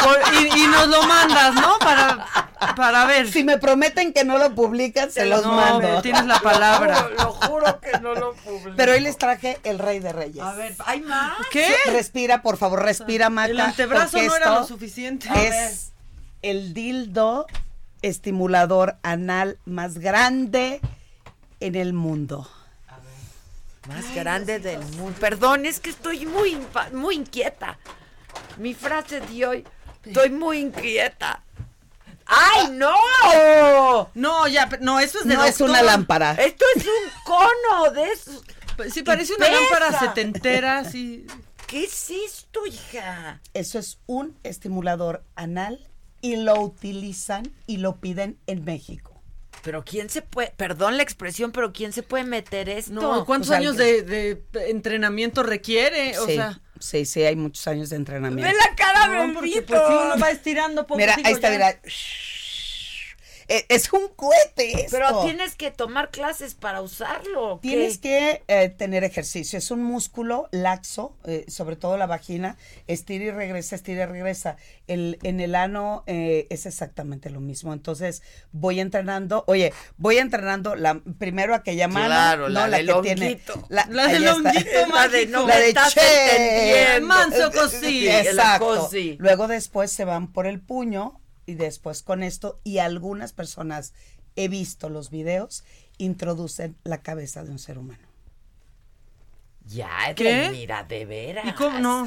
Por- 0.05 0.35
y, 0.35 0.61
y 0.62 0.66
nos 0.69 0.87
lo 0.89 1.03
mandas, 1.05 1.55
¿no? 1.55 1.79
Para, 1.81 2.27
para 2.77 3.05
ver. 3.07 3.31
Si 3.33 3.43
me 3.45 3.59
prometen 3.59 4.12
que 4.12 4.25
no 4.25 4.39
lo 4.39 4.55
publican, 4.55 5.11
se 5.11 5.25
los 5.27 5.43
No, 5.43 5.55
mando. 5.55 6.03
tienes 6.03 6.27
la 6.27 6.39
palabra. 6.41 7.09
Lo, 7.09 7.14
lo 7.25 7.33
juro 7.33 7.81
que 7.81 7.99
no 8.01 8.14
lo 8.14 8.35
publico. 8.35 8.75
Pero 8.77 8.93
hoy 8.93 9.01
les 9.01 9.16
traje 9.19 9.59
el 9.64 9.79
Rey 9.79 9.99
de 9.99 10.12
Reyes. 10.12 10.43
A 10.45 10.53
ver, 10.53 10.75
¿hay 10.87 11.01
más? 11.01 11.33
¿Qué? 11.51 11.75
Respira, 11.87 12.43
por 12.43 12.57
favor, 12.59 12.83
respira, 12.83 13.31
Maca. 13.31 13.51
El 13.51 13.61
antebrazo 13.61 14.23
no 14.23 14.37
era 14.37 14.51
lo 14.61 14.64
suficiente. 14.66 15.29
Es 15.35 15.93
el 16.43 16.75
dildo 16.75 17.47
estimulador 18.03 18.97
anal 19.03 19.59
más 19.64 19.99
grande 19.99 20.81
en 21.61 21.75
el 21.75 21.93
mundo. 21.93 22.49
Más 23.89 24.14
grande 24.14 24.59
del 24.61 24.80
mundo. 24.97 25.18
Perdón, 25.18 25.66
es 25.66 25.80
que 25.80 25.91
estoy 25.91 26.26
muy, 26.26 26.55
impa- 26.55 26.93
muy 26.93 27.16
inquieta. 27.16 27.78
Mi 28.59 28.74
frase 28.74 29.20
de 29.20 29.47
hoy, 29.47 29.64
estoy 30.05 30.30
muy 30.30 30.59
inquieta. 30.59 31.43
¡Ay, 32.26 32.68
no! 32.72 34.11
No, 34.14 34.47
ya, 34.49 34.68
no, 34.80 35.01
eso 35.01 35.18
es 35.20 35.26
de 35.26 35.34
No 35.34 35.45
es 35.45 35.57
doctor. 35.59 35.70
una 35.70 35.82
lámpara. 35.82 36.32
Esto 36.32 36.64
es 36.76 36.84
un 36.84 37.11
cono 37.24 37.91
de 37.95 38.12
esos. 38.12 38.45
Sí, 38.93 39.03
parece 39.03 39.34
una 39.34 39.49
lámpara 39.51 39.99
setentera, 39.99 40.84
sí. 40.84 41.26
¿Qué 41.66 41.84
es 41.84 42.11
esto, 42.11 42.64
hija? 42.66 43.41
Eso 43.55 43.78
es 43.78 43.99
un 44.07 44.36
estimulador 44.43 45.24
anal 45.36 45.86
y 46.20 46.36
lo 46.36 46.61
utilizan 46.61 47.51
y 47.66 47.78
lo 47.78 47.97
piden 47.97 48.39
en 48.47 48.64
México. 48.64 49.07
Pero 49.62 49.84
¿quién 49.84 50.09
se 50.09 50.22
puede, 50.22 50.52
perdón 50.56 50.96
la 50.96 51.02
expresión, 51.02 51.52
pero 51.52 51.72
¿quién 51.72 51.92
se 51.92 52.02
puede 52.02 52.24
meter 52.24 52.68
esto? 52.68 52.92
No, 52.92 53.24
¿cuántos 53.24 53.48
Pues 53.48 53.59
años 53.59 53.76
de, 53.76 54.02
de 54.02 54.42
entrenamiento 54.70 55.42
requiere? 55.42 56.18
O 56.18 56.26
sí, 56.26 56.34
sea, 56.34 56.61
sí, 56.78 57.04
sí, 57.04 57.22
hay 57.24 57.36
muchos 57.36 57.66
años 57.66 57.90
de 57.90 57.96
entrenamiento. 57.96 58.50
Ve 58.50 58.56
la 58.56 58.76
cara 58.76 59.06
no, 59.09 59.22
del 59.22 59.32
porque 59.34 59.62
pues 59.62 59.80
si 59.86 59.92
uno 59.92 60.18
va 60.20 60.30
estirando 60.30 60.86
poco 60.86 60.98
Mira, 60.98 61.16
ahí 61.24 61.32
está, 61.32 61.50
mira. 61.50 61.70
Eh, 61.70 61.80
Es 63.49 63.92
un 63.94 64.09
cohete 64.14 64.82
esto. 64.82 64.90
Pero 64.90 65.24
tienes 65.24 65.55
que 65.55 65.70
tomar 65.70 66.11
clases 66.11 66.55
para 66.55 66.82
usarlo. 66.82 67.59
Tienes 67.62 67.96
que 67.96 68.42
eh, 68.46 68.68
tener 68.68 69.05
ejercicio. 69.05 69.59
Es 69.59 69.70
un 69.70 69.82
músculo 69.82 70.49
laxo, 70.53 71.16
eh, 71.24 71.46
sobre 71.49 71.76
todo 71.76 71.96
la 71.96 72.07
vagina. 72.07 72.59
Estira 72.86 73.24
y 73.24 73.30
regresa, 73.30 73.74
estira 73.74 74.03
y 74.05 74.07
regresa. 74.07 74.57
El, 74.86 75.18
en 75.22 75.40
el 75.40 75.55
ano 75.55 76.05
eh, 76.07 76.46
es 76.51 76.66
exactamente 76.66 77.30
lo 77.30 77.40
mismo. 77.40 77.72
Entonces 77.72 78.22
voy 78.53 78.80
entrenando. 78.80 79.44
Oye, 79.46 79.72
voy 79.96 80.18
entrenando 80.18 80.74
la 80.74 81.01
primero 81.18 81.55
aquella 81.55 81.88
mano. 81.88 82.07
Claro, 82.07 82.49
no, 82.51 82.66
la 82.66 82.76
del 82.76 82.86
que 82.86 83.01
tiene. 83.01 83.26
honguito. 83.26 83.66
La 83.70 83.84
del 83.86 84.28
honguito 84.28 84.86
La 84.92 85.09
de 85.09 85.26
no 85.26 85.46
La 85.46 85.59
de 85.59 85.74
che. 85.74 87.01
Manso 87.01 87.51
cosí. 87.55 88.09
Exacto. 88.09 88.66
cosí. 88.66 89.16
Luego 89.18 89.49
después 89.49 89.90
se 89.90 90.05
van 90.05 90.32
por 90.32 90.46
el 90.46 90.61
puño 90.61 91.20
y 91.49 91.55
después 91.55 92.03
con 92.03 92.22
esto 92.22 92.61
y 92.62 92.78
algunas 92.78 93.32
personas 93.32 93.94
he 94.36 94.49
visto 94.49 94.90
los 94.90 95.09
videos 95.09 95.64
introducen 95.96 96.76
la 96.84 97.03
cabeza 97.03 97.42
de 97.42 97.51
un 97.51 97.59
ser 97.59 97.78
humano. 97.78 98.07
Ya, 99.64 100.14
¿Qué? 100.14 100.49
Mira, 100.51 100.84
de 100.84 101.07
veras. 101.07 101.46
¿y 101.46 101.53
cómo 101.53 101.78
no? 101.80 102.07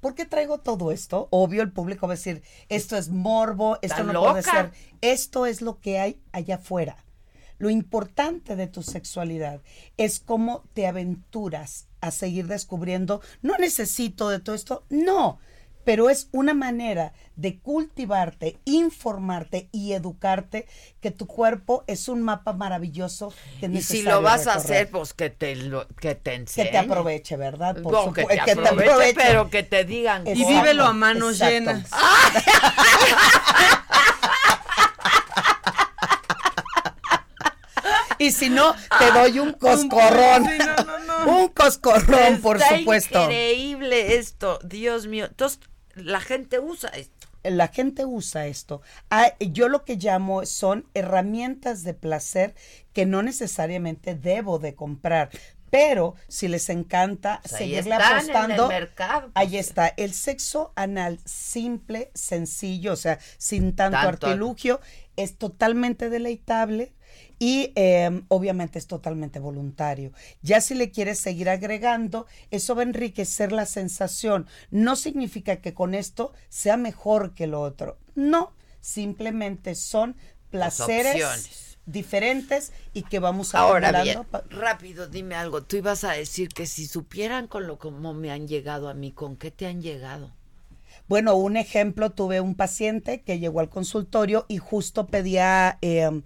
¿Por 0.00 0.14
qué 0.14 0.24
traigo 0.24 0.58
todo 0.58 0.92
esto? 0.92 1.28
Obvio, 1.30 1.62
el 1.62 1.72
público 1.72 2.06
va 2.06 2.14
a 2.14 2.16
decir, 2.16 2.42
esto 2.70 2.96
es 2.96 3.10
morbo, 3.10 3.78
esto 3.82 4.02
no 4.02 4.22
puede 4.22 4.42
ser. 4.42 4.72
Esto 5.02 5.44
es 5.44 5.60
lo 5.60 5.78
que 5.78 5.98
hay 5.98 6.18
allá 6.32 6.56
afuera. 6.56 6.96
Lo 7.58 7.68
importante 7.68 8.56
de 8.56 8.66
tu 8.66 8.82
sexualidad 8.82 9.60
es 9.98 10.20
cómo 10.20 10.64
te 10.72 10.86
aventuras 10.86 11.86
a 12.00 12.10
seguir 12.10 12.46
descubriendo. 12.46 13.20
No 13.42 13.58
necesito 13.58 14.30
de 14.30 14.40
todo 14.40 14.56
esto, 14.56 14.84
no. 14.88 15.38
Pero 15.84 16.10
es 16.10 16.28
una 16.32 16.54
manera 16.54 17.12
de 17.36 17.58
cultivarte, 17.58 18.58
informarte 18.64 19.68
y 19.72 19.92
educarte 19.92 20.66
que 21.00 21.10
tu 21.10 21.26
cuerpo 21.26 21.84
es 21.86 22.08
un 22.08 22.22
mapa 22.22 22.52
maravilloso 22.52 23.32
que 23.60 23.66
Y 23.66 23.82
si 23.82 24.02
lo 24.02 24.22
vas 24.22 24.46
a 24.46 24.54
hacer, 24.54 24.88
pues 24.90 25.12
que 25.14 25.30
te, 25.30 25.56
lo, 25.56 25.86
que 26.00 26.14
te 26.14 26.34
enseñe. 26.34 26.64
que 26.66 26.70
te 26.70 26.78
aproveche, 26.78 27.36
¿verdad? 27.36 27.76
Por 27.82 27.92
No, 27.92 28.12
que 28.12 28.24
supu- 28.24 28.44
te 28.44 28.50
aproveche, 28.52 29.14
pero 29.14 29.50
que 29.50 29.62
te 29.62 29.84
digan. 29.84 30.26
Y 30.26 30.44
vívelo 30.44 30.84
a 30.84 30.92
manos 30.92 31.40
exacto. 31.40 31.52
llenas. 31.54 31.90
Y 38.18 38.32
si 38.32 38.48
no, 38.48 38.74
te 38.98 39.10
doy 39.12 39.38
un 39.38 39.52
coscorrón. 39.52 40.44
Sí, 40.46 40.58
no, 40.58 40.84
no, 40.84 40.98
no. 40.98 41.14
Un 41.42 41.48
coscorrón, 41.48 42.40
por 42.40 42.60
supuesto. 42.60 43.22
increíble 43.24 44.16
esto, 44.16 44.58
Dios 44.62 45.06
mío. 45.06 45.26
Entonces, 45.26 45.58
la 45.96 46.20
gente 46.20 46.58
usa 46.58 46.88
esto. 46.90 47.28
La 47.42 47.68
gente 47.68 48.06
usa 48.06 48.46
esto. 48.46 48.80
Ah, 49.10 49.34
yo 49.38 49.68
lo 49.68 49.84
que 49.84 49.96
llamo 49.96 50.46
son 50.46 50.86
herramientas 50.94 51.82
de 51.82 51.92
placer 51.92 52.54
que 52.94 53.04
no 53.04 53.22
necesariamente 53.22 54.14
debo 54.14 54.58
de 54.58 54.74
comprar. 54.74 55.28
Pero 55.70 56.14
si 56.28 56.48
les 56.48 56.68
encanta 56.70 57.40
Pues 57.42 57.58
seguirle 57.58 57.94
apostando, 57.96 58.68
mercado, 58.68 59.22
pues. 59.22 59.32
ahí 59.34 59.58
está. 59.58 59.88
El 59.88 60.14
sexo 60.14 60.72
anal 60.76 61.18
simple, 61.26 62.10
sencillo, 62.14 62.92
o 62.92 62.96
sea, 62.96 63.18
sin 63.36 63.74
tanto, 63.76 63.98
Tanto- 63.98 64.26
artilugio, 64.28 64.80
es 65.16 65.36
totalmente 65.36 66.08
deleitable 66.10 66.93
y 67.38 67.72
eh, 67.74 68.22
obviamente 68.28 68.78
es 68.78 68.86
totalmente 68.86 69.38
voluntario. 69.38 70.12
Ya 70.42 70.60
si 70.60 70.74
le 70.74 70.90
quieres 70.90 71.18
seguir 71.18 71.48
agregando, 71.48 72.26
eso 72.50 72.74
va 72.74 72.82
a 72.82 72.86
enriquecer 72.86 73.52
la 73.52 73.66
sensación. 73.66 74.46
No 74.70 74.96
significa 74.96 75.56
que 75.56 75.74
con 75.74 75.94
esto 75.94 76.32
sea 76.48 76.76
mejor 76.76 77.34
que 77.34 77.46
lo 77.46 77.60
otro. 77.60 77.98
No, 78.14 78.52
simplemente 78.80 79.74
son 79.74 80.16
placeres 80.50 81.76
diferentes 81.86 82.72
y 82.92 83.02
que 83.02 83.18
vamos 83.18 83.54
Ahora 83.54 83.88
acumulando 83.88 84.26
bien, 84.30 84.60
rápido, 84.60 85.06
dime 85.06 85.34
algo. 85.34 85.62
Tú 85.62 85.76
ibas 85.76 86.04
a 86.04 86.12
decir 86.12 86.48
que 86.48 86.66
si 86.66 86.86
supieran 86.86 87.46
con 87.46 87.66
lo 87.66 87.78
como 87.78 88.14
me 88.14 88.30
han 88.30 88.48
llegado 88.48 88.88
a 88.88 88.94
mí, 88.94 89.12
¿con 89.12 89.36
qué 89.36 89.50
te 89.50 89.66
han 89.66 89.82
llegado? 89.82 90.32
Bueno, 91.06 91.34
un 91.34 91.56
ejemplo, 91.56 92.10
tuve 92.10 92.40
un 92.40 92.54
paciente 92.54 93.20
que 93.20 93.38
llegó 93.38 93.60
al 93.60 93.68
consultorio 93.68 94.46
y 94.48 94.58
justo 94.58 95.06
pedía 95.06 95.78
eh, 95.82 96.22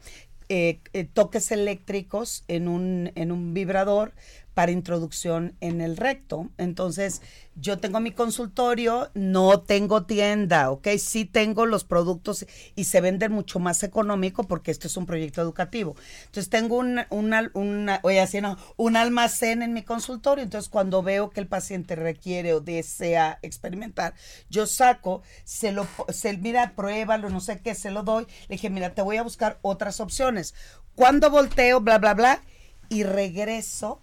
eh, 0.48 0.80
eh, 0.92 1.04
toques 1.04 1.50
eléctricos 1.52 2.44
en 2.48 2.68
un, 2.68 3.12
en 3.14 3.32
un 3.32 3.54
vibrador 3.54 4.14
para 4.58 4.72
introducción 4.72 5.54
en 5.60 5.80
el 5.80 5.96
recto. 5.96 6.50
Entonces, 6.58 7.22
yo 7.54 7.78
tengo 7.78 8.00
mi 8.00 8.10
consultorio, 8.10 9.08
no 9.14 9.60
tengo 9.60 10.04
tienda, 10.04 10.72
¿ok? 10.72 10.88
Sí 10.98 11.24
tengo 11.24 11.64
los 11.64 11.84
productos 11.84 12.44
y 12.74 12.82
se 12.82 13.00
venden 13.00 13.30
mucho 13.30 13.60
más 13.60 13.84
económico 13.84 14.48
porque 14.48 14.72
esto 14.72 14.88
es 14.88 14.96
un 14.96 15.06
proyecto 15.06 15.40
educativo. 15.40 15.94
Entonces, 16.24 16.50
tengo 16.50 16.76
un, 16.78 17.02
una, 17.10 17.52
una, 17.54 18.00
oye, 18.02 18.18
así 18.18 18.40
no, 18.40 18.58
un 18.76 18.96
almacén 18.96 19.62
en 19.62 19.74
mi 19.74 19.84
consultorio. 19.84 20.42
Entonces, 20.42 20.68
cuando 20.68 21.04
veo 21.04 21.30
que 21.30 21.38
el 21.38 21.46
paciente 21.46 21.94
requiere 21.94 22.52
o 22.52 22.60
desea 22.60 23.38
experimentar, 23.42 24.14
yo 24.50 24.66
saco, 24.66 25.22
se 25.44 25.70
lo, 25.70 25.86
se, 26.08 26.36
mira, 26.36 26.72
pruébalo, 26.74 27.30
no 27.30 27.40
sé 27.40 27.60
qué, 27.60 27.76
se 27.76 27.92
lo 27.92 28.02
doy. 28.02 28.24
Le 28.48 28.56
dije, 28.56 28.70
mira, 28.70 28.92
te 28.92 29.02
voy 29.02 29.18
a 29.18 29.22
buscar 29.22 29.60
otras 29.62 30.00
opciones. 30.00 30.52
Cuando 30.96 31.30
volteo, 31.30 31.80
bla, 31.80 31.98
bla, 31.98 32.14
bla, 32.14 32.42
y 32.88 33.04
regreso, 33.04 34.02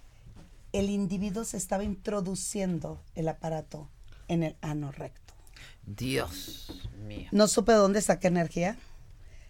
el 0.79 0.89
individuo 0.89 1.43
se 1.45 1.57
estaba 1.57 1.83
introduciendo 1.83 3.01
el 3.15 3.27
aparato 3.27 3.89
en 4.27 4.43
el 4.43 4.55
ano 4.61 4.91
recto. 4.91 5.33
Dios 5.85 6.71
mío. 7.07 7.27
No 7.31 7.47
supe 7.47 7.71
de 7.73 7.77
dónde 7.77 8.01
saqué 8.01 8.27
energía. 8.27 8.77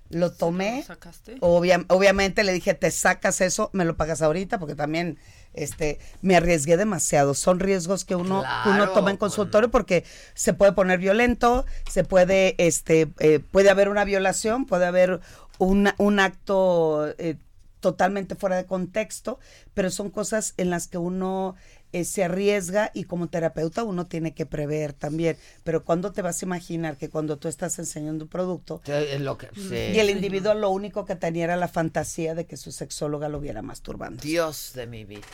Lo 0.09 0.31
tomé. 0.31 0.83
sacaste? 0.83 1.37
Obvia- 1.39 1.83
obviamente 1.89 2.43
le 2.43 2.53
dije, 2.53 2.75
te 2.75 2.91
sacas 2.91 3.41
eso, 3.41 3.71
me 3.73 3.85
lo 3.85 3.97
pagas 3.97 4.21
ahorita, 4.21 4.59
porque 4.59 4.75
también 4.75 5.17
este, 5.53 5.97
me 6.21 6.35
arriesgué 6.35 6.77
demasiado. 6.77 7.33
Son 7.33 7.59
riesgos 7.59 8.05
que 8.05 8.15
uno, 8.15 8.43
uno 8.67 8.89
toma 8.89 9.09
en 9.09 9.17
consultorio 9.17 9.71
porque 9.71 10.03
se 10.35 10.53
puede 10.53 10.73
poner 10.73 10.99
violento, 10.99 11.65
se 11.89 12.03
puede, 12.03 12.53
este, 12.59 13.07
eh, 13.19 13.39
puede 13.39 13.69
haber 13.71 13.89
una 13.89 14.03
violación, 14.05 14.65
puede 14.67 14.85
haber 14.85 15.21
una- 15.57 15.95
un 15.97 16.19
acto 16.19 17.07
eh, 17.17 17.37
totalmente 17.85 18.33
fuera 18.33 18.55
de 18.55 18.65
contexto, 18.65 19.37
pero 19.75 19.91
son 19.91 20.09
cosas 20.09 20.55
en 20.57 20.71
las 20.71 20.87
que 20.87 20.97
uno 20.97 21.55
eh, 21.93 22.03
se 22.03 22.23
arriesga 22.23 22.89
y 22.95 23.03
como 23.03 23.27
terapeuta 23.27 23.83
uno 23.83 24.07
tiene 24.07 24.33
que 24.33 24.47
prever 24.47 24.91
también. 24.93 25.37
Pero 25.63 25.85
cuando 25.85 26.11
te 26.11 26.23
vas 26.23 26.41
a 26.41 26.45
imaginar 26.47 26.97
que 26.97 27.11
cuando 27.11 27.37
tú 27.37 27.47
estás 27.47 27.77
enseñando 27.77 28.25
un 28.25 28.29
producto 28.29 28.81
Es 28.87 29.21
lo 29.21 29.37
que, 29.37 29.49
sí. 29.53 29.93
y 29.95 29.99
el 29.99 30.09
individuo 30.09 30.55
lo 30.55 30.71
único 30.71 31.05
que 31.05 31.15
tenía 31.15 31.43
era 31.43 31.57
la 31.57 31.67
fantasía 31.67 32.33
de 32.33 32.47
que 32.47 32.57
su 32.57 32.71
sexóloga 32.71 33.29
lo 33.29 33.39
viera 33.39 33.61
masturbando. 33.61 34.19
Dios 34.23 34.71
de 34.73 34.87
mi 34.87 35.05
vida. 35.05 35.27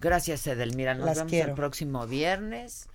Gracias, 0.00 0.46
Edelmira. 0.46 0.94
Nos 0.94 1.04
Las 1.04 1.16
vemos 1.18 1.30
quiero. 1.30 1.48
el 1.50 1.54
próximo 1.56 2.06
viernes. 2.06 2.88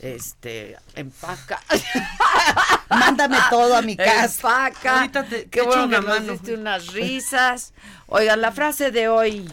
Este, 0.00 0.76
empaca. 0.94 1.60
Mándame 2.90 3.36
todo 3.50 3.76
a 3.76 3.82
mi 3.82 3.96
casa. 3.96 4.24
Empaca. 4.24 4.96
Ahorita 5.00 5.24
te- 5.24 5.42
te 5.42 5.50
Qué 5.50 5.62
bueno 5.62 5.84
una 5.84 6.00
que 6.00 6.06
nos 6.06 6.14
mano. 6.20 6.32
diste 6.32 6.54
unas 6.54 6.86
risas. 6.92 7.72
Oigan, 8.06 8.40
la 8.40 8.52
frase 8.52 8.90
de 8.92 9.08
hoy, 9.08 9.50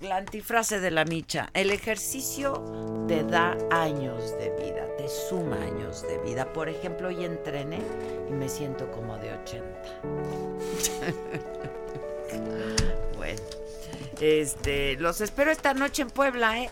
la 0.00 0.16
antifrase 0.16 0.80
de 0.80 0.90
la 0.90 1.04
micha. 1.04 1.50
El 1.54 1.70
ejercicio 1.70 3.04
te 3.08 3.24
da 3.24 3.56
años 3.70 4.30
de 4.38 4.50
vida, 4.58 4.86
te 4.96 5.06
suma 5.28 5.56
años 5.56 6.02
de 6.02 6.18
vida. 6.22 6.50
Por 6.52 6.68
ejemplo, 6.70 7.08
hoy 7.08 7.24
entrené 7.24 7.80
y 8.28 8.32
me 8.32 8.48
siento 8.48 8.90
como 8.90 9.18
de 9.18 9.32
80. 9.34 9.64
bueno, 13.16 13.40
este, 14.20 14.96
los 14.96 15.20
espero 15.20 15.50
esta 15.50 15.74
noche 15.74 16.02
en 16.02 16.10
Puebla, 16.10 16.58
¿eh? 16.62 16.70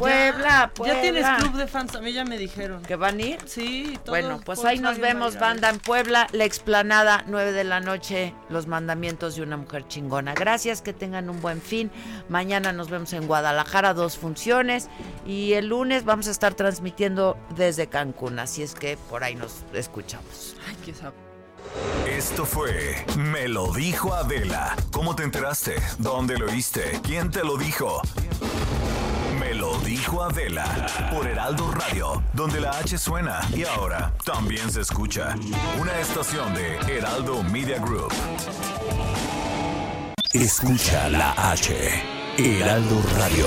Puebla, 0.00 0.70
Puebla. 0.74 0.94
Ya 0.94 1.00
tienes 1.02 1.26
club 1.38 1.52
de 1.54 1.66
fans, 1.66 1.94
a 1.94 2.00
mí 2.00 2.12
ya 2.12 2.24
me 2.24 2.38
dijeron. 2.38 2.82
¿Que 2.82 2.96
van 2.96 3.18
a 3.18 3.22
ir? 3.22 3.38
Sí, 3.46 3.98
todos 4.04 4.08
Bueno, 4.20 4.40
pues 4.44 4.64
ahí 4.64 4.78
nos 4.78 4.98
vemos, 4.98 5.38
banda 5.38 5.68
en 5.70 5.78
Puebla, 5.78 6.26
la 6.32 6.44
explanada, 6.44 7.24
9 7.26 7.52
de 7.52 7.64
la 7.64 7.80
noche, 7.80 8.34
los 8.48 8.66
mandamientos 8.66 9.36
de 9.36 9.42
una 9.42 9.56
mujer 9.56 9.86
chingona. 9.88 10.34
Gracias, 10.34 10.82
que 10.82 10.92
tengan 10.92 11.28
un 11.30 11.40
buen 11.40 11.60
fin. 11.62 11.90
Mañana 12.28 12.72
nos 12.72 12.90
vemos 12.90 13.12
en 13.12 13.26
Guadalajara, 13.26 13.94
dos 13.94 14.16
funciones. 14.18 14.88
Y 15.26 15.52
el 15.54 15.66
lunes 15.68 16.04
vamos 16.04 16.26
a 16.28 16.30
estar 16.30 16.54
transmitiendo 16.54 17.36
desde 17.56 17.86
Cancún, 17.88 18.38
así 18.38 18.62
es 18.62 18.74
que 18.74 18.96
por 19.08 19.22
ahí 19.24 19.34
nos 19.34 19.64
escuchamos. 19.72 20.56
Ay, 20.68 20.76
qué 20.84 20.92
sab- 20.94 21.12
Esto 22.08 22.44
fue 22.46 23.04
Me 23.16 23.46
lo 23.46 23.72
dijo 23.72 24.12
Adela. 24.14 24.74
¿Cómo 24.92 25.14
te 25.14 25.22
enteraste? 25.24 25.76
¿Dónde 25.98 26.38
lo 26.38 26.46
oíste? 26.46 27.00
¿Quién 27.04 27.30
te 27.30 27.44
lo 27.44 27.56
dijo? 27.56 28.00
Me 29.40 29.54
lo 29.54 29.78
dijo 29.78 30.22
Adela 30.22 30.86
por 31.10 31.26
Heraldo 31.26 31.72
Radio, 31.72 32.22
donde 32.34 32.60
la 32.60 32.72
H 32.72 32.98
suena 32.98 33.40
y 33.56 33.64
ahora 33.64 34.12
también 34.22 34.70
se 34.70 34.82
escucha. 34.82 35.34
Una 35.80 35.98
estación 35.98 36.52
de 36.52 36.76
Heraldo 36.86 37.42
Media 37.44 37.78
Group. 37.78 38.12
Escucha 40.34 41.08
la 41.08 41.32
H. 41.52 41.74
Heraldo 42.36 43.02
Radio. 43.16 43.46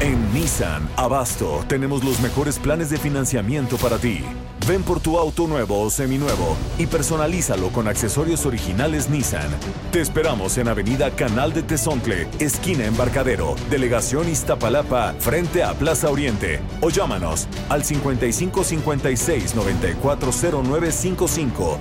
En 0.00 0.34
Nissan 0.34 0.86
Abasto 0.96 1.64
tenemos 1.66 2.04
los 2.04 2.20
mejores 2.20 2.58
planes 2.58 2.90
de 2.90 2.98
financiamiento 2.98 3.78
para 3.78 3.96
ti. 3.96 4.22
Ven 4.66 4.82
por 4.84 5.00
tu 5.00 5.18
auto 5.18 5.48
nuevo 5.48 5.80
o 5.80 5.90
seminuevo 5.90 6.56
y 6.78 6.86
personalízalo 6.86 7.70
con 7.70 7.88
accesorios 7.88 8.46
originales 8.46 9.10
Nissan. 9.10 9.50
Te 9.90 10.00
esperamos 10.00 10.56
en 10.56 10.68
Avenida 10.68 11.10
Canal 11.10 11.52
de 11.52 11.64
Tezontle, 11.64 12.28
esquina 12.38 12.84
Embarcadero, 12.84 13.56
Delegación 13.70 14.28
Iztapalapa, 14.28 15.16
frente 15.18 15.64
a 15.64 15.74
Plaza 15.74 16.10
Oriente. 16.10 16.60
O 16.80 16.90
llámanos 16.90 17.48
al 17.68 17.82
5556 17.82 19.56
940955. 19.56 21.78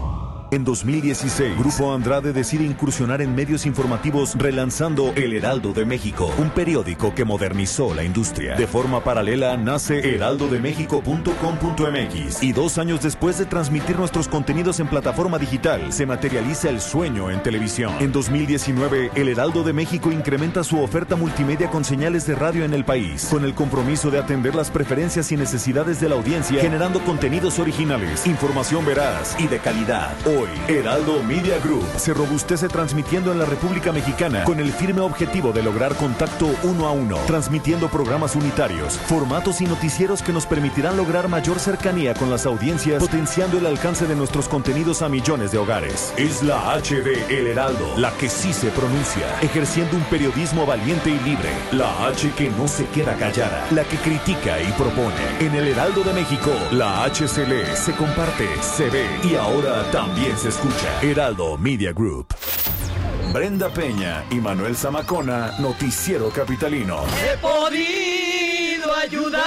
En 0.54 0.62
2016, 0.62 1.58
Grupo 1.58 1.92
Andrade 1.92 2.32
decide 2.32 2.62
incursionar 2.62 3.20
en 3.20 3.34
medios 3.34 3.66
informativos 3.66 4.36
relanzando 4.36 5.12
El 5.16 5.32
Heraldo 5.32 5.72
de 5.72 5.84
México, 5.84 6.32
un 6.38 6.50
periódico 6.50 7.12
que 7.12 7.24
modernizó 7.24 7.92
la 7.92 8.04
industria. 8.04 8.54
De 8.54 8.68
forma 8.68 9.02
paralela 9.02 9.56
nace 9.56 10.14
heraldodemexico.com.mx 10.14 12.40
y 12.40 12.52
dos 12.52 12.78
años 12.78 13.02
después 13.02 13.36
de 13.36 13.46
transmitir 13.46 13.98
nuestros 13.98 14.28
contenidos 14.28 14.78
en 14.78 14.86
plataforma 14.86 15.40
digital, 15.40 15.92
se 15.92 16.06
materializa 16.06 16.70
el 16.70 16.80
sueño 16.80 17.32
en 17.32 17.42
televisión. 17.42 17.92
En 17.98 18.12
2019, 18.12 19.10
El 19.16 19.30
Heraldo 19.30 19.64
de 19.64 19.72
México 19.72 20.12
incrementa 20.12 20.62
su 20.62 20.80
oferta 20.80 21.16
multimedia 21.16 21.68
con 21.68 21.84
señales 21.84 22.28
de 22.28 22.36
radio 22.36 22.64
en 22.64 22.74
el 22.74 22.84
país, 22.84 23.26
con 23.28 23.44
el 23.44 23.54
compromiso 23.54 24.12
de 24.12 24.20
atender 24.20 24.54
las 24.54 24.70
preferencias 24.70 25.32
y 25.32 25.36
necesidades 25.36 26.00
de 26.00 26.10
la 26.10 26.14
audiencia, 26.14 26.60
generando 26.60 27.00
contenidos 27.00 27.58
originales, 27.58 28.24
información 28.28 28.86
veraz 28.86 29.34
y 29.40 29.48
de 29.48 29.58
calidad. 29.58 30.12
Heraldo 30.68 31.22
Media 31.22 31.58
Group 31.58 31.84
se 31.96 32.14
robustece 32.14 32.68
transmitiendo 32.68 33.32
en 33.32 33.38
la 33.38 33.44
República 33.44 33.92
Mexicana 33.92 34.44
con 34.44 34.60
el 34.60 34.72
firme 34.72 35.00
objetivo 35.00 35.52
de 35.52 35.62
lograr 35.62 35.94
contacto 35.94 36.54
uno 36.62 36.86
a 36.86 36.92
uno, 36.92 37.16
transmitiendo 37.26 37.88
programas 37.88 38.36
unitarios, 38.36 38.94
formatos 38.94 39.60
y 39.60 39.66
noticieros 39.66 40.22
que 40.22 40.32
nos 40.32 40.46
permitirán 40.46 40.96
lograr 40.96 41.28
mayor 41.28 41.58
cercanía 41.58 42.14
con 42.14 42.30
las 42.30 42.46
audiencias, 42.46 43.02
potenciando 43.02 43.58
el 43.58 43.66
alcance 43.66 44.06
de 44.06 44.16
nuestros 44.16 44.48
contenidos 44.48 45.02
a 45.02 45.08
millones 45.08 45.52
de 45.52 45.58
hogares. 45.58 46.12
Es 46.16 46.42
la 46.42 46.74
HD 46.76 47.30
El 47.30 47.46
Heraldo, 47.46 47.94
la 47.96 48.12
que 48.12 48.28
sí 48.28 48.52
se 48.52 48.70
pronuncia, 48.70 49.26
ejerciendo 49.40 49.96
un 49.96 50.04
periodismo 50.04 50.66
valiente 50.66 51.10
y 51.10 51.18
libre. 51.20 51.50
La 51.72 52.06
H 52.06 52.30
que 52.36 52.50
no 52.50 52.68
se 52.68 52.86
queda 52.86 53.14
callada, 53.16 53.66
la 53.70 53.84
que 53.84 53.96
critica 53.96 54.60
y 54.60 54.70
propone. 54.72 55.14
En 55.40 55.54
El 55.54 55.68
Heraldo 55.68 56.02
de 56.02 56.12
México, 56.12 56.50
la 56.70 57.04
H 57.04 57.28
se 57.28 57.46
lee, 57.46 57.66
se 57.74 57.92
comparte, 57.92 58.48
se 58.62 58.88
ve 58.90 59.06
y 59.22 59.34
ahora 59.34 59.90
también 59.90 60.33
se 60.36 60.48
escucha. 60.48 61.00
Heraldo 61.02 61.56
Media 61.58 61.92
Group. 61.92 62.28
Brenda 63.32 63.68
Peña 63.72 64.24
y 64.30 64.36
Manuel 64.36 64.76
Zamacona, 64.76 65.58
Noticiero 65.58 66.30
Capitalino. 66.30 67.04
He 67.24 67.36
podido 67.38 68.94
ayudar 68.94 69.42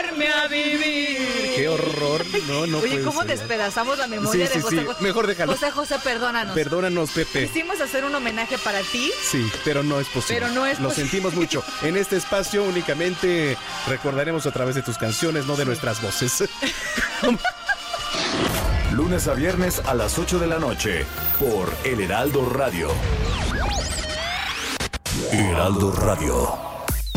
Ayúdame 0.00 0.28
a 0.32 0.46
vivir. 0.48 1.52
Qué 1.56 1.68
horror. 1.68 2.24
No, 2.48 2.66
no 2.66 2.78
Oye, 2.78 2.88
puede 2.90 3.04
¿cómo 3.04 3.20
ser. 3.22 3.30
despedazamos 3.38 3.98
la 3.98 4.06
memoria 4.06 4.46
Sí, 4.46 4.52
de 4.52 4.54
sí, 4.54 4.60
José 4.60 4.78
sí. 4.80 4.84
José? 4.86 5.02
Mejor 5.02 5.26
déjalo. 5.26 5.52
José 5.52 5.70
José, 5.70 5.96
perdónanos. 6.02 6.54
Perdónanos, 6.54 7.10
Pepe. 7.10 7.46
Quisimos 7.46 7.80
hacer 7.80 8.04
un 8.04 8.14
homenaje 8.14 8.58
para 8.58 8.80
ti. 8.82 9.10
Sí, 9.22 9.46
pero 9.64 9.82
no 9.82 10.00
es 10.00 10.08
posible. 10.08 10.40
Pero 10.40 10.52
no 10.54 10.66
es 10.66 10.78
Lo 10.80 10.88
posible. 10.88 11.08
sentimos 11.10 11.34
mucho. 11.34 11.62
En 11.82 11.96
este 11.96 12.16
espacio 12.16 12.64
únicamente 12.64 13.56
recordaremos 13.88 14.46
a 14.46 14.50
través 14.52 14.74
de 14.74 14.82
tus 14.82 14.98
canciones, 14.98 15.46
no 15.46 15.56
de 15.56 15.64
nuestras 15.64 16.00
voces. 16.02 16.44
Lunes 18.92 19.28
a 19.28 19.34
viernes 19.34 19.80
a 19.86 19.94
las 19.94 20.18
8 20.18 20.40
de 20.40 20.48
la 20.48 20.58
noche 20.58 21.04
por 21.38 21.72
El 21.84 22.00
Heraldo 22.00 22.48
Radio. 22.48 22.88
Heraldo 25.30 25.92
Radio. 25.92 26.48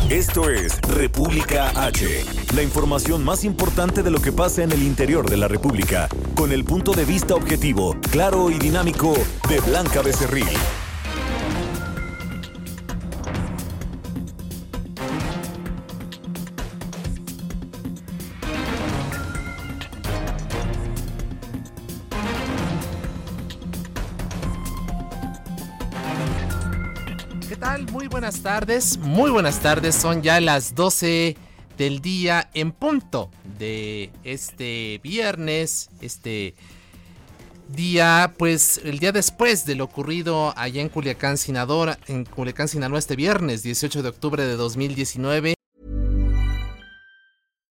Esto 0.08 0.50
es 0.50 0.80
República 0.82 1.70
H, 1.74 2.24
la 2.54 2.62
información 2.62 3.24
más 3.24 3.42
importante 3.42 4.04
de 4.04 4.10
lo 4.12 4.20
que 4.20 4.30
pasa 4.30 4.62
en 4.62 4.70
el 4.70 4.84
interior 4.84 5.28
de 5.28 5.36
la 5.36 5.48
República, 5.48 6.08
con 6.36 6.52
el 6.52 6.64
punto 6.64 6.92
de 6.92 7.04
vista 7.04 7.34
objetivo, 7.34 7.96
claro 8.12 8.50
y 8.50 8.58
dinámico 8.58 9.14
de 9.48 9.60
Blanca 9.60 10.00
Becerril. 10.02 10.46
Tardes. 28.44 28.98
Muy 28.98 29.30
buenas 29.30 29.60
tardes. 29.60 29.94
Son 29.94 30.20
ya 30.20 30.38
las 30.38 30.74
12 30.74 31.34
del 31.78 32.00
día 32.00 32.50
en 32.52 32.72
punto 32.72 33.30
de 33.58 34.10
este 34.22 35.00
viernes. 35.02 35.88
Este 36.02 36.54
día, 37.74 38.34
pues 38.36 38.82
el 38.84 38.98
día 38.98 39.12
después 39.12 39.64
de 39.64 39.76
lo 39.76 39.84
ocurrido 39.84 40.52
allá 40.58 40.82
en 40.82 40.90
Culiacán, 40.90 41.38
Sinaloa, 41.38 41.98
en 42.06 42.26
Culiacán, 42.26 42.68
Sinaloa 42.68 42.98
este 42.98 43.16
viernes 43.16 43.62
18 43.62 44.02
de 44.02 44.10
octubre 44.10 44.44
de 44.44 44.56
2019. 44.56 45.53